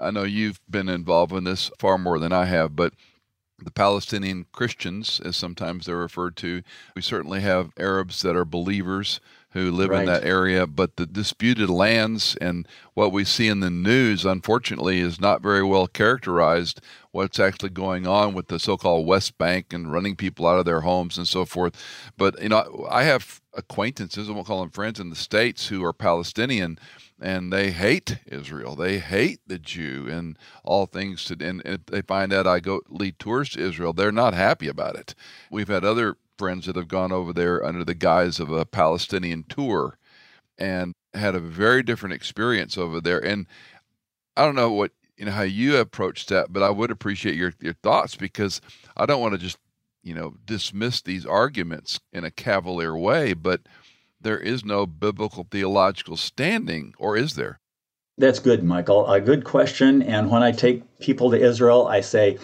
I 0.00 0.10
know 0.10 0.24
you've 0.24 0.60
been 0.68 0.88
involved 0.88 1.32
in 1.32 1.44
this 1.44 1.70
far 1.78 1.98
more 1.98 2.18
than 2.18 2.32
I 2.32 2.46
have, 2.46 2.74
but 2.74 2.94
the 3.62 3.70
Palestinian 3.70 4.46
Christians, 4.52 5.20
as 5.24 5.36
sometimes 5.36 5.86
they're 5.86 5.96
referred 5.96 6.36
to, 6.38 6.62
we 6.96 7.02
certainly 7.02 7.40
have 7.40 7.70
Arabs 7.78 8.22
that 8.22 8.36
are 8.36 8.44
believers 8.44 9.20
who 9.54 9.70
live 9.70 9.90
Right. 9.90 10.00
in 10.00 10.06
that 10.06 10.24
area. 10.24 10.66
But 10.66 10.96
the 10.96 11.06
disputed 11.06 11.70
lands 11.70 12.36
and 12.40 12.68
what 12.94 13.12
we 13.12 13.24
see 13.24 13.48
in 13.48 13.60
the 13.60 13.70
news, 13.70 14.24
unfortunately, 14.24 14.98
is 14.98 15.20
not 15.20 15.42
very 15.42 15.62
well 15.62 15.86
characterized. 15.86 16.80
What's 17.12 17.38
actually 17.38 17.70
going 17.70 18.04
on 18.06 18.34
with 18.34 18.48
the 18.48 18.58
so-called 18.58 19.06
West 19.06 19.38
Bank 19.38 19.72
and 19.72 19.92
running 19.92 20.16
people 20.16 20.46
out 20.48 20.58
of 20.58 20.64
their 20.64 20.80
homes 20.80 21.16
and 21.16 21.28
so 21.28 21.44
forth. 21.44 21.74
But 22.18 22.42
you 22.42 22.48
know, 22.48 22.86
I 22.90 23.04
have 23.04 23.40
acquaintances, 23.54 24.28
I 24.28 24.32
won't 24.32 24.48
call 24.48 24.60
them 24.60 24.70
friends, 24.70 24.98
in 24.98 25.10
the 25.10 25.16
states 25.16 25.68
who 25.68 25.84
are 25.84 25.92
Palestinian, 25.92 26.76
and 27.20 27.52
they 27.52 27.70
hate 27.70 28.18
Israel. 28.26 28.74
They 28.74 28.98
hate 28.98 29.38
the 29.46 29.60
Jew 29.60 30.08
and 30.10 30.36
all 30.64 30.86
things. 30.86 31.24
To, 31.26 31.36
and, 31.40 31.62
and 31.64 31.78
they 31.86 32.02
find 32.02 32.32
out 32.32 32.48
I 32.48 32.58
go 32.58 32.80
lead 32.88 33.20
tours 33.20 33.50
to 33.50 33.60
Israel. 33.60 33.92
They're 33.92 34.10
not 34.10 34.34
happy 34.34 34.66
about 34.66 34.96
it. 34.96 35.14
We've 35.48 35.68
had 35.68 35.84
other 35.84 36.16
friends 36.38 36.66
that 36.66 36.76
have 36.76 36.88
gone 36.88 37.12
over 37.12 37.32
there 37.32 37.64
under 37.64 37.84
the 37.84 37.94
guise 37.94 38.40
of 38.40 38.50
a 38.50 38.64
Palestinian 38.64 39.44
tour 39.48 39.98
and 40.58 40.94
had 41.14 41.34
a 41.34 41.40
very 41.40 41.82
different 41.82 42.14
experience 42.14 42.76
over 42.76 43.00
there. 43.00 43.24
And 43.24 43.46
I 44.36 44.44
don't 44.44 44.54
know 44.54 44.70
what 44.70 44.92
you 45.16 45.26
know 45.26 45.32
how 45.32 45.42
you 45.42 45.76
approach 45.76 46.26
that, 46.26 46.52
but 46.52 46.62
I 46.62 46.70
would 46.70 46.90
appreciate 46.90 47.36
your 47.36 47.52
your 47.60 47.74
thoughts 47.74 48.16
because 48.16 48.60
I 48.96 49.06
don't 49.06 49.20
want 49.20 49.32
to 49.32 49.38
just 49.38 49.58
you 50.02 50.14
know 50.14 50.34
dismiss 50.44 51.00
these 51.00 51.24
arguments 51.24 52.00
in 52.12 52.24
a 52.24 52.30
cavalier 52.30 52.96
way, 52.96 53.32
but 53.32 53.62
there 54.20 54.38
is 54.38 54.64
no 54.64 54.86
biblical 54.86 55.46
theological 55.50 56.16
standing, 56.16 56.94
or 56.98 57.16
is 57.16 57.34
there? 57.34 57.60
That's 58.16 58.38
good, 58.38 58.62
Michael. 58.62 59.10
A 59.10 59.20
good 59.20 59.44
question. 59.44 60.02
And 60.02 60.30
when 60.30 60.42
I 60.42 60.52
take 60.52 61.00
people 61.00 61.30
to 61.32 61.36
Israel, 61.36 61.86
I 61.88 62.00
say, 62.00 62.38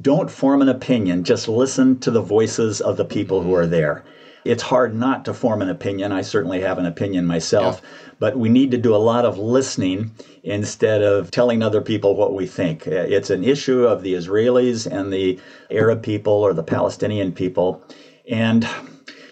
don't 0.00 0.30
form 0.30 0.62
an 0.62 0.68
opinion, 0.68 1.24
just 1.24 1.48
listen 1.48 1.98
to 2.00 2.10
the 2.10 2.22
voices 2.22 2.80
of 2.80 2.96
the 2.96 3.04
people 3.04 3.42
who 3.42 3.54
are 3.54 3.66
there. 3.66 4.04
It's 4.44 4.62
hard 4.62 4.94
not 4.94 5.24
to 5.26 5.34
form 5.34 5.62
an 5.62 5.68
opinion. 5.68 6.10
I 6.10 6.22
certainly 6.22 6.60
have 6.60 6.78
an 6.78 6.86
opinion 6.86 7.26
myself, 7.26 7.80
but 8.18 8.36
we 8.36 8.48
need 8.48 8.70
to 8.72 8.78
do 8.78 8.94
a 8.94 8.96
lot 8.96 9.24
of 9.24 9.38
listening 9.38 10.10
instead 10.42 11.02
of 11.02 11.30
telling 11.30 11.62
other 11.62 11.80
people 11.80 12.16
what 12.16 12.34
we 12.34 12.46
think. 12.46 12.86
It's 12.86 13.30
an 13.30 13.44
issue 13.44 13.84
of 13.84 14.02
the 14.02 14.14
Israelis 14.14 14.90
and 14.90 15.12
the 15.12 15.38
Arab 15.70 16.02
people 16.02 16.32
or 16.32 16.52
the 16.54 16.64
Palestinian 16.64 17.32
people. 17.32 17.84
And 18.28 18.66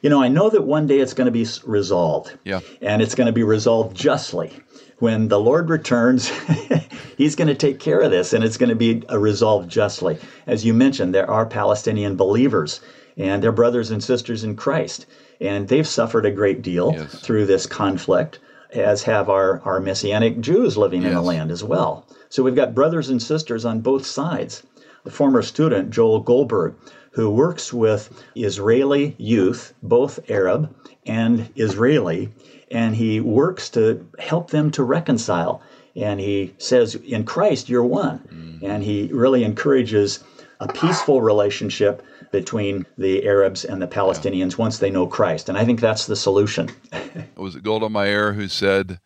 you 0.02 0.08
know, 0.08 0.22
I 0.22 0.28
know 0.28 0.48
that 0.50 0.62
one 0.62 0.86
day 0.86 1.00
it's 1.00 1.14
going 1.14 1.26
to 1.26 1.32
be 1.32 1.46
resolved. 1.64 2.38
Yeah. 2.44 2.60
And 2.80 3.02
it's 3.02 3.14
going 3.14 3.26
to 3.26 3.32
be 3.32 3.42
resolved 3.42 3.96
justly. 3.96 4.52
When 5.00 5.28
the 5.28 5.40
Lord 5.40 5.68
returns, 5.68 6.30
He's 7.20 7.36
going 7.36 7.48
to 7.48 7.54
take 7.54 7.80
care 7.80 8.00
of 8.00 8.10
this 8.10 8.32
and 8.32 8.42
it's 8.42 8.56
going 8.56 8.70
to 8.70 8.74
be 8.74 9.02
resolved 9.14 9.70
justly. 9.70 10.18
As 10.46 10.64
you 10.64 10.72
mentioned, 10.72 11.14
there 11.14 11.30
are 11.30 11.44
Palestinian 11.44 12.16
believers 12.16 12.80
and 13.18 13.42
they're 13.42 13.52
brothers 13.52 13.90
and 13.90 14.02
sisters 14.02 14.42
in 14.42 14.56
Christ. 14.56 15.04
And 15.38 15.68
they've 15.68 15.86
suffered 15.86 16.24
a 16.24 16.30
great 16.30 16.62
deal 16.62 16.92
Yes. 16.94 17.14
through 17.20 17.44
this 17.44 17.66
conflict, 17.66 18.38
as 18.72 19.02
have 19.02 19.28
our, 19.28 19.60
our 19.66 19.80
Messianic 19.80 20.40
Jews 20.40 20.78
living 20.78 21.02
in 21.02 21.12
the 21.12 21.20
land 21.20 21.50
as 21.50 21.62
well. 21.62 22.06
So 22.30 22.42
we've 22.42 22.54
got 22.54 22.74
brothers 22.74 23.10
and 23.10 23.20
sisters 23.20 23.66
on 23.66 23.80
both 23.80 24.06
sides. 24.06 24.62
The 25.04 25.10
former 25.10 25.42
student, 25.42 25.90
Joel 25.90 26.20
Goldberg, 26.20 26.74
who 27.12 27.30
works 27.30 27.72
with 27.72 28.24
Israeli 28.36 29.14
youth, 29.18 29.74
both 29.82 30.30
Arab 30.30 30.74
and 31.06 31.48
Israeli, 31.56 32.30
and 32.70 32.94
he 32.94 33.20
works 33.20 33.68
to 33.70 34.06
help 34.18 34.50
them 34.50 34.70
to 34.72 34.84
reconcile. 34.84 35.60
And 35.96 36.20
he 36.20 36.54
says, 36.58 36.94
In 36.94 37.24
Christ, 37.24 37.68
you're 37.68 37.84
one. 37.84 38.60
Mm. 38.62 38.68
And 38.70 38.82
he 38.82 39.10
really 39.12 39.42
encourages 39.42 40.22
a 40.60 40.68
peaceful 40.68 41.22
relationship 41.22 42.02
between 42.30 42.86
the 42.96 43.26
Arabs 43.26 43.64
and 43.64 43.82
the 43.82 43.88
Palestinians 43.88 44.58
once 44.58 44.78
they 44.78 44.90
know 44.90 45.06
Christ. 45.06 45.48
And 45.48 45.58
I 45.58 45.64
think 45.64 45.80
that's 45.80 46.06
the 46.06 46.16
solution. 46.16 46.70
Was 47.36 47.56
it 47.56 47.64
Golda 47.64 47.88
Meir 47.88 48.34
who 48.34 48.46
said 48.46 49.00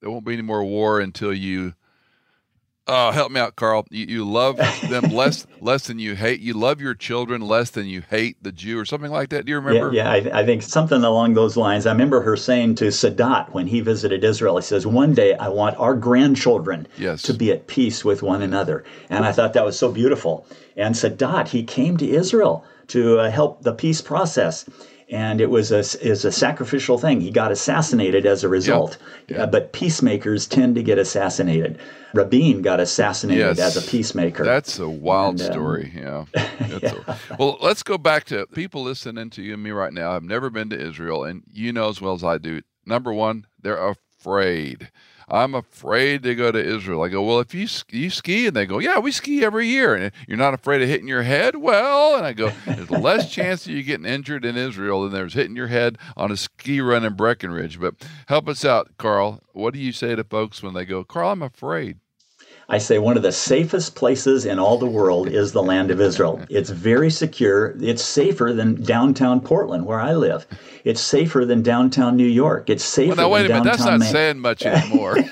there 0.00 0.10
won't 0.10 0.26
be 0.26 0.34
any 0.34 0.42
more 0.42 0.62
war 0.62 1.00
until 1.00 1.32
you? 1.32 1.74
Oh, 2.88 3.12
help 3.12 3.30
me 3.30 3.38
out, 3.38 3.54
Carl. 3.54 3.86
You, 3.90 4.06
you 4.06 4.28
love 4.28 4.56
them 4.88 5.04
less 5.12 5.46
less 5.60 5.86
than 5.86 6.00
you 6.00 6.16
hate. 6.16 6.40
You 6.40 6.54
love 6.54 6.80
your 6.80 6.94
children 6.94 7.40
less 7.40 7.70
than 7.70 7.86
you 7.86 8.02
hate 8.10 8.42
the 8.42 8.50
Jew, 8.50 8.78
or 8.78 8.84
something 8.84 9.10
like 9.10 9.28
that. 9.28 9.44
Do 9.44 9.50
you 9.50 9.56
remember? 9.60 9.92
Yeah, 9.92 10.16
yeah 10.16 10.32
I, 10.34 10.40
I 10.40 10.44
think 10.44 10.62
something 10.62 11.04
along 11.04 11.34
those 11.34 11.56
lines. 11.56 11.86
I 11.86 11.92
remember 11.92 12.20
her 12.22 12.36
saying 12.36 12.74
to 12.76 12.86
Sadat 12.86 13.52
when 13.52 13.68
he 13.68 13.80
visited 13.80 14.24
Israel, 14.24 14.56
he 14.56 14.62
says, 14.62 14.84
One 14.84 15.14
day 15.14 15.34
I 15.34 15.48
want 15.48 15.78
our 15.78 15.94
grandchildren 15.94 16.88
Yes. 16.98 17.22
to 17.22 17.34
be 17.34 17.52
at 17.52 17.68
peace 17.68 18.04
with 18.04 18.22
one 18.22 18.42
another. 18.42 18.84
And 19.08 19.24
I 19.24 19.32
thought 19.32 19.52
that 19.52 19.64
was 19.64 19.78
so 19.78 19.92
beautiful. 19.92 20.46
And 20.76 20.96
Sadat, 20.96 21.48
he 21.48 21.62
came 21.62 21.96
to 21.98 22.08
Israel 22.08 22.64
to 22.88 23.20
uh, 23.20 23.30
help 23.30 23.62
the 23.62 23.72
peace 23.72 24.00
process. 24.00 24.64
And 25.12 25.40
it 25.42 25.50
was 25.50 25.70
a, 25.70 25.80
is 26.04 26.24
a 26.24 26.32
sacrificial 26.32 26.96
thing. 26.98 27.20
He 27.20 27.30
got 27.30 27.52
assassinated 27.52 28.24
as 28.24 28.42
a 28.42 28.48
result. 28.48 28.96
Yeah. 29.28 29.42
Uh, 29.42 29.46
but 29.46 29.72
peacemakers 29.74 30.46
tend 30.46 30.74
to 30.76 30.82
get 30.82 30.98
assassinated. 30.98 31.78
Rabin 32.14 32.62
got 32.62 32.80
assassinated 32.80 33.58
Yes. 33.58 33.58
as 33.60 33.76
a 33.76 33.88
peacemaker. 33.90 34.42
That's 34.42 34.78
a 34.78 34.88
wild 34.88 35.38
And, 35.40 35.48
um, 35.50 35.52
story. 35.52 35.92
Yeah. 35.94 36.24
That's 36.60 36.92
a- 36.94 37.18
well, 37.38 37.58
let's 37.60 37.82
go 37.82 37.98
back 37.98 38.24
to 38.24 38.46
people 38.54 38.82
listening 38.82 39.28
to 39.30 39.42
you 39.42 39.54
and 39.54 39.62
me 39.62 39.70
right 39.70 39.92
now. 39.92 40.12
I've 40.12 40.22
never 40.24 40.48
been 40.50 40.70
to 40.70 40.80
Israel, 40.80 41.24
and 41.24 41.42
you 41.52 41.72
know 41.72 41.88
as 41.90 42.00
well 42.00 42.14
as 42.14 42.24
I 42.24 42.38
do. 42.38 42.62
Number 42.86 43.12
one, 43.12 43.46
they're 43.60 43.78
afraid. 44.22 44.88
I'm 45.28 45.54
afraid 45.54 46.22
to 46.22 46.34
go 46.34 46.52
to 46.52 46.58
Israel. 46.58 47.02
I 47.02 47.08
go, 47.08 47.22
well, 47.22 47.40
if 47.40 47.54
you 47.54 47.66
you 47.90 48.08
ski, 48.10 48.46
and 48.46 48.54
they 48.54 48.66
go, 48.66 48.78
yeah, 48.78 48.98
we 48.98 49.10
ski 49.10 49.44
every 49.44 49.66
year, 49.66 49.94
and 49.94 50.12
you're 50.28 50.38
not 50.38 50.54
afraid 50.54 50.80
of 50.82 50.88
hitting 50.88 51.08
your 51.08 51.22
head. 51.22 51.56
Well, 51.56 52.16
and 52.16 52.24
I 52.24 52.32
go, 52.32 52.52
there's 52.66 52.90
less 52.90 53.32
chance 53.32 53.66
of 53.66 53.72
you 53.72 53.82
getting 53.82 54.06
injured 54.06 54.44
in 54.44 54.56
Israel 54.56 55.02
than 55.02 55.12
there's 55.12 55.34
hitting 55.34 55.56
your 55.56 55.66
head 55.68 55.98
on 56.16 56.30
a 56.30 56.36
ski 56.36 56.80
run 56.80 57.04
in 57.04 57.14
Breckenridge. 57.14 57.80
But 57.80 57.94
help 58.28 58.48
us 58.48 58.64
out, 58.64 58.90
Carl. 58.96 59.40
What 59.52 59.74
do 59.74 59.80
you 59.80 59.92
say 59.92 60.14
to 60.14 60.22
folks 60.22 60.62
when 60.62 60.74
they 60.74 60.84
go, 60.84 61.02
Carl, 61.02 61.30
I'm 61.30 61.42
afraid? 61.42 61.98
I 62.72 62.78
say 62.78 62.98
one 62.98 63.18
of 63.18 63.22
the 63.22 63.32
safest 63.32 63.96
places 63.96 64.46
in 64.46 64.58
all 64.58 64.78
the 64.78 64.86
world 64.86 65.28
is 65.28 65.52
the 65.52 65.62
land 65.62 65.90
of 65.90 66.00
Israel. 66.00 66.40
It's 66.48 66.70
very 66.70 67.10
secure. 67.10 67.76
It's 67.78 68.02
safer 68.02 68.54
than 68.54 68.82
downtown 68.82 69.42
Portland, 69.42 69.84
where 69.84 70.00
I 70.00 70.14
live. 70.14 70.46
It's 70.82 71.02
safer 71.02 71.44
than 71.44 71.60
downtown 71.62 72.16
New 72.16 72.24
York. 72.24 72.70
It's 72.70 72.82
safer 72.82 73.08
Well, 73.08 73.16
now 73.16 73.28
wait 73.28 73.44
a 73.44 73.48
than 73.48 73.64
minute. 73.64 73.76
That's 73.76 73.84
not 73.84 74.00
saying 74.00 74.38
much 74.38 74.64
anymore. 74.64 75.18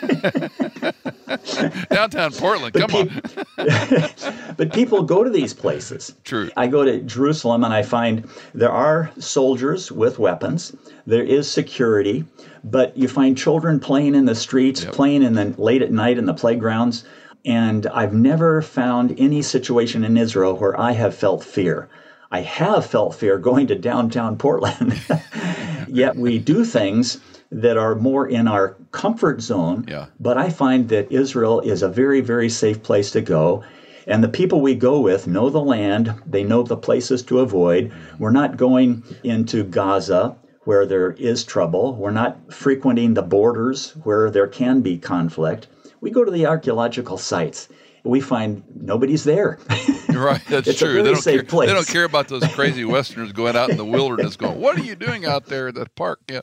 Downtown 1.90 2.33
Portland, 2.33 2.74
come 2.74 2.90
on. 2.94 3.22
but 4.57 4.72
people 4.72 5.03
go 5.03 5.24
to 5.24 5.31
these 5.31 5.55
places. 5.55 6.14
True. 6.24 6.50
I 6.57 6.66
go 6.66 6.85
to 6.85 7.00
Jerusalem 7.00 7.64
and 7.64 7.72
I 7.72 7.83
find 7.83 8.29
there 8.53 8.70
are 8.70 9.11
soldiers 9.18 9.90
with 9.90 10.18
weapons. 10.18 10.76
There 11.07 11.22
is 11.22 11.50
security, 11.50 12.24
but 12.64 12.96
you 12.96 13.09
find 13.09 13.38
children 13.38 13.81
playing 13.81 14.14
in 14.14 14.26
the 14.26 14.35
streets, 14.35 14.85
playing 14.85 15.22
in 15.22 15.35
the 15.35 15.55
late 15.57 15.83
at 15.83 15.92
night 15.92 16.18
in 16.18 16.26
the 16.26 16.35
playgrounds. 16.35 17.05
And 17.44 17.87
I've 17.87 18.12
never 18.12 18.62
found 18.62 19.14
any 19.18 19.42
situation 19.42 20.05
in 20.05 20.16
Israel 20.16 20.57
where 20.57 20.79
I 20.79 20.92
have 20.92 21.14
felt 21.14 21.42
fear. 21.42 21.88
I 22.31 22.40
have 22.40 22.87
felt 22.87 23.14
fear 23.14 23.38
going 23.38 23.66
to 23.68 23.74
downtown 23.74 24.37
Portland. 24.37 25.00
Yet 25.88 26.16
we 26.16 26.38
do 26.38 26.64
things 26.64 27.18
that 27.50 27.76
are 27.76 27.94
more 27.94 28.29
in 28.29 28.46
our 28.46 28.76
comfort 28.92 29.40
zone. 29.40 29.85
Yeah. 29.88 30.07
But 30.20 30.38
I 30.38 30.50
find 30.50 30.88
that 30.90 31.11
Israel 31.11 31.61
is 31.61 31.83
a 31.83 31.88
very, 31.88 32.20
very 32.20 32.48
safe 32.48 32.83
place 32.83 33.11
to 33.12 33.20
go. 33.20 33.64
And 34.07 34.22
the 34.22 34.29
people 34.29 34.61
we 34.61 34.74
go 34.74 35.00
with 35.00 35.26
know 35.26 35.50
the 35.50 35.61
land, 35.61 36.14
they 36.26 36.44
know 36.44 36.62
the 36.62 36.76
places 36.76 37.22
to 37.24 37.40
avoid. 37.40 37.90
Mm-hmm. 37.90 38.18
We're 38.18 38.31
not 38.31 38.57
going 38.57 39.03
into 39.24 39.64
Gaza 39.64 40.37
where 40.64 40.87
there 40.87 41.12
is 41.12 41.42
trouble, 41.42 41.94
we're 41.96 42.11
not 42.11 42.53
frequenting 42.53 43.14
the 43.14 43.22
borders 43.22 43.92
where 44.05 44.31
there 44.31 44.46
can 44.46 44.83
be 44.83 44.98
conflict. 44.98 45.66
We 46.01 46.11
go 46.11 46.25
to 46.25 46.31
the 46.31 46.47
archaeological 46.47 47.19
sites. 47.19 47.69
We 48.05 48.21
find 48.21 48.63
nobody's 48.75 49.25
there. 49.25 49.59
Right. 50.11 50.43
That's 50.49 50.69
It's 50.69 50.83
a 50.83 50.85
true. 50.85 51.03
they 51.03 51.13
don't 51.13 51.23
safe 51.23 51.35
care. 51.41 51.45
place. 51.45 51.69
They 51.69 51.75
don't 51.75 51.87
care 51.87 52.05
about 52.05 52.29
those 52.29 52.47
crazy 52.55 52.85
Westerners 52.85 53.33
going 53.33 53.57
out 53.57 53.71
in 53.71 53.77
the 53.79 53.85
wilderness, 53.87 54.37
going, 54.37 54.61
"What 54.61 54.77
are 54.77 54.83
you 54.83 54.95
doing 54.95 55.25
out 55.25 55.47
there 55.47 55.69
at 55.69 55.77
the 55.77 55.87
park?" 55.95 56.21
Yeah, 56.29 56.41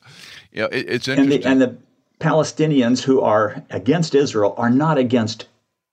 yeah. 0.52 0.68
It, 0.72 0.90
it's 0.90 1.08
and 1.08 1.20
interesting. 1.20 1.42
the, 1.42 1.48
and 1.50 1.62
the 1.62 1.78
Palestinians 2.20 3.04
who 3.04 3.22
are 3.22 3.64
against 3.70 4.16
Israel 4.16 4.56
are 4.58 4.70
not 4.72 4.98
against 4.98 5.48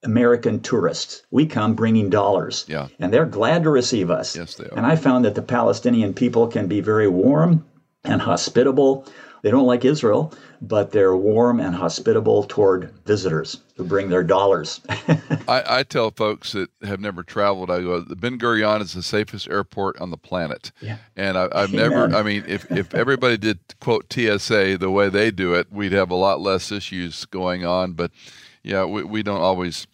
American 0.05 0.61
tourists. 0.61 1.23
We 1.31 1.47
come 1.47 1.75
bringing 1.75 2.11
dollars. 2.11 2.65
Yeah. 2.69 2.89
And 2.99 3.13
they're 3.13 3.27
glad 3.27 3.65
to 3.65 3.71
receive 3.71 4.11
us. 4.11 4.37
Yes, 4.37 4.55
they 4.55 4.65
are. 4.67 4.77
And 4.77 4.87
I 4.87 4.97
found 4.97 5.25
that 5.25 5.35
the 5.35 5.43
Palestinian 5.43 6.15
people 6.15 6.47
can 6.47 6.67
be 6.69 6.81
very 6.81 7.09
warm 7.09 7.67
and 8.05 8.23
hospitable. 8.23 9.07
They 9.45 9.51
don't 9.51 9.67
like 9.67 9.85
Israel, 9.85 10.33
but 10.63 10.91
they're 10.91 11.15
warm 11.15 11.61
and 11.61 11.75
hospitable 11.75 12.45
toward 12.45 12.91
visitors 13.05 13.61
who 13.77 13.85
bring 13.85 14.09
their 14.09 14.25
dollars. 14.25 14.81
I, 15.47 15.63
I 15.67 15.83
tell 15.83 16.11
folks 16.13 16.53
that 16.53 16.71
have 16.83 16.99
never 16.99 17.23
traveled, 17.23 17.71
I 17.71 17.83
go, 17.83 18.01
the 18.01 18.17
Ben 18.17 18.39
Gurion 18.39 18.81
is 18.81 18.95
the 18.95 19.03
safest 19.03 19.47
airport 19.51 20.01
on 20.01 20.11
the 20.11 20.17
planet. 20.17 20.73
Yeah. 20.81 20.97
And 21.15 21.37
I, 21.37 21.51
I've 21.53 21.75
never, 21.75 22.07
I 22.17 22.23
mean, 22.23 22.45
if, 22.49 22.73
if 22.73 22.95
everybody 22.95 23.37
did 23.37 23.59
quote 23.83 24.11
TSA 24.11 24.79
the 24.79 24.91
way 24.91 25.11
they 25.11 25.31
do 25.31 25.53
it, 25.53 25.71
we'd 25.71 25.93
have 25.93 26.11
a 26.11 26.15
lot 26.15 26.41
less 26.41 26.73
issues 26.73 27.27
going 27.27 27.67
on. 27.67 27.93
But 27.93 28.13
yeah, 28.63 28.87
we, 28.87 29.05
we 29.05 29.23
don't 29.23 29.43
always 29.43 29.87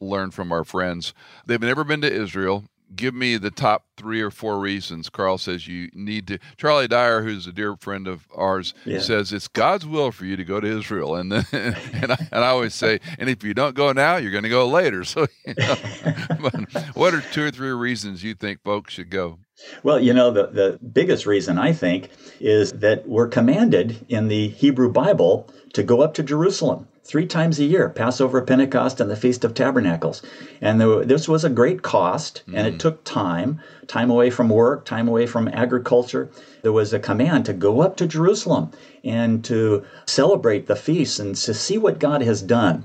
learn 0.00 0.30
from 0.30 0.50
our 0.50 0.64
friends. 0.64 1.12
They've 1.44 1.60
never 1.60 1.84
been 1.84 2.00
to 2.00 2.10
Israel. 2.10 2.64
Give 2.94 3.14
me 3.14 3.36
the 3.36 3.50
top 3.50 3.84
three 3.96 4.20
or 4.20 4.30
four 4.30 4.58
reasons 4.58 5.08
Carl 5.08 5.38
says 5.38 5.66
you 5.66 5.90
need 5.94 6.26
to. 6.28 6.38
Charlie 6.56 6.88
Dyer, 6.88 7.22
who's 7.22 7.46
a 7.46 7.52
dear 7.52 7.76
friend 7.76 8.06
of 8.06 8.26
ours, 8.34 8.74
yeah. 8.84 9.00
says 9.00 9.32
it's 9.32 9.48
God's 9.48 9.86
will 9.86 10.12
for 10.12 10.24
you 10.24 10.36
to 10.36 10.44
go 10.44 10.60
to 10.60 10.78
Israel, 10.78 11.16
and 11.16 11.32
then, 11.32 11.44
and, 11.52 12.12
I, 12.12 12.28
and 12.32 12.44
I 12.44 12.48
always 12.48 12.74
say, 12.74 13.00
and 13.18 13.28
if 13.28 13.42
you 13.44 13.54
don't 13.54 13.74
go 13.74 13.92
now, 13.92 14.16
you're 14.16 14.32
going 14.32 14.44
to 14.44 14.50
go 14.50 14.66
later. 14.68 15.04
So, 15.04 15.26
you 15.46 15.54
know, 15.58 15.74
what 16.94 17.14
are 17.14 17.20
two 17.32 17.44
or 17.44 17.50
three 17.50 17.72
reasons 17.72 18.22
you 18.22 18.34
think 18.34 18.62
folks 18.62 18.94
should 18.94 19.10
go? 19.10 19.38
Well, 19.82 20.00
you 20.00 20.12
know, 20.12 20.30
the, 20.30 20.48
the 20.48 20.78
biggest 20.92 21.26
reason 21.26 21.58
I 21.58 21.72
think 21.72 22.10
is 22.40 22.72
that 22.72 23.08
we're 23.08 23.28
commanded 23.28 24.04
in 24.08 24.28
the 24.28 24.48
Hebrew 24.48 24.90
Bible 24.90 25.48
to 25.74 25.82
go 25.82 26.00
up 26.00 26.14
to 26.14 26.22
Jerusalem 26.22 26.88
three 27.04 27.26
times 27.26 27.58
a 27.58 27.64
year 27.64 27.88
Passover, 27.90 28.40
Pentecost, 28.42 29.00
and 29.00 29.10
the 29.10 29.16
Feast 29.16 29.44
of 29.44 29.54
Tabernacles. 29.54 30.22
And 30.60 30.80
this 30.80 31.28
was 31.28 31.44
a 31.44 31.50
great 31.50 31.82
cost, 31.82 32.42
mm-hmm. 32.46 32.56
and 32.56 32.66
it 32.66 32.74
mm. 32.74 32.78
took 32.78 33.04
time 33.04 33.60
time 33.86 34.10
away 34.10 34.30
from 34.30 34.48
work, 34.48 34.84
time 34.84 35.08
away 35.08 35.26
from 35.26 35.48
agriculture. 35.48 36.30
There 36.62 36.72
was 36.72 36.92
a 36.92 36.98
command 36.98 37.44
to 37.46 37.52
go 37.52 37.80
up 37.80 37.96
to 37.98 38.06
Jerusalem 38.06 38.70
and 39.04 39.44
to 39.44 39.84
celebrate 40.06 40.66
the 40.66 40.76
feast 40.76 41.20
and 41.20 41.36
to 41.36 41.54
see 41.54 41.76
what 41.76 41.98
God 41.98 42.22
has 42.22 42.40
done. 42.40 42.84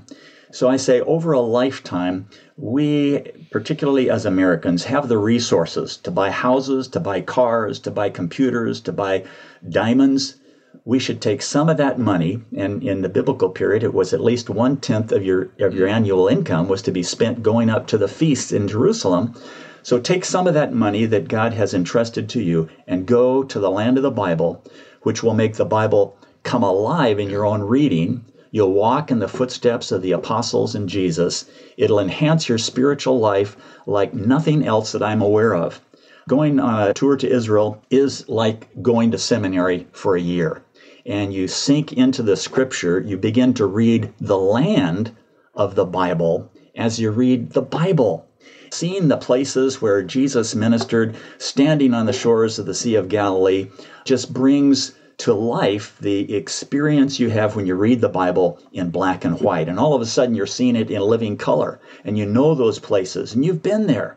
So 0.52 0.68
I 0.68 0.76
say, 0.76 1.00
over 1.00 1.32
a 1.32 1.40
lifetime, 1.40 2.26
we, 2.56 3.20
particularly 3.50 4.10
as 4.10 4.26
Americans, 4.26 4.84
have 4.84 5.08
the 5.08 5.16
resources 5.16 5.96
to 5.98 6.10
buy 6.10 6.30
houses, 6.30 6.88
to 6.88 7.00
buy 7.00 7.20
cars, 7.20 7.78
to 7.80 7.90
buy 7.90 8.10
computers, 8.10 8.80
to 8.82 8.92
buy 8.92 9.24
diamonds. 9.68 10.39
We 10.84 10.98
should 10.98 11.20
take 11.20 11.42
some 11.42 11.68
of 11.68 11.76
that 11.76 11.98
money, 11.98 12.40
and 12.56 12.82
in 12.82 13.02
the 13.02 13.08
biblical 13.08 13.50
period, 13.50 13.82
it 13.82 13.94
was 13.94 14.12
at 14.12 14.22
least 14.22 14.48
one 14.50 14.78
tenth 14.78 15.12
of 15.12 15.24
your 15.24 15.50
of 15.60 15.74
your 15.74 15.86
annual 15.86 16.26
income 16.26 16.68
was 16.68 16.82
to 16.82 16.90
be 16.90 17.02
spent 17.02 17.42
going 17.42 17.70
up 17.70 17.86
to 17.88 17.98
the 17.98 18.08
feasts 18.08 18.50
in 18.50 18.66
Jerusalem. 18.66 19.34
So 19.82 19.98
take 19.98 20.24
some 20.24 20.46
of 20.46 20.54
that 20.54 20.74
money 20.74 21.06
that 21.06 21.28
God 21.28 21.52
has 21.54 21.74
entrusted 21.74 22.28
to 22.30 22.42
you 22.42 22.68
and 22.86 23.06
go 23.06 23.42
to 23.42 23.58
the 23.58 23.70
land 23.70 23.96
of 23.98 24.02
the 24.02 24.10
Bible, 24.10 24.64
which 25.02 25.22
will 25.22 25.34
make 25.34 25.54
the 25.54 25.64
Bible 25.64 26.16
come 26.42 26.62
alive 26.62 27.18
in 27.18 27.30
your 27.30 27.44
own 27.44 27.62
reading 27.62 28.24
You'll 28.52 28.72
walk 28.72 29.12
in 29.12 29.20
the 29.20 29.28
footsteps 29.28 29.92
of 29.92 30.02
the 30.02 30.10
apostles 30.10 30.74
and 30.74 30.88
Jesus. 30.88 31.44
It'll 31.76 32.00
enhance 32.00 32.48
your 32.48 32.58
spiritual 32.58 33.20
life 33.20 33.56
like 33.86 34.12
nothing 34.12 34.66
else 34.66 34.90
that 34.90 35.04
I'm 35.04 35.22
aware 35.22 35.54
of. 35.54 35.80
Going 36.28 36.58
on 36.58 36.88
a 36.88 36.92
tour 36.92 37.16
to 37.16 37.30
Israel 37.30 37.80
is 37.90 38.28
like 38.28 38.68
going 38.82 39.12
to 39.12 39.18
seminary 39.18 39.86
for 39.92 40.16
a 40.16 40.20
year. 40.20 40.62
And 41.06 41.32
you 41.32 41.48
sink 41.48 41.92
into 41.92 42.22
the 42.22 42.36
scripture, 42.36 43.00
you 43.00 43.16
begin 43.16 43.54
to 43.54 43.66
read 43.66 44.12
the 44.20 44.38
land 44.38 45.14
of 45.54 45.74
the 45.74 45.86
Bible 45.86 46.50
as 46.76 46.98
you 46.98 47.10
read 47.10 47.50
the 47.50 47.62
Bible 47.62 48.26
seeing 48.72 49.08
the 49.08 49.16
places 49.16 49.82
where 49.82 50.02
Jesus 50.02 50.54
ministered, 50.54 51.16
standing 51.38 51.92
on 51.92 52.06
the 52.06 52.12
shores 52.12 52.58
of 52.58 52.66
the 52.66 52.74
Sea 52.74 52.94
of 52.94 53.08
Galilee, 53.08 53.68
just 54.04 54.32
brings 54.32 54.92
to 55.18 55.34
life 55.34 55.96
the 56.00 56.34
experience 56.34 57.20
you 57.20 57.28
have 57.28 57.54
when 57.54 57.66
you 57.66 57.74
read 57.74 58.00
the 58.00 58.08
Bible 58.08 58.58
in 58.72 58.90
black 58.90 59.24
and 59.24 59.40
white. 59.40 59.68
And 59.68 59.78
all 59.78 59.94
of 59.94 60.00
a 60.00 60.06
sudden, 60.06 60.34
you're 60.34 60.46
seeing 60.46 60.76
it 60.76 60.90
in 60.90 61.02
living 61.02 61.36
color, 61.36 61.80
and 62.04 62.16
you 62.16 62.24
know 62.24 62.54
those 62.54 62.78
places, 62.78 63.34
and 63.34 63.44
you've 63.44 63.62
been 63.62 63.86
there. 63.86 64.16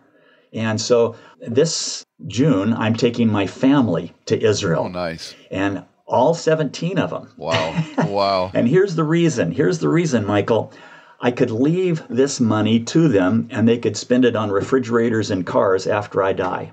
And 0.53 0.79
so 0.79 1.15
this 1.41 2.05
June, 2.27 2.73
I'm 2.73 2.95
taking 2.95 3.29
my 3.29 3.47
family 3.47 4.13
to 4.27 4.41
Israel. 4.41 4.83
Oh, 4.85 4.87
nice. 4.87 5.35
And 5.51 5.83
all 6.13 6.33
17 6.33 6.97
of 6.99 7.09
them. 7.09 7.29
Wow. 7.37 7.83
Wow. 8.07 8.51
and 8.53 8.67
here's 8.67 8.95
the 8.95 9.03
reason. 9.03 9.51
Here's 9.51 9.79
the 9.79 9.89
reason, 9.89 10.25
Michael. 10.25 10.71
I 11.19 11.31
could 11.31 11.49
leave 11.49 12.03
this 12.09 12.39
money 12.39 12.79
to 12.81 13.07
them 13.07 13.47
and 13.49 13.67
they 13.67 13.77
could 13.79 13.97
spend 13.97 14.23
it 14.23 14.35
on 14.35 14.51
refrigerators 14.51 15.31
and 15.31 15.45
cars 15.45 15.87
after 15.87 16.21
I 16.21 16.33
die. 16.33 16.71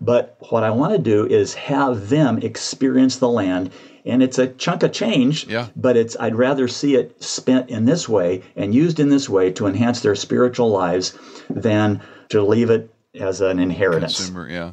But 0.00 0.36
what 0.50 0.62
I 0.62 0.70
want 0.70 0.92
to 0.92 0.98
do 0.98 1.26
is 1.26 1.54
have 1.54 2.08
them 2.08 2.38
experience 2.38 3.16
the 3.16 3.28
land. 3.28 3.70
And 4.04 4.22
it's 4.22 4.38
a 4.38 4.48
chunk 4.48 4.84
of 4.84 4.92
change, 4.92 5.48
yeah. 5.48 5.66
but 5.74 5.96
it's 5.96 6.16
I'd 6.20 6.36
rather 6.36 6.68
see 6.68 6.94
it 6.94 7.20
spent 7.22 7.70
in 7.70 7.86
this 7.86 8.08
way 8.08 8.42
and 8.54 8.74
used 8.74 9.00
in 9.00 9.08
this 9.08 9.28
way 9.28 9.50
to 9.52 9.66
enhance 9.66 10.00
their 10.00 10.14
spiritual 10.14 10.68
lives 10.70 11.18
than 11.50 12.00
to 12.28 12.42
leave 12.42 12.70
it 12.70 12.90
as 13.16 13.40
an 13.40 13.58
inheritance. 13.58 14.16
Consumer, 14.16 14.48
yeah 14.48 14.72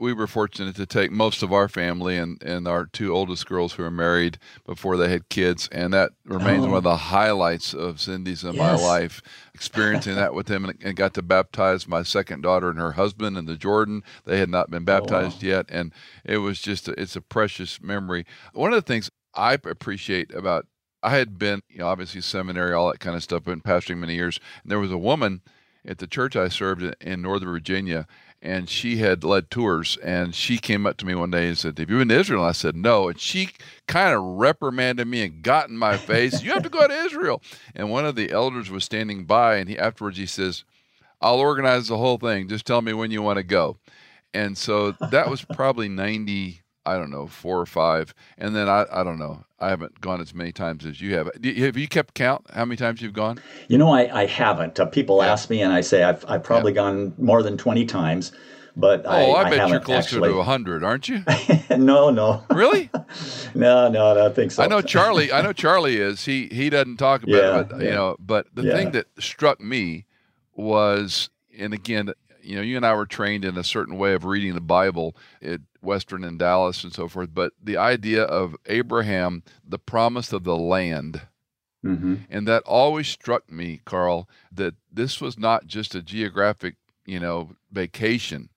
we 0.00 0.14
were 0.14 0.26
fortunate 0.26 0.74
to 0.74 0.86
take 0.86 1.12
most 1.12 1.42
of 1.42 1.52
our 1.52 1.68
family 1.68 2.16
and, 2.16 2.42
and 2.42 2.66
our 2.66 2.86
two 2.86 3.14
oldest 3.14 3.46
girls 3.46 3.74
who 3.74 3.84
are 3.84 3.90
married 3.90 4.38
before 4.64 4.96
they 4.96 5.10
had 5.10 5.28
kids, 5.28 5.68
and 5.70 5.92
that 5.92 6.12
remains 6.24 6.64
oh. 6.64 6.68
one 6.68 6.78
of 6.78 6.82
the 6.82 6.96
highlights 6.96 7.74
of 7.74 8.00
Cindy's 8.00 8.42
and 8.42 8.54
yes. 8.54 8.80
my 8.80 8.88
life. 8.88 9.20
Experiencing 9.54 10.14
that 10.14 10.32
with 10.32 10.46
them, 10.46 10.64
and, 10.64 10.78
and, 10.82 10.96
got 10.96 11.12
to 11.14 11.22
baptize 11.22 11.86
my 11.86 12.02
second 12.02 12.40
daughter 12.40 12.70
and 12.70 12.78
her 12.78 12.92
husband 12.92 13.36
in 13.36 13.44
the 13.44 13.56
Jordan. 13.56 14.02
They 14.24 14.38
had 14.38 14.48
not 14.48 14.70
been 14.70 14.84
baptized 14.84 15.44
oh, 15.44 15.46
wow. 15.46 15.56
yet, 15.56 15.66
and 15.68 15.92
it 16.24 16.38
was 16.38 16.62
just 16.62 16.88
a, 16.88 16.98
it's 16.98 17.14
a 17.14 17.20
precious 17.20 17.82
memory. 17.82 18.24
One 18.54 18.72
of 18.72 18.82
the 18.82 18.90
things 18.90 19.10
I 19.34 19.52
appreciate 19.52 20.34
about 20.34 20.66
I 21.02 21.10
had 21.10 21.38
been, 21.38 21.60
you 21.68 21.78
know, 21.78 21.88
obviously 21.88 22.22
seminary, 22.22 22.72
all 22.72 22.90
that 22.90 23.00
kind 23.00 23.16
of 23.16 23.22
stuff, 23.22 23.44
been 23.44 23.60
pastoring 23.60 23.98
many 23.98 24.14
years, 24.14 24.40
and 24.62 24.70
there 24.70 24.80
was 24.80 24.92
a 24.92 24.98
woman 24.98 25.42
at 25.86 25.98
the 25.98 26.06
church 26.06 26.36
I 26.36 26.48
served 26.48 26.82
in, 27.00 27.22
Northern 27.22 27.48
Virginia 27.48 28.06
and 28.42 28.68
she 28.68 28.96
had 28.96 29.22
led 29.22 29.50
tours 29.50 29.98
and 30.02 30.34
she 30.34 30.56
came 30.56 30.86
up 30.86 30.96
to 30.96 31.04
me 31.04 31.14
one 31.14 31.30
day 31.30 31.48
and 31.48 31.58
said 31.58 31.78
have 31.78 31.90
you 31.90 31.98
been 31.98 32.08
to 32.08 32.18
israel? 32.18 32.42
And 32.42 32.48
i 32.48 32.52
said 32.52 32.74
no 32.74 33.08
and 33.08 33.20
she 33.20 33.50
kind 33.86 34.14
of 34.14 34.22
reprimanded 34.22 35.06
me 35.06 35.22
and 35.22 35.42
got 35.42 35.68
in 35.68 35.76
my 35.76 35.96
face 35.98 36.42
you 36.42 36.52
have 36.52 36.62
to 36.62 36.68
go 36.70 36.86
to 36.86 36.94
israel. 36.94 37.42
And 37.74 37.90
one 37.90 38.06
of 38.06 38.16
the 38.16 38.30
elders 38.30 38.70
was 38.70 38.84
standing 38.84 39.24
by 39.24 39.56
and 39.56 39.68
he 39.68 39.78
afterwards 39.78 40.16
he 40.16 40.26
says 40.26 40.64
i'll 41.20 41.38
organize 41.38 41.88
the 41.88 41.98
whole 41.98 42.18
thing. 42.18 42.48
Just 42.48 42.66
tell 42.66 42.82
me 42.82 42.92
when 42.92 43.10
you 43.10 43.22
want 43.22 43.36
to 43.36 43.42
go. 43.42 43.76
And 44.32 44.56
so 44.56 44.92
that 44.92 45.28
was 45.28 45.44
probably 45.44 45.88
90 45.88 46.59
I 46.86 46.96
don't 46.96 47.10
know, 47.10 47.26
four 47.26 47.60
or 47.60 47.66
five. 47.66 48.14
And 48.38 48.54
then 48.56 48.68
I, 48.68 48.86
I 48.90 49.04
don't 49.04 49.18
know. 49.18 49.44
I 49.58 49.68
haven't 49.68 50.00
gone 50.00 50.20
as 50.20 50.34
many 50.34 50.52
times 50.52 50.86
as 50.86 51.00
you 51.00 51.14
have. 51.14 51.30
Have 51.44 51.76
you 51.76 51.88
kept 51.88 52.14
count 52.14 52.46
how 52.52 52.64
many 52.64 52.76
times 52.76 53.02
you've 53.02 53.12
gone? 53.12 53.38
You 53.68 53.78
know, 53.78 53.90
I, 53.90 54.22
I 54.22 54.26
haven't. 54.26 54.80
Uh, 54.80 54.86
people 54.86 55.22
yeah. 55.22 55.32
ask 55.32 55.50
me, 55.50 55.60
and 55.60 55.72
I 55.72 55.82
say 55.82 56.02
I've, 56.02 56.24
I've 56.28 56.42
probably 56.42 56.72
yeah. 56.72 56.76
gone 56.76 57.14
more 57.18 57.42
than 57.42 57.58
20 57.58 57.84
times. 57.84 58.32
But 58.76 59.02
oh, 59.04 59.32
I, 59.32 59.42
I 59.42 59.50
bet 59.50 59.60
I 59.60 59.66
you're 59.66 59.80
closer 59.80 60.16
actually... 60.16 60.30
to 60.30 60.36
100, 60.36 60.84
aren't 60.84 61.08
you? 61.08 61.22
no, 61.76 62.10
no. 62.10 62.42
Really? 62.50 62.88
no, 63.54 63.88
no, 63.88 64.10
I 64.12 64.14
don't 64.14 64.34
think 64.34 64.52
so. 64.52 64.62
I 64.62 64.68
know 64.68 64.80
Charlie. 64.80 65.32
I 65.32 65.42
know 65.42 65.52
Charlie 65.52 65.96
is. 65.96 66.24
He 66.24 66.48
he 66.52 66.70
doesn't 66.70 66.96
talk 66.96 67.22
about 67.22 67.34
yeah, 67.34 67.60
it, 67.60 67.68
but, 67.68 67.80
you 67.82 67.90
know. 67.90 68.16
But 68.18 68.46
the 68.54 68.62
thing 68.62 68.92
that 68.92 69.06
struck 69.18 69.60
me 69.60 70.06
was, 70.54 71.30
and 71.58 71.74
again, 71.74 72.12
you 72.42 72.56
know, 72.56 72.62
you 72.62 72.76
and 72.76 72.86
I 72.86 72.94
were 72.94 73.06
trained 73.06 73.44
in 73.44 73.58
a 73.58 73.64
certain 73.64 73.98
way 73.98 74.14
of 74.14 74.24
reading 74.24 74.54
the 74.54 74.60
Bible 74.60 75.16
at 75.42 75.60
Western 75.82 76.24
and 76.24 76.38
Dallas 76.38 76.84
and 76.84 76.92
so 76.92 77.08
forth, 77.08 77.30
but 77.32 77.52
the 77.62 77.76
idea 77.76 78.22
of 78.22 78.56
Abraham, 78.66 79.42
the 79.66 79.78
promise 79.78 80.32
of 80.32 80.44
the 80.44 80.56
land. 80.56 81.22
Mm-hmm. 81.84 82.16
And 82.28 82.46
that 82.46 82.62
always 82.64 83.08
struck 83.08 83.50
me, 83.50 83.80
Carl, 83.84 84.28
that 84.52 84.74
this 84.92 85.20
was 85.20 85.38
not 85.38 85.66
just 85.66 85.94
a 85.94 86.02
geographic, 86.02 86.76
you 87.06 87.18
know, 87.18 87.50
vacation. 87.72 88.50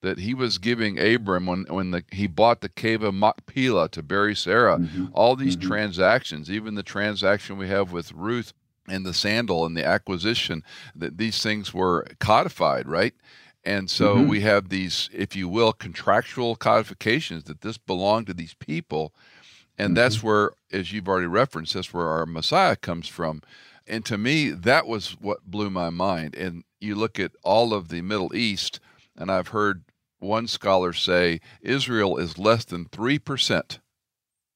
That 0.00 0.20
he 0.20 0.32
was 0.32 0.58
giving 0.58 0.98
Abram 0.98 1.46
when 1.46 1.64
when 1.68 1.90
the, 1.90 2.04
he 2.12 2.28
bought 2.28 2.60
the 2.60 2.68
cave 2.68 3.02
of 3.02 3.14
Machpelah 3.14 3.88
to 3.90 4.02
bury 4.02 4.34
Sarah, 4.34 4.78
mm-hmm. 4.78 5.06
all 5.12 5.34
these 5.34 5.56
mm-hmm. 5.56 5.68
transactions, 5.68 6.50
even 6.50 6.76
the 6.76 6.84
transaction 6.84 7.58
we 7.58 7.68
have 7.68 7.90
with 7.90 8.12
Ruth 8.12 8.52
and 8.88 9.04
the 9.04 9.14
sandal 9.14 9.66
and 9.66 9.76
the 9.76 9.84
acquisition 9.84 10.62
that 10.94 11.18
these 11.18 11.42
things 11.42 11.74
were 11.74 12.06
codified 12.18 12.88
right 12.88 13.14
and 13.68 13.90
so 13.90 14.16
mm-hmm. 14.16 14.28
we 14.28 14.40
have 14.40 14.70
these 14.70 15.10
if 15.12 15.36
you 15.36 15.46
will 15.46 15.74
contractual 15.74 16.56
codifications 16.56 17.44
that 17.44 17.60
this 17.60 17.76
belonged 17.76 18.26
to 18.26 18.32
these 18.32 18.54
people 18.54 19.14
and 19.76 19.88
mm-hmm. 19.88 19.94
that's 19.96 20.22
where 20.22 20.52
as 20.72 20.90
you've 20.90 21.08
already 21.08 21.26
referenced 21.26 21.74
that's 21.74 21.92
where 21.92 22.08
our 22.08 22.24
messiah 22.24 22.76
comes 22.76 23.08
from 23.08 23.42
and 23.86 24.06
to 24.06 24.16
me 24.16 24.50
that 24.50 24.86
was 24.86 25.12
what 25.20 25.44
blew 25.44 25.68
my 25.68 25.90
mind 25.90 26.34
and 26.34 26.64
you 26.80 26.94
look 26.94 27.20
at 27.20 27.32
all 27.42 27.74
of 27.74 27.88
the 27.88 28.00
middle 28.00 28.34
east 28.34 28.80
and 29.14 29.30
i've 29.30 29.48
heard 29.48 29.84
one 30.18 30.46
scholar 30.46 30.94
say 30.94 31.38
israel 31.60 32.16
is 32.16 32.38
less 32.38 32.64
than 32.64 32.86
3% 32.86 33.78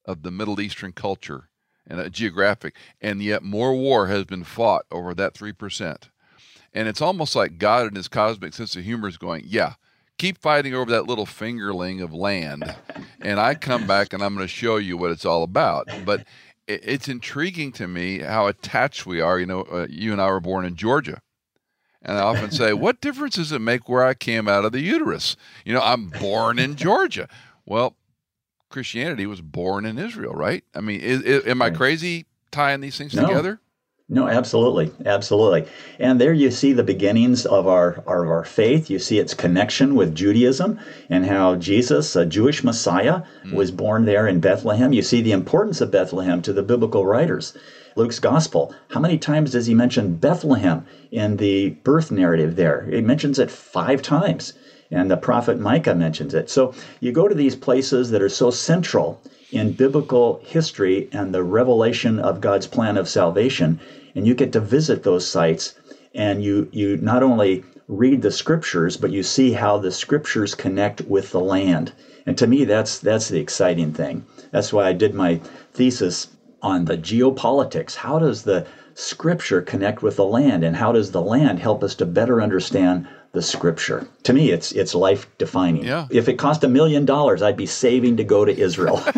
of 0.06 0.22
the 0.22 0.30
middle 0.30 0.60
eastern 0.60 0.92
culture 0.92 1.50
and 1.86 2.00
a 2.00 2.10
geographic, 2.10 2.76
and 3.00 3.22
yet 3.22 3.42
more 3.42 3.74
war 3.74 4.06
has 4.06 4.24
been 4.24 4.44
fought 4.44 4.86
over 4.90 5.14
that 5.14 5.34
3%. 5.34 6.08
And 6.74 6.88
it's 6.88 7.02
almost 7.02 7.36
like 7.36 7.58
God 7.58 7.86
in 7.88 7.94
his 7.94 8.08
cosmic 8.08 8.54
sense 8.54 8.76
of 8.76 8.84
humor 8.84 9.08
is 9.08 9.18
going, 9.18 9.44
yeah, 9.46 9.74
keep 10.18 10.38
fighting 10.38 10.74
over 10.74 10.90
that 10.90 11.06
little 11.06 11.26
fingerling 11.26 12.02
of 12.02 12.12
land, 12.12 12.74
and 13.20 13.40
I 13.40 13.54
come 13.54 13.86
back 13.86 14.12
and 14.12 14.22
I'm 14.22 14.34
going 14.34 14.46
to 14.46 14.52
show 14.52 14.76
you 14.76 14.96
what 14.96 15.10
it's 15.10 15.24
all 15.24 15.42
about. 15.42 15.88
But 16.04 16.24
it's 16.66 17.08
intriguing 17.08 17.72
to 17.72 17.88
me 17.88 18.20
how 18.20 18.46
attached 18.46 19.04
we 19.04 19.20
are. 19.20 19.38
You 19.38 19.46
know, 19.46 19.62
uh, 19.62 19.86
you 19.90 20.12
and 20.12 20.20
I 20.20 20.30
were 20.30 20.40
born 20.40 20.64
in 20.64 20.76
Georgia. 20.76 21.20
And 22.04 22.18
I 22.18 22.22
often 22.22 22.50
say, 22.50 22.72
what 22.72 23.00
difference 23.00 23.36
does 23.36 23.52
it 23.52 23.60
make 23.60 23.88
where 23.88 24.04
I 24.04 24.14
came 24.14 24.48
out 24.48 24.64
of 24.64 24.72
the 24.72 24.80
uterus? 24.80 25.36
You 25.64 25.72
know, 25.72 25.80
I'm 25.80 26.08
born 26.08 26.58
in 26.58 26.74
Georgia. 26.74 27.28
Well, 27.64 27.96
Christianity 28.70 29.26
was 29.26 29.40
born 29.40 29.84
in 29.84 29.98
Israel, 29.98 30.34
right? 30.34 30.64
I 30.74 30.80
mean, 30.80 31.00
is, 31.00 31.22
is, 31.22 31.46
am 31.46 31.62
I 31.62 31.70
crazy 31.70 32.26
tying 32.50 32.80
these 32.80 32.98
things 32.98 33.14
no. 33.14 33.26
together? 33.26 33.60
No, 34.08 34.28
absolutely, 34.28 34.92
absolutely. 35.06 35.66
And 35.98 36.20
there 36.20 36.32
you 36.32 36.50
see 36.50 36.72
the 36.72 36.82
beginnings 36.82 37.46
of 37.46 37.66
our, 37.66 38.02
our, 38.06 38.26
our 38.26 38.44
faith. 38.44 38.90
You 38.90 38.98
see 38.98 39.18
its 39.18 39.32
connection 39.32 39.94
with 39.94 40.14
Judaism 40.14 40.78
and 41.08 41.24
how 41.24 41.56
Jesus, 41.56 42.14
a 42.14 42.26
Jewish 42.26 42.62
Messiah, 42.62 43.22
mm. 43.44 43.54
was 43.54 43.70
born 43.70 44.04
there 44.04 44.26
in 44.26 44.40
Bethlehem. 44.40 44.92
You 44.92 45.02
see 45.02 45.22
the 45.22 45.32
importance 45.32 45.80
of 45.80 45.90
Bethlehem 45.90 46.42
to 46.42 46.52
the 46.52 46.62
biblical 46.62 47.06
writers. 47.06 47.56
Luke's 47.96 48.18
gospel, 48.18 48.74
how 48.88 49.00
many 49.00 49.18
times 49.18 49.52
does 49.52 49.66
he 49.66 49.74
mention 49.74 50.16
Bethlehem 50.16 50.84
in 51.10 51.36
the 51.36 51.70
birth 51.70 52.10
narrative 52.10 52.56
there? 52.56 52.82
He 52.90 53.00
mentions 53.00 53.38
it 53.38 53.50
five 53.50 54.02
times. 54.02 54.52
And 54.90 55.10
the 55.10 55.16
prophet 55.16 55.58
Micah 55.58 55.94
mentions 55.94 56.34
it. 56.34 56.50
So 56.50 56.74
you 57.00 57.12
go 57.12 57.28
to 57.28 57.34
these 57.34 57.56
places 57.56 58.10
that 58.10 58.20
are 58.20 58.28
so 58.28 58.50
central 58.50 59.22
in 59.52 59.72
biblical 59.72 60.40
history 60.44 61.08
and 61.12 61.32
the 61.32 61.44
revelation 61.44 62.18
of 62.18 62.40
God's 62.40 62.66
plan 62.66 62.96
of 62.96 63.08
salvation, 63.08 63.78
and 64.14 64.26
you 64.26 64.34
get 64.34 64.52
to 64.52 64.60
visit 64.60 65.02
those 65.02 65.26
sites 65.26 65.74
and 66.14 66.42
you 66.42 66.68
you 66.72 66.96
not 66.98 67.22
only 67.22 67.64
read 67.88 68.22
the 68.22 68.30
scriptures 68.30 68.96
but 68.96 69.10
you 69.12 69.22
see 69.22 69.52
how 69.52 69.78
the 69.78 69.90
scriptures 69.90 70.54
connect 70.54 71.02
with 71.02 71.30
the 71.30 71.40
land. 71.40 71.92
And 72.26 72.36
to 72.38 72.46
me 72.46 72.64
that's 72.64 72.98
that's 72.98 73.28
the 73.28 73.40
exciting 73.40 73.92
thing. 73.92 74.24
That's 74.50 74.72
why 74.72 74.88
i 74.88 74.92
did 74.92 75.14
my 75.14 75.40
thesis 75.72 76.28
on 76.62 76.84
the 76.84 76.96
geopolitics. 76.96 77.94
How 77.94 78.18
does 78.18 78.42
the 78.42 78.66
scripture 78.94 79.62
connect 79.62 80.02
with 80.02 80.16
the 80.16 80.24
land 80.24 80.64
and 80.64 80.76
how 80.76 80.92
does 80.92 81.10
the 81.10 81.22
land 81.22 81.58
help 81.58 81.82
us 81.82 81.94
to 81.96 82.06
better 82.06 82.42
understand 82.42 83.06
the 83.32 83.42
scripture 83.42 84.06
to 84.22 84.32
me 84.32 84.50
it's 84.50 84.72
it's 84.72 84.94
life 84.94 85.26
defining 85.38 85.84
yeah. 85.84 86.06
if 86.10 86.28
it 86.28 86.34
cost 86.34 86.62
a 86.64 86.68
million 86.68 87.04
dollars 87.04 87.42
i'd 87.42 87.56
be 87.56 87.66
saving 87.66 88.16
to 88.16 88.24
go 88.24 88.44
to 88.44 88.56
israel 88.56 89.02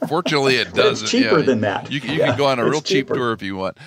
Fortunately, 0.10 0.56
it 0.56 0.74
doesn't. 0.74 1.04
It's 1.04 1.10
cheaper 1.10 1.38
yeah, 1.38 1.44
than 1.44 1.60
that. 1.60 1.90
You, 1.90 2.00
you 2.00 2.14
yeah, 2.14 2.26
can 2.26 2.38
go 2.38 2.46
on 2.46 2.58
a 2.58 2.64
real 2.64 2.80
cheap 2.80 3.06
cheaper. 3.06 3.14
tour 3.14 3.32
if 3.32 3.42
you 3.42 3.54
want. 3.54 3.78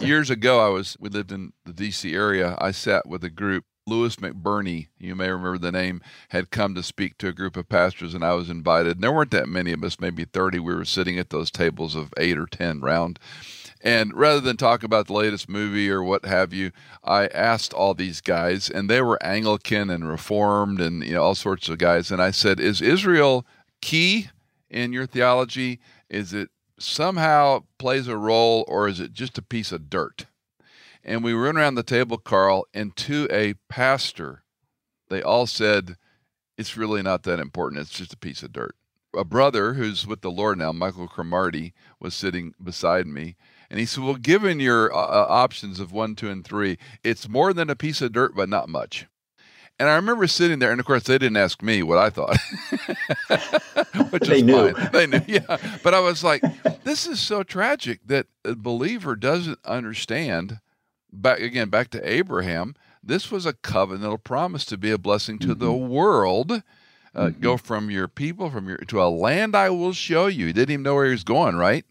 Years 0.00 0.28
ago, 0.28 0.58
I 0.58 0.68
was 0.70 0.96
we 0.98 1.08
lived 1.08 1.30
in 1.30 1.52
the 1.64 1.72
D.C. 1.72 2.12
area. 2.14 2.56
I 2.60 2.72
sat 2.72 3.06
with 3.06 3.22
a 3.22 3.30
group. 3.30 3.64
Louis 3.86 4.16
McBurney, 4.16 4.88
you 4.98 5.14
may 5.14 5.30
remember 5.30 5.56
the 5.56 5.72
name, 5.72 6.02
had 6.28 6.50
come 6.50 6.74
to 6.74 6.82
speak 6.82 7.16
to 7.18 7.28
a 7.28 7.32
group 7.32 7.56
of 7.56 7.70
pastors, 7.70 8.12
and 8.12 8.22
I 8.22 8.34
was 8.34 8.50
invited. 8.50 8.96
And 8.96 9.02
there 9.02 9.12
weren't 9.12 9.30
that 9.30 9.48
many 9.48 9.72
of 9.72 9.82
us, 9.82 9.98
maybe 9.98 10.26
30. 10.26 10.58
We 10.58 10.74
were 10.74 10.84
sitting 10.84 11.18
at 11.18 11.30
those 11.30 11.50
tables 11.50 11.94
of 11.94 12.12
eight 12.18 12.36
or 12.36 12.44
10 12.44 12.80
round. 12.80 13.18
And 13.80 14.12
rather 14.14 14.40
than 14.40 14.56
talk 14.56 14.82
about 14.82 15.06
the 15.06 15.12
latest 15.12 15.48
movie 15.48 15.88
or 15.88 16.02
what 16.02 16.24
have 16.24 16.52
you, 16.52 16.72
I 17.04 17.28
asked 17.28 17.72
all 17.72 17.94
these 17.94 18.20
guys, 18.20 18.68
and 18.68 18.90
they 18.90 19.00
were 19.00 19.22
Anglican 19.22 19.88
and 19.88 20.08
Reformed 20.08 20.80
and 20.80 21.04
you 21.04 21.12
know 21.12 21.22
all 21.22 21.34
sorts 21.36 21.68
of 21.68 21.78
guys. 21.78 22.10
And 22.10 22.20
I 22.20 22.32
said, 22.32 22.58
"Is 22.58 22.82
Israel 22.82 23.46
key 23.80 24.30
in 24.68 24.92
your 24.92 25.06
theology? 25.06 25.78
Is 26.10 26.34
it 26.34 26.50
somehow 26.78 27.64
plays 27.78 28.08
a 28.08 28.16
role, 28.16 28.64
or 28.66 28.88
is 28.88 28.98
it 28.98 29.12
just 29.12 29.38
a 29.38 29.42
piece 29.42 29.70
of 29.70 29.88
dirt?" 29.88 30.26
And 31.04 31.22
we 31.22 31.32
went 31.32 31.56
around 31.56 31.76
the 31.76 31.84
table, 31.84 32.18
Carl, 32.18 32.66
and 32.74 32.96
to 32.96 33.28
a 33.30 33.54
pastor, 33.68 34.42
they 35.08 35.22
all 35.22 35.46
said, 35.46 35.96
"It's 36.56 36.76
really 36.76 37.02
not 37.02 37.22
that 37.22 37.38
important. 37.38 37.80
It's 37.80 37.96
just 37.96 38.12
a 38.12 38.18
piece 38.18 38.42
of 38.42 38.52
dirt." 38.52 38.74
A 39.16 39.24
brother 39.24 39.74
who's 39.74 40.06
with 40.06 40.20
the 40.20 40.30
Lord 40.30 40.58
now, 40.58 40.72
Michael 40.72 41.08
Cromartie, 41.08 41.72
was 42.00 42.14
sitting 42.14 42.54
beside 42.62 43.06
me 43.06 43.36
and 43.70 43.78
he 43.78 43.86
said, 43.86 44.04
Well, 44.04 44.14
given 44.14 44.60
your 44.60 44.94
uh, 44.94 44.98
uh, 44.98 45.26
options 45.28 45.80
of 45.80 45.92
one, 45.92 46.14
two, 46.14 46.30
and 46.30 46.44
three, 46.44 46.78
it's 47.04 47.28
more 47.28 47.52
than 47.52 47.70
a 47.70 47.76
piece 47.76 48.00
of 48.00 48.12
dirt, 48.12 48.34
but 48.34 48.48
not 48.48 48.68
much. 48.68 49.06
And 49.78 49.88
I 49.88 49.94
remember 49.94 50.26
sitting 50.26 50.58
there, 50.58 50.72
and 50.72 50.80
of 50.80 50.86
course, 50.86 51.04
they 51.04 51.18
didn't 51.18 51.36
ask 51.36 51.62
me 51.62 51.84
what 51.84 51.98
I 51.98 52.10
thought, 52.10 52.36
which 54.10 54.26
they 54.26 54.38
is 54.38 54.42
knew. 54.42 54.72
fine. 54.72 54.90
They 54.92 55.06
knew, 55.06 55.20
yeah. 55.28 55.56
But 55.84 55.94
I 55.94 56.00
was 56.00 56.24
like, 56.24 56.42
this 56.82 57.06
is 57.06 57.20
so 57.20 57.44
tragic 57.44 58.00
that 58.06 58.26
a 58.44 58.56
believer 58.56 59.14
doesn't 59.14 59.60
understand. 59.64 60.58
Back 61.12 61.38
again, 61.38 61.68
back 61.68 61.90
to 61.90 62.10
Abraham. 62.12 62.74
This 63.04 63.30
was 63.30 63.46
a 63.46 63.52
covenantal 63.52 64.22
promise 64.22 64.64
to 64.66 64.76
be 64.76 64.90
a 64.90 64.98
blessing 64.98 65.38
to 65.40 65.48
mm-hmm. 65.48 65.60
the 65.60 65.72
world. 65.72 66.50
Uh, 67.14 67.26
mm-hmm. 67.26 67.40
Go 67.40 67.56
from 67.56 67.88
your 67.88 68.08
people, 68.08 68.50
from 68.50 68.68
your 68.68 68.78
to 68.78 69.00
a 69.00 69.08
land 69.08 69.54
I 69.54 69.70
will 69.70 69.92
show 69.92 70.26
you. 70.26 70.46
He 70.46 70.52
didn't 70.52 70.72
even 70.72 70.82
know 70.82 70.94
where 70.94 71.06
he 71.06 71.12
was 71.12 71.24
going, 71.24 71.54
right? 71.54 71.86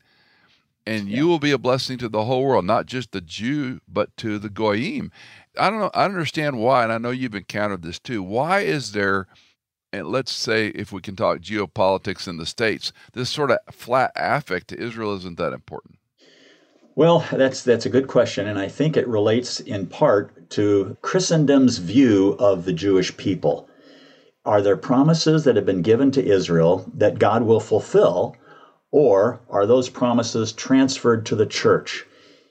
And 0.87 1.09
you 1.09 1.27
will 1.27 1.39
be 1.39 1.51
a 1.51 1.57
blessing 1.57 1.97
to 1.97 2.07
the 2.07 2.23
whole 2.23 2.45
world, 2.45 2.63
not 2.63 2.85
just 2.85 3.11
the 3.11 3.19
Jew, 3.19 3.81
but 3.87 4.15
to 4.17 4.39
the 4.39 4.49
goyim. 4.49 5.11
I 5.59 5.69
don't 5.69 5.79
know. 5.79 5.91
I 5.93 6.05
understand 6.05 6.59
why, 6.59 6.83
and 6.83 6.93
I 6.93 6.97
know 6.97 7.09
you've 7.09 7.35
encountered 7.35 7.81
this 7.81 7.99
too. 7.99 8.23
Why 8.23 8.61
is 8.61 8.93
there, 8.93 9.27
and 9.91 10.07
let's 10.07 10.31
say 10.31 10.67
if 10.69 10.93
we 10.93 11.01
can 11.01 11.17
talk 11.17 11.39
geopolitics 11.39 12.25
in 12.27 12.37
the 12.37 12.45
states, 12.45 12.93
this 13.11 13.29
sort 13.29 13.51
of 13.51 13.59
flat 13.69 14.11
affect 14.15 14.69
to 14.69 14.79
Israel 14.79 15.13
isn't 15.17 15.37
that 15.37 15.51
important? 15.51 15.99
Well, 16.95 17.25
that's 17.31 17.63
that's 17.63 17.85
a 17.85 17.91
good 17.91 18.07
question, 18.07 18.47
and 18.47 18.57
I 18.57 18.69
think 18.69 18.95
it 18.95 19.07
relates 19.07 19.59
in 19.59 19.87
part 19.87 20.49
to 20.51 20.95
Christendom's 21.01 21.79
view 21.79 22.37
of 22.39 22.63
the 22.63 22.73
Jewish 22.73 23.15
people. 23.17 23.69
Are 24.45 24.61
there 24.61 24.77
promises 24.77 25.43
that 25.43 25.57
have 25.57 25.65
been 25.65 25.81
given 25.81 26.11
to 26.11 26.25
Israel 26.25 26.89
that 26.93 27.19
God 27.19 27.43
will 27.43 27.59
fulfill? 27.59 28.37
Or 28.91 29.41
are 29.49 29.65
those 29.65 29.89
promises 29.89 30.53
transferred 30.53 31.25
to 31.25 31.35
the 31.35 31.45
church? 31.45 32.05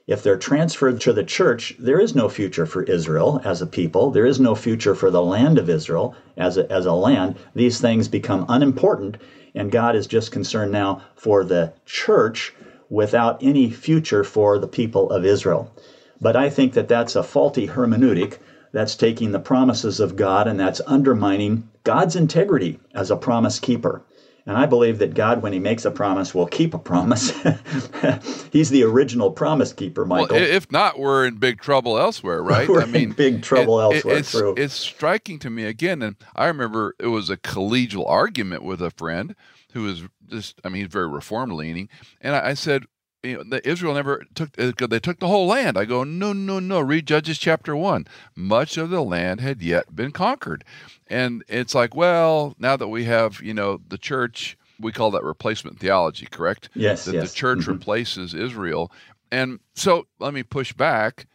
If 0.07 0.23
they're 0.23 0.37
transferred 0.37 1.01
to 1.01 1.13
the 1.13 1.25
church, 1.25 1.75
there 1.79 1.99
is 1.99 2.15
no 2.15 2.29
future 2.29 2.67
for 2.67 2.83
Israel 2.83 3.41
as 3.43 3.63
a 3.63 3.67
people. 3.67 4.11
There 4.11 4.27
is 4.27 4.39
no 4.39 4.55
future 4.55 4.95
for 4.95 5.11
the 5.11 5.23
land 5.23 5.59
of 5.59 5.71
Israel 5.71 6.15
as 6.37 6.59
a, 6.59 6.71
as 6.71 6.87
a 6.87 6.93
land. 6.93 7.37
These 7.55 7.81
things 7.81 8.07
become 8.07 8.45
unimportant, 8.49 9.17
and 9.55 9.73
God 9.73 9.97
is 9.97 10.07
just 10.07 10.31
concerned 10.31 10.71
now 10.71 11.03
for 11.15 11.43
the 11.43 11.73
church 11.87 12.55
without 12.91 13.43
any 13.43 13.71
future 13.71 14.23
for 14.23 14.59
the 14.59 14.69
people 14.69 15.11
of 15.11 15.25
Israel. 15.25 15.73
But 16.21 16.37
I 16.37 16.51
think 16.51 16.75
that 16.75 16.87
that's 16.87 17.17
a 17.17 17.23
faulty 17.23 17.67
hermeneutic. 17.67 18.39
That's 18.73 18.95
taking 18.95 19.33
the 19.33 19.41
promises 19.41 20.01
of 20.01 20.17
God 20.17 20.47
and 20.47 20.61
that's 20.61 20.81
undermining 20.87 21.69
God's 21.83 22.15
integrity 22.15 22.79
as 22.95 23.11
a 23.11 23.17
promise 23.17 23.59
keeper. 23.59 24.03
And 24.47 24.57
I 24.57 24.67
believe 24.67 24.99
that 24.99 25.15
God, 25.15 25.43
when 25.43 25.53
He 25.53 25.59
makes 25.59 25.85
a 25.85 25.91
promise, 25.91 26.35
will 26.35 26.47
keep 26.47 26.73
a 26.73 26.79
promise. 26.79 27.31
He's 28.53 28.71
the 28.71 28.85
original 28.85 29.33
promise 29.33 29.73
keeper, 29.73 30.05
Michael. 30.05 30.37
Well, 30.37 30.45
if 30.45 30.71
not, 30.71 30.99
we're 31.01 31.27
in 31.27 31.37
big 31.37 31.61
trouble 31.61 31.99
elsewhere, 31.99 32.43
right? 32.45 32.69
we're 32.69 32.83
I 32.83 32.87
mean, 32.87 33.11
in 33.11 33.13
big 33.13 33.43
trouble 33.43 33.81
it, 33.81 33.97
elsewhere. 33.97 34.17
It's, 34.19 34.31
true. 34.31 34.55
it's 34.57 34.75
striking 34.75 35.41
to 35.41 35.51
me 35.51 35.65
again, 35.65 36.01
and 36.01 36.17
I 36.37 36.47
remember 36.47 36.95
it 37.01 37.09
was 37.09 37.29
a 37.29 37.37
collegial 37.37 38.09
argument 38.09 38.63
with 38.63 38.81
a 38.81 38.91
friend 38.91 39.35
who 39.73 39.83
was 39.83 40.05
just, 40.29 40.61
I 40.65 40.69
mean, 40.69 40.83
he's 40.83 40.93
very 40.93 41.09
reform 41.09 41.51
leaning, 41.51 41.89
and 42.21 42.37
I, 42.37 42.51
I 42.51 42.55
said, 42.55 42.85
you 43.27 43.45
know, 43.45 43.61
Israel 43.65 43.95
never 43.95 44.25
took 44.35 44.59
uh, 44.59 44.73
they 44.87 45.01
took 45.01 45.19
the 45.19 45.29
whole 45.29 45.47
land. 45.47 45.77
I 45.77 45.85
go, 45.85 46.05
no, 46.05 46.33
no, 46.33 46.59
no. 46.59 46.81
Read 46.81 47.07
Judges 47.07 47.39
chapter 47.39 47.77
one. 47.77 48.07
Much 48.35 48.77
of 48.77 48.91
the 48.91 49.03
land 49.03 49.41
had 49.41 49.63
yet 49.63 49.95
been 49.95 50.13
conquered, 50.13 50.65
and 51.09 51.45
it's 51.49 51.75
like, 51.75 51.95
well, 51.95 52.55
now 52.59 52.77
that 52.77 52.89
we 52.89 53.05
have, 53.05 53.41
you 53.41 53.55
know, 53.55 53.81
the 53.89 53.99
church, 53.99 54.57
we 54.81 54.93
call 54.93 55.11
that 55.11 55.25
replacement 55.25 55.79
theology, 55.79 56.27
correct? 56.27 56.69
Yes. 56.75 57.05
That 57.05 57.15
yes. 57.15 57.31
the 57.31 57.37
church 57.37 57.61
mm-hmm. 57.61 57.73
replaces 57.73 58.35
Israel, 58.35 58.91
and 59.31 59.61
so 59.75 60.07
let 60.19 60.33
me 60.33 60.43
push 60.43 60.73
back. 60.73 61.27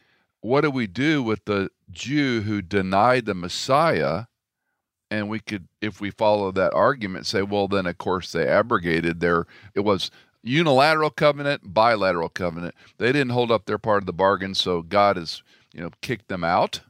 What 0.41 0.61
do 0.61 0.71
we 0.71 0.87
do 0.87 1.21
with 1.21 1.45
the 1.45 1.69
Jew 1.91 2.41
who 2.41 2.61
denied 2.61 3.25
the 3.25 3.35
Messiah? 3.35 4.25
And 5.11 5.27
we 5.27 5.41
could, 5.41 5.67
if 5.81 5.99
we 5.99 6.09
follow 6.09 6.53
that 6.53 6.73
argument, 6.73 7.25
say, 7.25 7.41
well, 7.41 7.67
then 7.67 7.85
of 7.85 7.97
course 7.97 8.31
they 8.31 8.47
abrogated 8.47 9.19
their. 9.19 9.45
It 9.75 9.81
was 9.81 10.09
unilateral 10.43 11.09
covenant, 11.09 11.73
bilateral 11.73 12.29
covenant. 12.29 12.75
They 12.97 13.11
didn't 13.11 13.31
hold 13.31 13.51
up 13.51 13.65
their 13.65 13.77
part 13.77 14.01
of 14.01 14.05
the 14.05 14.13
bargain, 14.13 14.55
so 14.55 14.81
God 14.81 15.17
has, 15.17 15.43
you 15.73 15.81
know, 15.81 15.91
kicked 16.01 16.27
them 16.27 16.43
out. 16.43 16.81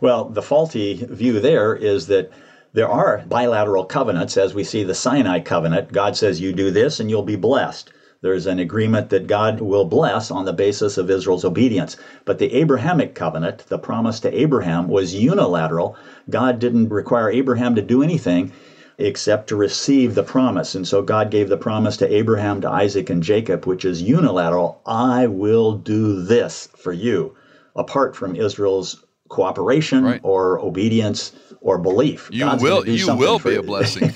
Well, 0.00 0.26
the 0.26 0.42
faulty 0.42 1.04
view 1.04 1.40
there 1.40 1.74
is 1.74 2.06
that 2.08 2.30
there 2.72 2.88
are 2.88 3.24
bilateral 3.28 3.84
covenants, 3.84 4.36
as 4.36 4.52
we 4.52 4.64
see 4.64 4.82
the 4.82 4.94
Sinai 4.94 5.40
covenant. 5.40 5.92
God 5.92 6.16
says, 6.16 6.40
You 6.40 6.52
do 6.52 6.70
this 6.70 6.98
and 6.98 7.08
you'll 7.08 7.22
be 7.22 7.36
blessed. 7.36 7.92
There's 8.20 8.46
an 8.46 8.58
agreement 8.58 9.10
that 9.10 9.26
God 9.26 9.60
will 9.60 9.84
bless 9.84 10.30
on 10.30 10.46
the 10.46 10.52
basis 10.52 10.96
of 10.96 11.10
Israel's 11.10 11.44
obedience. 11.44 11.98
But 12.24 12.38
the 12.38 12.54
Abrahamic 12.54 13.14
covenant, 13.14 13.66
the 13.68 13.78
promise 13.78 14.18
to 14.20 14.34
Abraham, 14.34 14.88
was 14.88 15.14
unilateral. 15.14 15.96
God 16.30 16.58
didn't 16.58 16.88
require 16.88 17.30
Abraham 17.30 17.74
to 17.74 17.82
do 17.82 18.02
anything 18.02 18.50
except 18.98 19.48
to 19.48 19.56
receive 19.56 20.14
the 20.14 20.22
promise. 20.22 20.74
And 20.74 20.86
so 20.86 21.02
God 21.02 21.30
gave 21.30 21.48
the 21.48 21.56
promise 21.56 21.96
to 21.98 22.14
Abraham, 22.14 22.60
to 22.60 22.70
Isaac, 22.70 23.10
and 23.10 23.22
Jacob, 23.22 23.66
which 23.66 23.84
is 23.84 24.02
unilateral 24.02 24.80
I 24.86 25.26
will 25.26 25.76
do 25.76 26.22
this 26.22 26.68
for 26.76 26.92
you, 26.92 27.36
apart 27.76 28.14
from 28.14 28.36
Israel's 28.36 29.04
cooperation 29.28 30.04
right. 30.04 30.20
or 30.22 30.60
obedience 30.60 31.32
or 31.60 31.78
belief. 31.78 32.28
You 32.30 32.44
God's 32.44 32.62
will 32.62 32.86
you 32.88 33.16
will 33.16 33.38
be 33.38 33.56
a 33.56 33.62
blessing. 33.72 34.14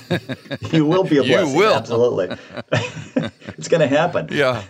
you 0.71 0.85
will 0.85 1.03
be 1.03 1.17
a 1.17 1.23
blessing. 1.23 1.49
You 1.49 1.57
will. 1.57 1.73
Absolutely. 1.73 2.37
it's 3.57 3.67
going 3.67 3.81
to 3.81 3.87
happen. 3.87 4.29
Yeah. 4.31 4.63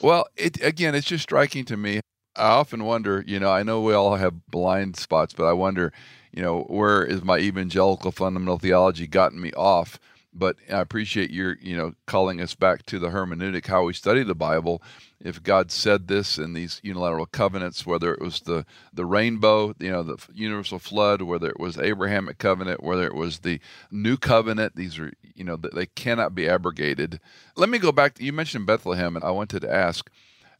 Well, 0.00 0.26
it 0.36 0.62
again, 0.62 0.94
it's 0.94 1.06
just 1.06 1.24
striking 1.24 1.64
to 1.66 1.76
me. 1.76 2.00
I 2.36 2.50
often 2.50 2.84
wonder, 2.84 3.24
you 3.26 3.40
know, 3.40 3.50
I 3.50 3.64
know 3.64 3.80
we 3.80 3.94
all 3.94 4.14
have 4.14 4.46
blind 4.46 4.96
spots, 4.96 5.34
but 5.34 5.44
I 5.46 5.52
wonder, 5.52 5.92
you 6.38 6.44
know, 6.44 6.60
where 6.68 7.04
is 7.04 7.24
my 7.24 7.38
evangelical 7.38 8.12
fundamental 8.12 8.60
theology 8.60 9.08
gotten 9.08 9.40
me 9.40 9.52
off? 9.54 9.98
but 10.38 10.56
I 10.70 10.78
appreciate 10.78 11.30
your, 11.30 11.56
you 11.60 11.76
know, 11.76 11.94
calling 12.06 12.40
us 12.40 12.54
back 12.54 12.86
to 12.86 13.00
the 13.00 13.08
hermeneutic, 13.08 13.66
how 13.66 13.82
we 13.82 13.92
study 13.92 14.22
the 14.22 14.36
Bible. 14.36 14.80
If 15.20 15.42
God 15.42 15.72
said 15.72 16.06
this 16.06 16.38
in 16.38 16.52
these 16.52 16.80
unilateral 16.84 17.26
covenants, 17.26 17.84
whether 17.84 18.14
it 18.14 18.20
was 18.20 18.42
the 18.42 18.64
the 18.92 19.04
rainbow, 19.04 19.74
you 19.80 19.90
know, 19.90 20.04
the 20.04 20.16
universal 20.32 20.78
flood, 20.78 21.22
whether 21.22 21.48
it 21.48 21.58
was 21.58 21.74
the 21.74 21.84
Abrahamic 21.84 22.38
covenant, 22.38 22.84
whether 22.84 23.04
it 23.04 23.16
was 23.16 23.40
the 23.40 23.58
new 23.90 24.16
covenant, 24.16 24.76
these 24.76 24.96
are, 24.98 25.12
you 25.34 25.42
know, 25.42 25.56
they 25.56 25.86
cannot 25.86 26.36
be 26.36 26.48
abrogated. 26.48 27.18
Let 27.56 27.68
me 27.68 27.78
go 27.78 27.90
back. 27.90 28.20
You 28.20 28.32
mentioned 28.32 28.66
Bethlehem, 28.66 29.16
and 29.16 29.24
I 29.24 29.32
wanted 29.32 29.62
to 29.62 29.74
ask. 29.74 30.08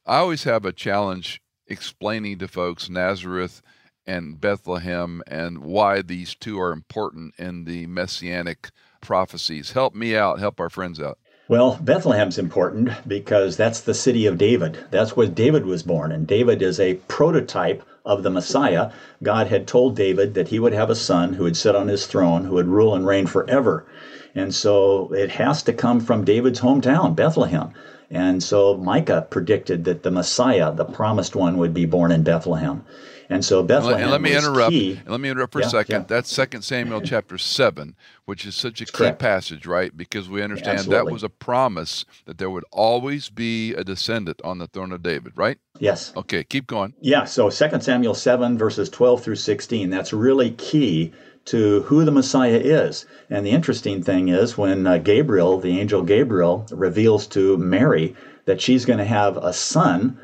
I 0.04 0.16
always 0.16 0.42
have 0.42 0.64
a 0.64 0.72
challenge 0.72 1.40
explaining 1.68 2.38
to 2.38 2.48
folks 2.48 2.88
Nazareth 2.88 3.62
and 4.09 4.40
Bethlehem 4.40 5.22
and 5.26 5.59
why 5.59 6.00
these 6.02 6.34
two 6.34 6.59
are 6.59 6.72
important 6.72 7.34
in 7.38 7.64
the 7.64 7.86
messianic 7.86 8.70
prophecies. 9.02 9.72
Help 9.72 9.94
me 9.94 10.16
out, 10.16 10.40
help 10.40 10.59
our 10.59 10.70
friends 10.70 10.98
out. 10.98 11.18
Well, 11.46 11.78
Bethlehem's 11.82 12.38
important 12.38 12.90
because 13.06 13.56
that's 13.56 13.80
the 13.80 13.94
city 13.94 14.26
of 14.26 14.36
David. 14.36 14.78
That's 14.90 15.16
where 15.16 15.26
David 15.26 15.64
was 15.64 15.82
born, 15.82 16.12
and 16.12 16.26
David 16.26 16.61
is 16.61 16.80
a 16.80 16.94
prototype 17.09 17.82
of 18.04 18.22
the 18.22 18.30
Messiah. 18.30 18.90
God 19.22 19.46
had 19.46 19.66
told 19.66 19.96
David 19.96 20.34
that 20.34 20.48
he 20.48 20.59
would 20.59 20.72
have 20.72 20.90
a 20.90 20.94
son 20.94 21.34
who 21.34 21.44
would 21.44 21.56
sit 21.56 21.76
on 21.76 21.88
his 21.88 22.06
throne, 22.06 22.44
who 22.44 22.54
would 22.54 22.66
rule 22.66 22.94
and 22.94 23.06
reign 23.06 23.26
forever. 23.26 23.86
And 24.34 24.54
so 24.54 25.12
it 25.12 25.30
has 25.32 25.62
to 25.64 25.72
come 25.72 26.00
from 26.00 26.24
David's 26.24 26.61
hometown, 26.61 27.16
Bethlehem. 27.16 27.72
And 28.11 28.42
so 28.42 28.76
Micah 28.76 29.26
predicted 29.28 29.84
that 29.84 30.02
the 30.02 30.11
Messiah, 30.11 30.72
the 30.72 30.84
promised 30.84 31.36
one, 31.36 31.59
would 31.59 31.74
be 31.74 31.84
born 31.84 32.11
in 32.11 32.22
Bethlehem. 32.22 32.84
And 33.30 33.44
so 33.44 33.62
Bethlehem. 33.62 34.02
And 34.02 34.10
let 34.10 34.22
me 34.22 34.34
interrupt. 34.34 34.70
Key. 34.70 35.00
let 35.06 35.20
me 35.20 35.28
interrupt 35.28 35.52
for 35.52 35.60
yeah, 35.60 35.66
a 35.66 35.70
second. 35.70 36.00
Yeah. 36.00 36.06
That's 36.08 36.32
Second 36.32 36.62
Samuel 36.62 37.02
chapter 37.02 37.36
seven, 37.36 37.94
which 38.24 38.46
is 38.46 38.54
such 38.54 38.80
a 38.80 38.86
key 38.86 38.92
Correct. 38.92 39.18
passage, 39.18 39.66
right? 39.66 39.94
Because 39.94 40.28
we 40.28 40.42
understand 40.42 40.78
Absolutely. 40.78 41.04
that 41.04 41.12
was 41.12 41.22
a 41.22 41.28
promise 41.28 42.06
that 42.24 42.38
there 42.38 42.48
would 42.48 42.64
always 42.72 43.28
be 43.28 43.74
a 43.74 43.84
descendant 43.84 44.40
on 44.42 44.58
the 44.58 44.66
throne 44.66 44.92
of 44.92 45.02
David, 45.02 45.32
right? 45.36 45.58
Yes. 45.78 46.12
Okay, 46.16 46.42
keep 46.42 46.66
going. 46.66 46.94
Yeah. 47.00 47.24
So 47.24 47.50
Second 47.50 47.82
Samuel 47.82 48.14
seven 48.14 48.56
verses 48.56 48.88
twelve 48.88 49.22
through 49.22 49.36
sixteen. 49.36 49.90
That's 49.90 50.12
really 50.12 50.52
key 50.52 51.12
to 51.46 51.82
who 51.82 52.04
the 52.04 52.10
Messiah 52.10 52.60
is. 52.62 53.06
And 53.30 53.44
the 53.44 53.50
interesting 53.50 54.02
thing 54.02 54.28
is 54.28 54.58
when 54.58 54.86
uh, 54.86 54.98
Gabriel, 54.98 55.58
the 55.58 55.80
angel 55.80 56.02
Gabriel, 56.02 56.66
reveals 56.70 57.26
to 57.28 57.56
Mary 57.56 58.14
that 58.44 58.60
she's 58.60 58.84
going 58.84 58.98
to 58.98 59.04
have 59.04 59.36
a 59.38 59.52
son, 59.52 60.18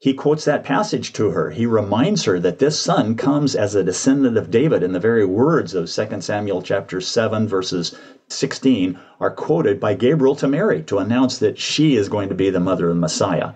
he 0.00 0.14
quotes 0.14 0.44
that 0.44 0.62
passage 0.62 1.12
to 1.12 1.30
her. 1.30 1.50
He 1.50 1.66
reminds 1.66 2.22
her 2.22 2.38
that 2.38 2.60
this 2.60 2.78
son 2.78 3.16
comes 3.16 3.56
as 3.56 3.74
a 3.74 3.82
descendant 3.82 4.36
of 4.38 4.48
David, 4.48 4.84
and 4.84 4.94
the 4.94 5.00
very 5.00 5.26
words 5.26 5.74
of 5.74 5.90
2 5.90 6.20
Samuel 6.20 6.62
chapter 6.62 7.00
7 7.00 7.48
verses 7.48 7.96
16 8.28 8.96
are 9.18 9.32
quoted 9.32 9.80
by 9.80 9.94
Gabriel 9.94 10.36
to 10.36 10.46
Mary 10.46 10.82
to 10.82 10.98
announce 10.98 11.38
that 11.38 11.58
she 11.58 11.96
is 11.96 12.08
going 12.08 12.28
to 12.28 12.34
be 12.36 12.48
the 12.48 12.60
mother 12.60 12.90
of 12.90 12.94
the 12.94 13.00
Messiah. 13.00 13.54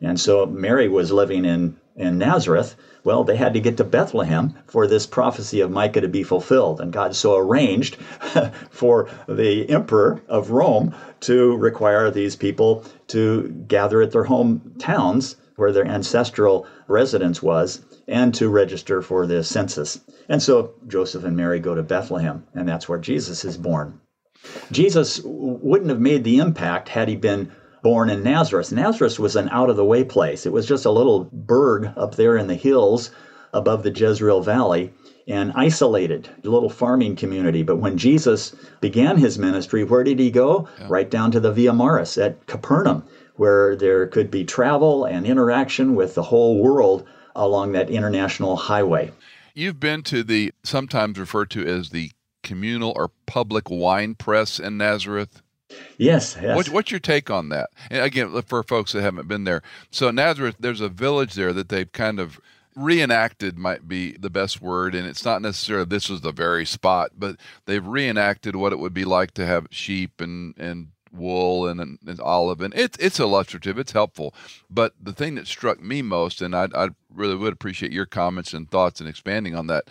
And 0.00 0.18
so 0.18 0.44
Mary 0.44 0.88
was 0.88 1.12
living 1.12 1.44
in, 1.44 1.76
in 1.94 2.18
Nazareth, 2.18 2.74
well, 3.04 3.22
they 3.22 3.36
had 3.36 3.54
to 3.54 3.60
get 3.60 3.76
to 3.76 3.84
Bethlehem 3.84 4.54
for 4.66 4.88
this 4.88 5.06
prophecy 5.06 5.60
of 5.60 5.70
Micah 5.70 6.00
to 6.00 6.08
be 6.08 6.24
fulfilled. 6.24 6.80
And 6.80 6.92
God 6.92 7.14
so 7.14 7.36
arranged 7.36 7.94
for 8.70 9.08
the 9.28 9.70
emperor 9.70 10.20
of 10.26 10.50
Rome 10.50 10.96
to 11.20 11.56
require 11.56 12.10
these 12.10 12.34
people 12.34 12.84
to 13.06 13.64
gather 13.68 14.02
at 14.02 14.10
their 14.10 14.24
hometowns 14.24 15.36
where 15.56 15.72
their 15.72 15.86
ancestral 15.86 16.66
residence 16.86 17.42
was 17.42 17.80
and 18.06 18.34
to 18.34 18.48
register 18.48 19.02
for 19.02 19.26
the 19.26 19.42
census. 19.42 20.00
And 20.28 20.42
so 20.42 20.74
Joseph 20.86 21.24
and 21.24 21.36
Mary 21.36 21.58
go 21.58 21.74
to 21.74 21.82
Bethlehem, 21.82 22.46
and 22.54 22.68
that's 22.68 22.88
where 22.88 22.98
Jesus 22.98 23.44
is 23.44 23.56
born. 23.56 24.00
Jesus 24.70 25.20
wouldn't 25.24 25.90
have 25.90 26.00
made 26.00 26.24
the 26.24 26.38
impact 26.38 26.88
had 26.88 27.08
he 27.08 27.16
been 27.16 27.50
born 27.82 28.10
in 28.10 28.22
Nazareth. 28.22 28.72
Nazareth 28.72 29.18
was 29.18 29.36
an 29.36 29.48
out 29.50 29.70
of 29.70 29.76
the 29.76 29.84
way 29.84 30.04
place. 30.04 30.46
It 30.46 30.52
was 30.52 30.66
just 30.66 30.84
a 30.84 30.90
little 30.90 31.24
burg 31.32 31.90
up 31.96 32.16
there 32.16 32.36
in 32.36 32.46
the 32.46 32.54
hills 32.54 33.10
above 33.52 33.82
the 33.82 33.92
Jezreel 33.92 34.42
Valley 34.42 34.92
and 35.28 35.52
isolated, 35.56 36.28
a 36.44 36.48
little 36.48 36.68
farming 36.68 37.16
community. 37.16 37.62
But 37.62 37.76
when 37.76 37.98
Jesus 37.98 38.54
began 38.80 39.16
his 39.16 39.38
ministry, 39.38 39.82
where 39.82 40.04
did 40.04 40.18
he 40.18 40.30
go? 40.30 40.68
Yeah. 40.78 40.86
Right 40.88 41.10
down 41.10 41.32
to 41.32 41.40
the 41.40 41.52
Via 41.52 41.72
Maris 41.72 42.16
at 42.18 42.46
Capernaum, 42.46 43.04
where 43.36 43.76
there 43.76 44.06
could 44.06 44.30
be 44.30 44.44
travel 44.44 45.04
and 45.04 45.26
interaction 45.26 45.94
with 45.94 46.14
the 46.14 46.22
whole 46.22 46.62
world 46.62 47.06
along 47.34 47.72
that 47.72 47.90
international 47.90 48.56
highway. 48.56 49.12
You've 49.54 49.80
been 49.80 50.02
to 50.04 50.22
the 50.22 50.52
sometimes 50.64 51.18
referred 51.18 51.50
to 51.50 51.66
as 51.66 51.90
the 51.90 52.10
communal 52.42 52.92
or 52.96 53.10
public 53.26 53.70
wine 53.70 54.14
press 54.14 54.58
in 54.58 54.78
Nazareth. 54.78 55.42
Yes. 55.98 56.36
yes. 56.40 56.56
What, 56.56 56.68
what's 56.68 56.90
your 56.90 57.00
take 57.00 57.30
on 57.30 57.48
that? 57.48 57.70
And 57.90 58.02
again, 58.02 58.40
for 58.42 58.62
folks 58.62 58.92
that 58.92 59.02
haven't 59.02 59.28
been 59.28 59.44
there, 59.44 59.62
so 59.90 60.10
Nazareth, 60.10 60.56
there's 60.60 60.80
a 60.80 60.88
village 60.88 61.34
there 61.34 61.52
that 61.52 61.68
they've 61.68 61.90
kind 61.90 62.20
of 62.20 62.40
reenacted 62.76 63.58
might 63.58 63.88
be 63.88 64.12
the 64.12 64.28
best 64.28 64.60
word 64.60 64.94
and 64.94 65.06
it's 65.06 65.24
not 65.24 65.40
necessarily 65.40 65.86
this 65.86 66.10
is 66.10 66.20
the 66.20 66.30
very 66.30 66.66
spot 66.66 67.10
but 67.16 67.36
they've 67.64 67.86
reenacted 67.86 68.54
what 68.54 68.70
it 68.70 68.78
would 68.78 68.92
be 68.92 69.06
like 69.06 69.30
to 69.30 69.46
have 69.46 69.66
sheep 69.70 70.20
and 70.20 70.54
and 70.58 70.88
wool 71.12 71.66
and, 71.66 71.80
and 71.80 72.20
olive 72.20 72.60
and 72.60 72.74
it's 72.74 72.98
it's 72.98 73.20
illustrative 73.20 73.78
it's 73.78 73.92
helpful. 73.92 74.34
But 74.70 74.94
the 75.00 75.12
thing 75.12 75.36
that 75.36 75.46
struck 75.46 75.80
me 75.82 76.02
most 76.02 76.40
and 76.40 76.54
I, 76.54 76.68
I 76.74 76.88
really 77.14 77.36
would 77.36 77.52
appreciate 77.52 77.92
your 77.92 78.06
comments 78.06 78.52
and 78.52 78.70
thoughts 78.70 79.00
and 79.00 79.08
expanding 79.08 79.54
on 79.54 79.66
that 79.68 79.84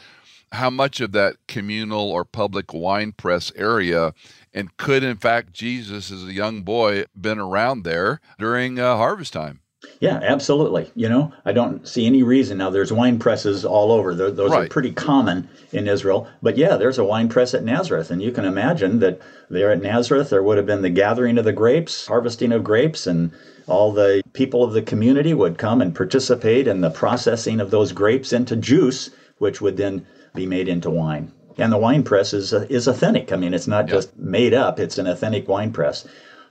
how 0.51 0.69
much 0.69 1.01
of 1.01 1.11
that 1.11 1.35
communal 1.47 2.11
or 2.11 2.23
public 2.23 2.73
wine 2.73 3.11
press 3.11 3.51
area 3.55 4.13
and 4.53 4.77
could 4.77 5.03
in 5.03 5.17
fact 5.17 5.53
Jesus 5.53 6.11
as 6.11 6.23
a 6.23 6.33
young 6.33 6.61
boy 6.61 7.05
been 7.19 7.39
around 7.39 7.83
there 7.83 8.21
during 8.37 8.79
uh, 8.79 8.95
harvest 8.95 9.33
time 9.33 9.61
yeah, 9.99 10.19
absolutely. 10.21 10.91
You 10.95 11.09
know, 11.09 11.33
I 11.45 11.51
don't 11.51 11.87
see 11.87 12.05
any 12.05 12.23
reason 12.23 12.57
now. 12.57 12.69
There's 12.69 12.91
wine 12.91 13.19
presses 13.19 13.65
all 13.65 13.91
over. 13.91 14.13
Those 14.13 14.51
right. 14.51 14.65
are 14.65 14.69
pretty 14.69 14.91
common 14.91 15.47
in 15.71 15.87
Israel. 15.87 16.27
But 16.41 16.57
yeah, 16.57 16.75
there's 16.75 16.97
a 16.97 17.03
wine 17.03 17.29
press 17.29 17.53
at 17.53 17.63
Nazareth, 17.63 18.11
and 18.11 18.21
you 18.21 18.31
can 18.31 18.45
imagine 18.45 18.99
that 18.99 19.21
there 19.49 19.71
at 19.71 19.81
Nazareth 19.81 20.29
there 20.29 20.43
would 20.43 20.57
have 20.57 20.65
been 20.65 20.81
the 20.81 20.89
gathering 20.89 21.37
of 21.37 21.45
the 21.45 21.53
grapes, 21.53 22.07
harvesting 22.07 22.51
of 22.51 22.63
grapes, 22.63 23.07
and 23.07 23.31
all 23.67 23.91
the 23.91 24.21
people 24.33 24.63
of 24.63 24.73
the 24.73 24.81
community 24.81 25.33
would 25.33 25.57
come 25.57 25.81
and 25.81 25.95
participate 25.95 26.67
in 26.67 26.81
the 26.81 26.89
processing 26.89 27.59
of 27.59 27.71
those 27.71 27.91
grapes 27.91 28.33
into 28.33 28.55
juice, 28.55 29.09
which 29.37 29.61
would 29.61 29.77
then 29.77 30.05
be 30.33 30.45
made 30.45 30.67
into 30.67 30.89
wine. 30.89 31.31
And 31.57 31.71
the 31.71 31.77
wine 31.77 32.03
press 32.03 32.33
is 32.33 32.51
is 32.51 32.87
authentic. 32.87 33.31
I 33.31 33.37
mean, 33.37 33.53
it's 33.53 33.67
not 33.67 33.87
yep. 33.87 33.95
just 33.95 34.17
made 34.17 34.53
up; 34.53 34.79
it's 34.79 34.97
an 34.97 35.07
authentic 35.07 35.47
wine 35.47 35.71
press. 35.71 36.05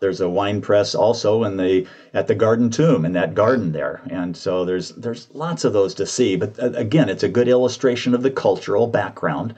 There's 0.05 0.21
a 0.21 0.29
wine 0.29 0.61
press 0.61 0.95
also 0.95 1.45
in 1.45 1.57
the 1.57 1.87
at 2.13 2.27
the 2.27 2.35
Garden 2.35 2.69
Tomb 2.69 3.07
in 3.07 3.13
that 3.15 3.35
garden 3.35 3.73
there, 3.73 4.03
and 4.11 4.37
so 4.37 4.67
there's 4.67 4.91
there's 4.91 5.31
lots 5.33 5.65
of 5.65 5.73
those 5.73 5.95
to 5.95 6.05
see. 6.05 6.37
But 6.37 6.63
uh, 6.63 6.73
again, 6.73 7.09
it's 7.09 7.23
a 7.23 7.29
good 7.31 7.49
illustration 7.49 8.13
of 8.13 8.23
the 8.23 8.31
cultural 8.31 8.87
background 8.87 9.55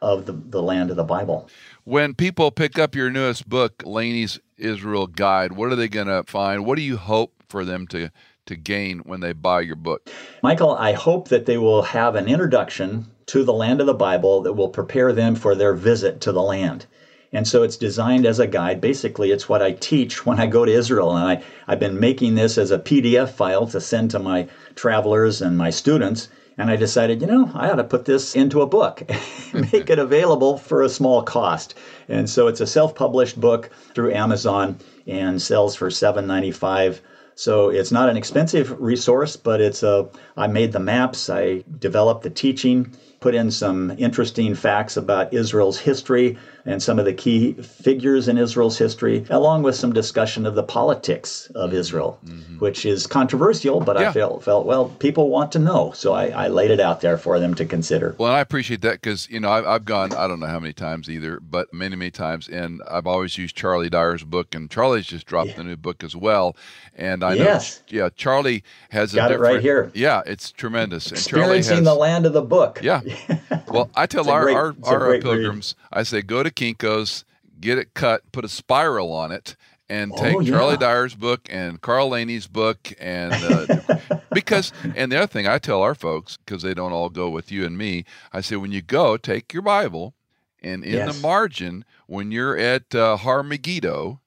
of 0.00 0.24
the, 0.24 0.32
the 0.32 0.62
land 0.62 0.88
of 0.88 0.96
the 0.96 1.04
Bible. 1.04 1.50
When 1.84 2.14
people 2.14 2.50
pick 2.50 2.78
up 2.78 2.94
your 2.94 3.10
newest 3.10 3.46
book, 3.46 3.82
Laney's 3.84 4.40
Israel 4.56 5.06
Guide, 5.06 5.52
what 5.52 5.70
are 5.70 5.76
they 5.76 5.88
going 5.88 6.06
to 6.06 6.24
find? 6.26 6.64
What 6.64 6.76
do 6.76 6.82
you 6.82 6.96
hope 6.96 7.34
for 7.50 7.66
them 7.66 7.86
to 7.88 8.10
to 8.46 8.56
gain 8.56 9.00
when 9.00 9.20
they 9.20 9.34
buy 9.34 9.60
your 9.60 9.76
book? 9.76 10.08
Michael, 10.42 10.74
I 10.74 10.94
hope 10.94 11.28
that 11.28 11.44
they 11.44 11.58
will 11.58 11.82
have 11.82 12.16
an 12.16 12.26
introduction 12.26 13.06
to 13.26 13.44
the 13.44 13.52
land 13.52 13.82
of 13.82 13.86
the 13.86 13.92
Bible 13.92 14.40
that 14.44 14.54
will 14.54 14.70
prepare 14.70 15.12
them 15.12 15.36
for 15.36 15.54
their 15.54 15.74
visit 15.74 16.22
to 16.22 16.32
the 16.32 16.42
land. 16.42 16.86
And 17.32 17.46
so 17.46 17.62
it's 17.62 17.76
designed 17.76 18.26
as 18.26 18.38
a 18.40 18.46
guide. 18.46 18.80
Basically, 18.80 19.30
it's 19.30 19.48
what 19.48 19.62
I 19.62 19.72
teach 19.72 20.26
when 20.26 20.40
I 20.40 20.46
go 20.46 20.64
to 20.64 20.72
Israel. 20.72 21.16
And 21.16 21.26
I, 21.26 21.44
I've 21.68 21.78
been 21.78 22.00
making 22.00 22.34
this 22.34 22.58
as 22.58 22.70
a 22.70 22.78
PDF 22.78 23.30
file 23.30 23.66
to 23.68 23.80
send 23.80 24.10
to 24.10 24.18
my 24.18 24.48
travelers 24.74 25.40
and 25.40 25.56
my 25.56 25.70
students. 25.70 26.28
And 26.58 26.70
I 26.70 26.76
decided, 26.76 27.20
you 27.20 27.28
know, 27.28 27.50
I 27.54 27.70
ought 27.70 27.76
to 27.76 27.84
put 27.84 28.04
this 28.04 28.34
into 28.34 28.62
a 28.62 28.66
book, 28.66 29.02
make 29.54 29.88
it 29.90 29.98
available 30.08 30.58
for 30.58 30.82
a 30.82 30.88
small 30.88 31.22
cost. 31.22 31.74
And 32.08 32.28
so 32.28 32.48
it's 32.48 32.60
a 32.60 32.66
self 32.66 32.94
published 32.94 33.40
book 33.40 33.70
through 33.94 34.12
Amazon 34.12 34.78
and 35.06 35.40
sells 35.40 35.76
for 35.76 35.88
$7.95 35.88 37.00
so 37.40 37.70
it's 37.70 37.90
not 37.90 38.10
an 38.10 38.18
expensive 38.18 38.78
resource, 38.78 39.34
but 39.34 39.62
it's 39.62 39.82
a. 39.82 40.10
I 40.36 40.46
made 40.46 40.72
the 40.72 40.78
maps, 40.78 41.30
I 41.30 41.64
developed 41.78 42.22
the 42.22 42.28
teaching, 42.28 42.92
put 43.20 43.34
in 43.34 43.50
some 43.50 43.92
interesting 43.98 44.54
facts 44.54 44.96
about 44.96 45.32
Israel's 45.32 45.78
history 45.78 46.38
and 46.66 46.82
some 46.82 46.98
of 46.98 47.04
the 47.04 47.12
key 47.12 47.52
figures 47.54 48.28
in 48.28 48.38
Israel's 48.38 48.78
history, 48.78 49.24
along 49.30 49.62
with 49.62 49.74
some 49.74 49.92
discussion 49.92 50.46
of 50.46 50.54
the 50.54 50.62
politics 50.62 51.50
of 51.54 51.72
Israel, 51.72 52.18
mm-hmm. 52.24 52.58
which 52.58 52.84
is 52.84 53.06
controversial, 53.06 53.80
but 53.80 53.98
yeah. 53.98 54.10
I 54.10 54.12
felt 54.12 54.44
felt 54.44 54.66
well 54.66 54.88
people 54.98 55.30
want 55.30 55.52
to 55.52 55.58
know, 55.58 55.92
so 55.92 56.12
I, 56.12 56.28
I, 56.28 56.48
laid 56.48 56.70
it 56.70 56.80
out 56.80 57.00
there 57.00 57.16
for 57.16 57.38
them 57.40 57.54
to 57.54 57.64
consider. 57.64 58.14
Well, 58.18 58.32
I 58.32 58.40
appreciate 58.40 58.82
that 58.82 59.00
because 59.00 59.28
you 59.30 59.40
know 59.40 59.50
I've, 59.50 59.66
I've 59.66 59.84
gone 59.84 60.12
I 60.12 60.26
don't 60.26 60.40
know 60.40 60.46
how 60.46 60.60
many 60.60 60.72
times 60.72 61.08
either, 61.08 61.40
but 61.40 61.72
many 61.72 61.96
many 61.96 62.10
times, 62.10 62.48
and 62.48 62.82
I've 62.90 63.06
always 63.06 63.38
used 63.38 63.56
Charlie 63.56 63.90
Dyer's 63.90 64.24
book, 64.24 64.54
and 64.54 64.70
Charlie's 64.70 65.06
just 65.06 65.26
dropped 65.26 65.50
yeah. 65.50 65.56
the 65.56 65.64
new 65.64 65.76
book 65.76 66.04
as 66.04 66.14
well, 66.14 66.56
and 66.94 67.24
I 67.24 67.34
yes. 67.34 67.82
know, 67.90 68.04
yeah, 68.04 68.08
Charlie 68.14 68.64
has 68.90 69.14
got 69.14 69.32
it 69.32 69.40
right 69.40 69.60
here. 69.60 69.90
Yeah, 69.94 70.22
it's 70.26 70.52
tremendous. 70.52 71.06
And 71.06 71.18
Experiencing 71.18 71.76
has, 71.76 71.84
the 71.84 71.94
land 71.94 72.26
of 72.26 72.32
the 72.32 72.42
book. 72.42 72.80
Yeah. 72.82 73.00
well, 73.68 73.90
I 73.94 74.06
tell 74.06 74.28
our, 74.30 74.44
great, 74.44 74.56
our, 74.56 74.74
our 74.84 75.18
pilgrims, 75.20 75.74
read. 75.92 76.00
I 76.00 76.02
say, 76.04 76.22
go 76.22 76.42
to 76.42 76.50
Kinko's, 76.50 77.24
get 77.60 77.78
it 77.78 77.94
cut, 77.94 78.22
put 78.32 78.44
a 78.44 78.48
spiral 78.48 79.12
on 79.12 79.32
it, 79.32 79.56
and 79.88 80.16
take 80.16 80.36
Oh, 80.36 80.40
yeah. 80.40 80.50
Charlie 80.50 80.76
Dyer's 80.76 81.14
book 81.14 81.48
and 81.50 81.80
Carl 81.80 82.10
Laney's 82.10 82.46
book, 82.46 82.92
and 83.00 83.32
uh, 83.42 83.66
because 84.32 84.72
and 84.94 85.10
the 85.10 85.16
other 85.18 85.26
thing 85.26 85.46
I 85.48 85.58
tell 85.58 85.82
our 85.82 85.94
folks 85.94 86.36
because 86.36 86.62
they 86.62 86.74
don't 86.74 86.92
all 86.92 87.08
go 87.10 87.28
with 87.28 87.50
you 87.50 87.64
and 87.64 87.76
me, 87.76 88.04
I 88.32 88.40
say 88.40 88.56
when 88.56 88.72
you 88.72 88.82
go, 88.82 89.16
take 89.16 89.52
your 89.52 89.62
Bible, 89.62 90.14
and 90.62 90.84
in 90.84 90.94
Yes. 90.94 91.12
the 91.14 91.20
margin 91.20 91.84
when 92.06 92.30
you're 92.30 92.56
at 92.56 92.94
uh, 92.94 93.16
Har 93.16 93.42
Megiddo, 93.42 94.20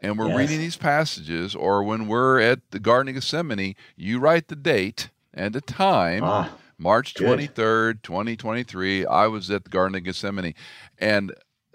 and 0.00 0.18
we're 0.18 0.28
Yes. 0.28 0.36
reading 0.38 0.58
these 0.58 0.76
passages, 0.76 1.54
or 1.54 1.82
when 1.82 2.06
we're 2.08 2.38
at 2.40 2.60
the 2.70 2.78
Garden 2.78 3.08
of 3.08 3.14
Gethsemane, 3.14 3.74
you 3.96 4.18
write 4.18 4.48
the 4.48 4.56
date 4.56 5.08
and 5.32 5.54
the 5.54 5.60
time. 5.62 6.22
Ah, 6.24 6.50
March 6.78 7.14
Good. 7.14 7.26
23rd, 7.54 8.02
2023, 8.02 9.06
I 9.06 9.26
was 9.26 9.50
at 9.50 9.64
the 9.64 9.70
Garden 9.70 9.96
of 9.96 10.04
Gethsemane. 10.04 10.54
And 10.98 11.32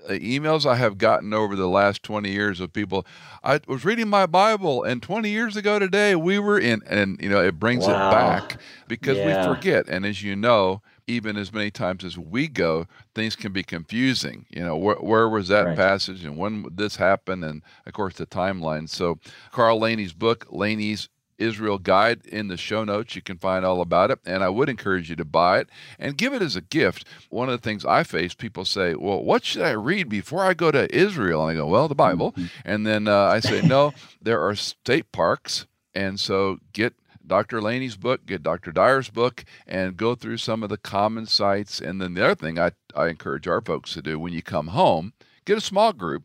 uh, 0.08 0.14
emails 0.14 0.66
I 0.66 0.76
have 0.76 0.98
gotten 0.98 1.34
over 1.34 1.56
the 1.56 1.68
last 1.68 2.02
20 2.04 2.30
years 2.32 2.60
of 2.60 2.74
people, 2.74 3.06
I 3.44 3.60
was 3.68 3.86
reading 3.86 4.10
my 4.10 4.26
Bible, 4.26 4.84
and 4.84 5.02
20 5.02 5.30
years 5.30 5.56
ago 5.56 5.78
today, 5.80 6.16
we 6.16 6.40
were 6.40 6.60
in, 6.60 6.82
and, 6.88 7.20
you 7.22 7.30
know, 7.30 7.42
it 7.44 7.60
brings 7.60 7.88
Wow. 7.88 8.08
it 8.08 8.10
back 8.10 8.60
because 8.88 9.20
Yeah. 9.20 9.26
we 9.26 9.34
forget. 9.56 9.88
And 9.88 10.06
as 10.06 10.24
you 10.24 10.36
know, 10.36 10.82
even 11.08 11.36
as 11.38 11.52
many 11.54 11.70
times 11.72 12.04
as 12.04 12.18
we 12.18 12.48
go, 12.48 12.88
things 13.14 13.36
can 13.36 13.52
be 13.52 13.64
confusing. 13.64 14.46
You 14.50 14.64
know, 14.64 14.78
where, 14.78 14.96
where 14.96 15.30
was 15.30 15.50
that 15.50 15.66
Right. 15.68 15.76
passage 15.78 16.24
and 16.24 16.38
when 16.38 16.66
this 16.74 16.96
happened? 16.96 17.44
And 17.44 17.62
of 17.86 17.94
course, 17.94 18.16
the 18.16 18.26
timeline. 18.26 18.88
So, 18.90 19.20
Carl 19.52 19.80
Laney's 19.80 20.14
book, 20.14 20.46
Laney's 20.50 21.10
Israel 21.42 21.78
Guide 21.78 22.26
in 22.26 22.48
the 22.48 22.58
show 22.58 22.84
notes. 22.84 23.16
You 23.16 23.22
can 23.22 23.38
find 23.38 23.66
all 23.66 23.82
about 23.82 24.12
it. 24.12 24.20
And 24.26 24.44
I 24.44 24.50
would 24.50 24.70
encourage 24.70 25.10
you 25.10 25.16
to 25.18 25.26
buy 25.26 25.60
it 25.60 25.70
and 26.00 26.18
give 26.18 26.34
it 26.34 26.42
as 26.42 26.56
a 26.56 26.62
gift. 26.62 27.06
One 27.30 27.50
of 27.50 27.60
the 27.60 27.64
things 27.64 27.86
I 27.86 28.04
face, 28.04 28.34
people 28.34 28.66
say, 28.66 28.96
Well, 28.96 29.24
what 29.24 29.44
should 29.44 29.64
I 29.64 29.72
read 29.72 30.10
before 30.10 30.44
I 30.44 30.54
go 30.54 30.72
to 30.72 30.94
Israel? 30.96 31.48
And 31.48 31.58
I 31.58 31.62
go, 31.62 31.68
Well, 31.68 31.88
the 31.88 31.96
Bible. 31.96 32.36
And 32.64 32.86
then 32.86 33.08
uh, 33.08 33.26
I 33.26 33.40
say, 33.40 33.62
No, 33.62 33.94
there 34.22 34.42
are 34.42 34.56
state 34.56 35.12
parks. 35.12 35.66
And 35.94 36.20
so 36.20 36.60
get 36.74 36.94
Dr. 37.26 37.62
Laney's 37.62 37.98
book, 37.98 38.26
get 38.26 38.44
Dr. 38.44 38.72
Dyer's 38.72 39.10
book, 39.10 39.46
and 39.68 39.98
go 39.98 40.16
through 40.16 40.38
some 40.38 40.64
of 40.64 40.70
the 40.70 40.78
common 40.78 41.26
sites. 41.26 41.80
And 41.80 42.02
then 42.02 42.14
the 42.14 42.26
other 42.26 42.36
thing 42.36 42.60
I, 42.60 42.72
I 42.96 43.08
encourage 43.08 43.48
our 43.48 43.62
folks 43.62 43.94
to 43.94 44.02
do 44.02 44.20
when 44.20 44.34
you 44.34 44.42
come 44.42 44.68
home, 44.68 45.14
get 45.46 45.58
a 45.58 45.62
small 45.62 45.94
group 45.94 46.24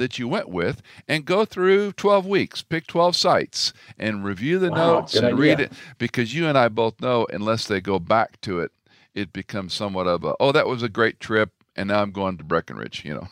that 0.00 0.18
you 0.18 0.26
went 0.28 0.48
with 0.48 0.82
and 1.06 1.24
go 1.24 1.44
through 1.44 1.92
12 1.92 2.26
weeks 2.26 2.62
pick 2.62 2.86
12 2.88 3.14
sites 3.16 3.72
and 3.98 4.24
review 4.24 4.58
the 4.58 4.70
Wow, 4.70 4.98
notes 4.98 5.14
and 5.14 5.38
read 5.38 5.60
it 5.60 5.72
because 5.98 6.34
you 6.34 6.46
and 6.48 6.58
i 6.58 6.68
both 6.68 7.00
know 7.00 7.26
unless 7.30 7.66
they 7.66 7.80
go 7.80 7.98
back 8.00 8.40
to 8.40 8.60
it 8.60 8.72
it 9.14 9.32
becomes 9.32 9.74
somewhat 9.74 10.06
of 10.08 10.24
a 10.24 10.34
oh 10.40 10.52
that 10.52 10.66
was 10.66 10.82
a 10.82 10.88
great 10.88 11.20
trip 11.20 11.50
and 11.76 11.88
now 11.88 12.02
i'm 12.02 12.12
going 12.12 12.36
to 12.38 12.44
breckenridge 12.44 13.04
you 13.04 13.14
know 13.14 13.28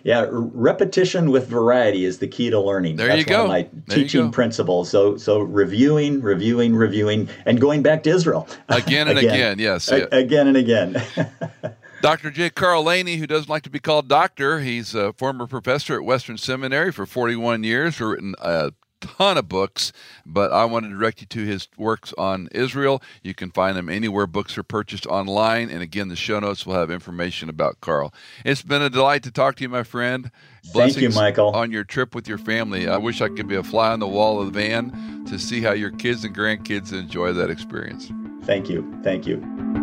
yeah, 0.03 0.27
repetition 0.29 1.31
with 1.31 1.47
variety 1.47 2.05
is 2.05 2.19
the 2.19 2.27
key 2.27 2.49
to 2.49 2.59
learning. 2.59 2.97
There 2.97 3.07
That's 3.07 3.19
you 3.19 3.25
go. 3.25 3.47
One 3.47 3.57
of 3.57 3.73
my 3.73 3.81
There 3.87 3.97
teaching 3.97 4.31
principles. 4.31 4.89
So, 4.89 5.17
so 5.17 5.39
reviewing, 5.39 6.21
reviewing, 6.21 6.75
reviewing, 6.75 7.29
and 7.45 7.59
going 7.59 7.83
back 7.83 8.03
to 8.03 8.09
Israel 8.09 8.47
again 8.69 9.07
and 9.07 9.17
again, 9.19 9.59
yes 9.59 9.89
A- 9.89 10.07
again 10.15 10.47
and 10.47 10.57
again. 10.57 11.01
Dr. 12.03 12.31
J. 12.31 12.49
Carl 12.49 12.83
Laney, 12.83 13.15
who 13.15 13.25
doesn't 13.25 13.47
like 13.47 13.63
to 13.63 13.69
be 13.69 13.79
called 13.79 14.09
doctor, 14.09 14.59
he's 14.59 14.93
a 14.93 15.13
former 15.13 15.47
professor 15.47 15.95
at 15.95 16.03
Western 16.03 16.37
Seminary 16.37 16.91
for 16.91 17.05
41 17.05 17.63
years, 17.63 18.01
written 18.01 18.35
a 18.41 18.73
ton 18.99 19.37
of 19.37 19.47
books, 19.47 19.93
but 20.25 20.51
I 20.51 20.65
want 20.65 20.83
to 20.83 20.89
direct 20.89 21.21
you 21.21 21.27
to 21.27 21.45
his 21.45 21.69
works 21.77 22.13
on 22.17 22.49
Israel. 22.51 23.01
You 23.21 23.33
can 23.33 23.51
find 23.51 23.77
them 23.77 23.87
anywhere 23.87 24.27
books 24.27 24.57
are 24.57 24.63
purchased 24.63 25.05
online. 25.05 25.69
And 25.69 25.81
again, 25.81 26.09
the 26.09 26.17
show 26.17 26.41
notes 26.41 26.65
will 26.65 26.75
have 26.75 26.91
information 26.91 27.47
about 27.47 27.79
Carl. 27.79 28.13
It's 28.43 28.63
been 28.63 28.81
a 28.81 28.89
delight 28.89 29.23
to 29.23 29.31
talk 29.31 29.55
to 29.55 29.63
you, 29.63 29.69
my 29.69 29.83
friend. 29.83 30.29
Thank 30.65 30.97
you, 30.97 31.09
Michael. 31.09 31.55
On 31.55 31.71
your 31.71 31.85
trip 31.85 32.13
with 32.13 32.27
your 32.27 32.37
family. 32.37 32.85
I 32.85 32.97
wish 32.97 33.21
I 33.21 33.29
could 33.29 33.47
be 33.47 33.55
a 33.55 33.63
fly 33.63 33.93
on 33.93 34.01
the 34.01 34.07
wall 34.09 34.41
of 34.41 34.51
the 34.51 34.59
van 34.59 35.23
to 35.29 35.39
see 35.39 35.61
how 35.61 35.71
your 35.71 35.91
kids 35.91 36.25
and 36.25 36.35
grandkids 36.35 36.91
enjoy 36.91 37.31
that 37.31 37.49
experience. 37.49 38.11
Thank 38.43 38.69
you. 38.69 38.93
Thank 39.05 39.25
you. 39.25 39.82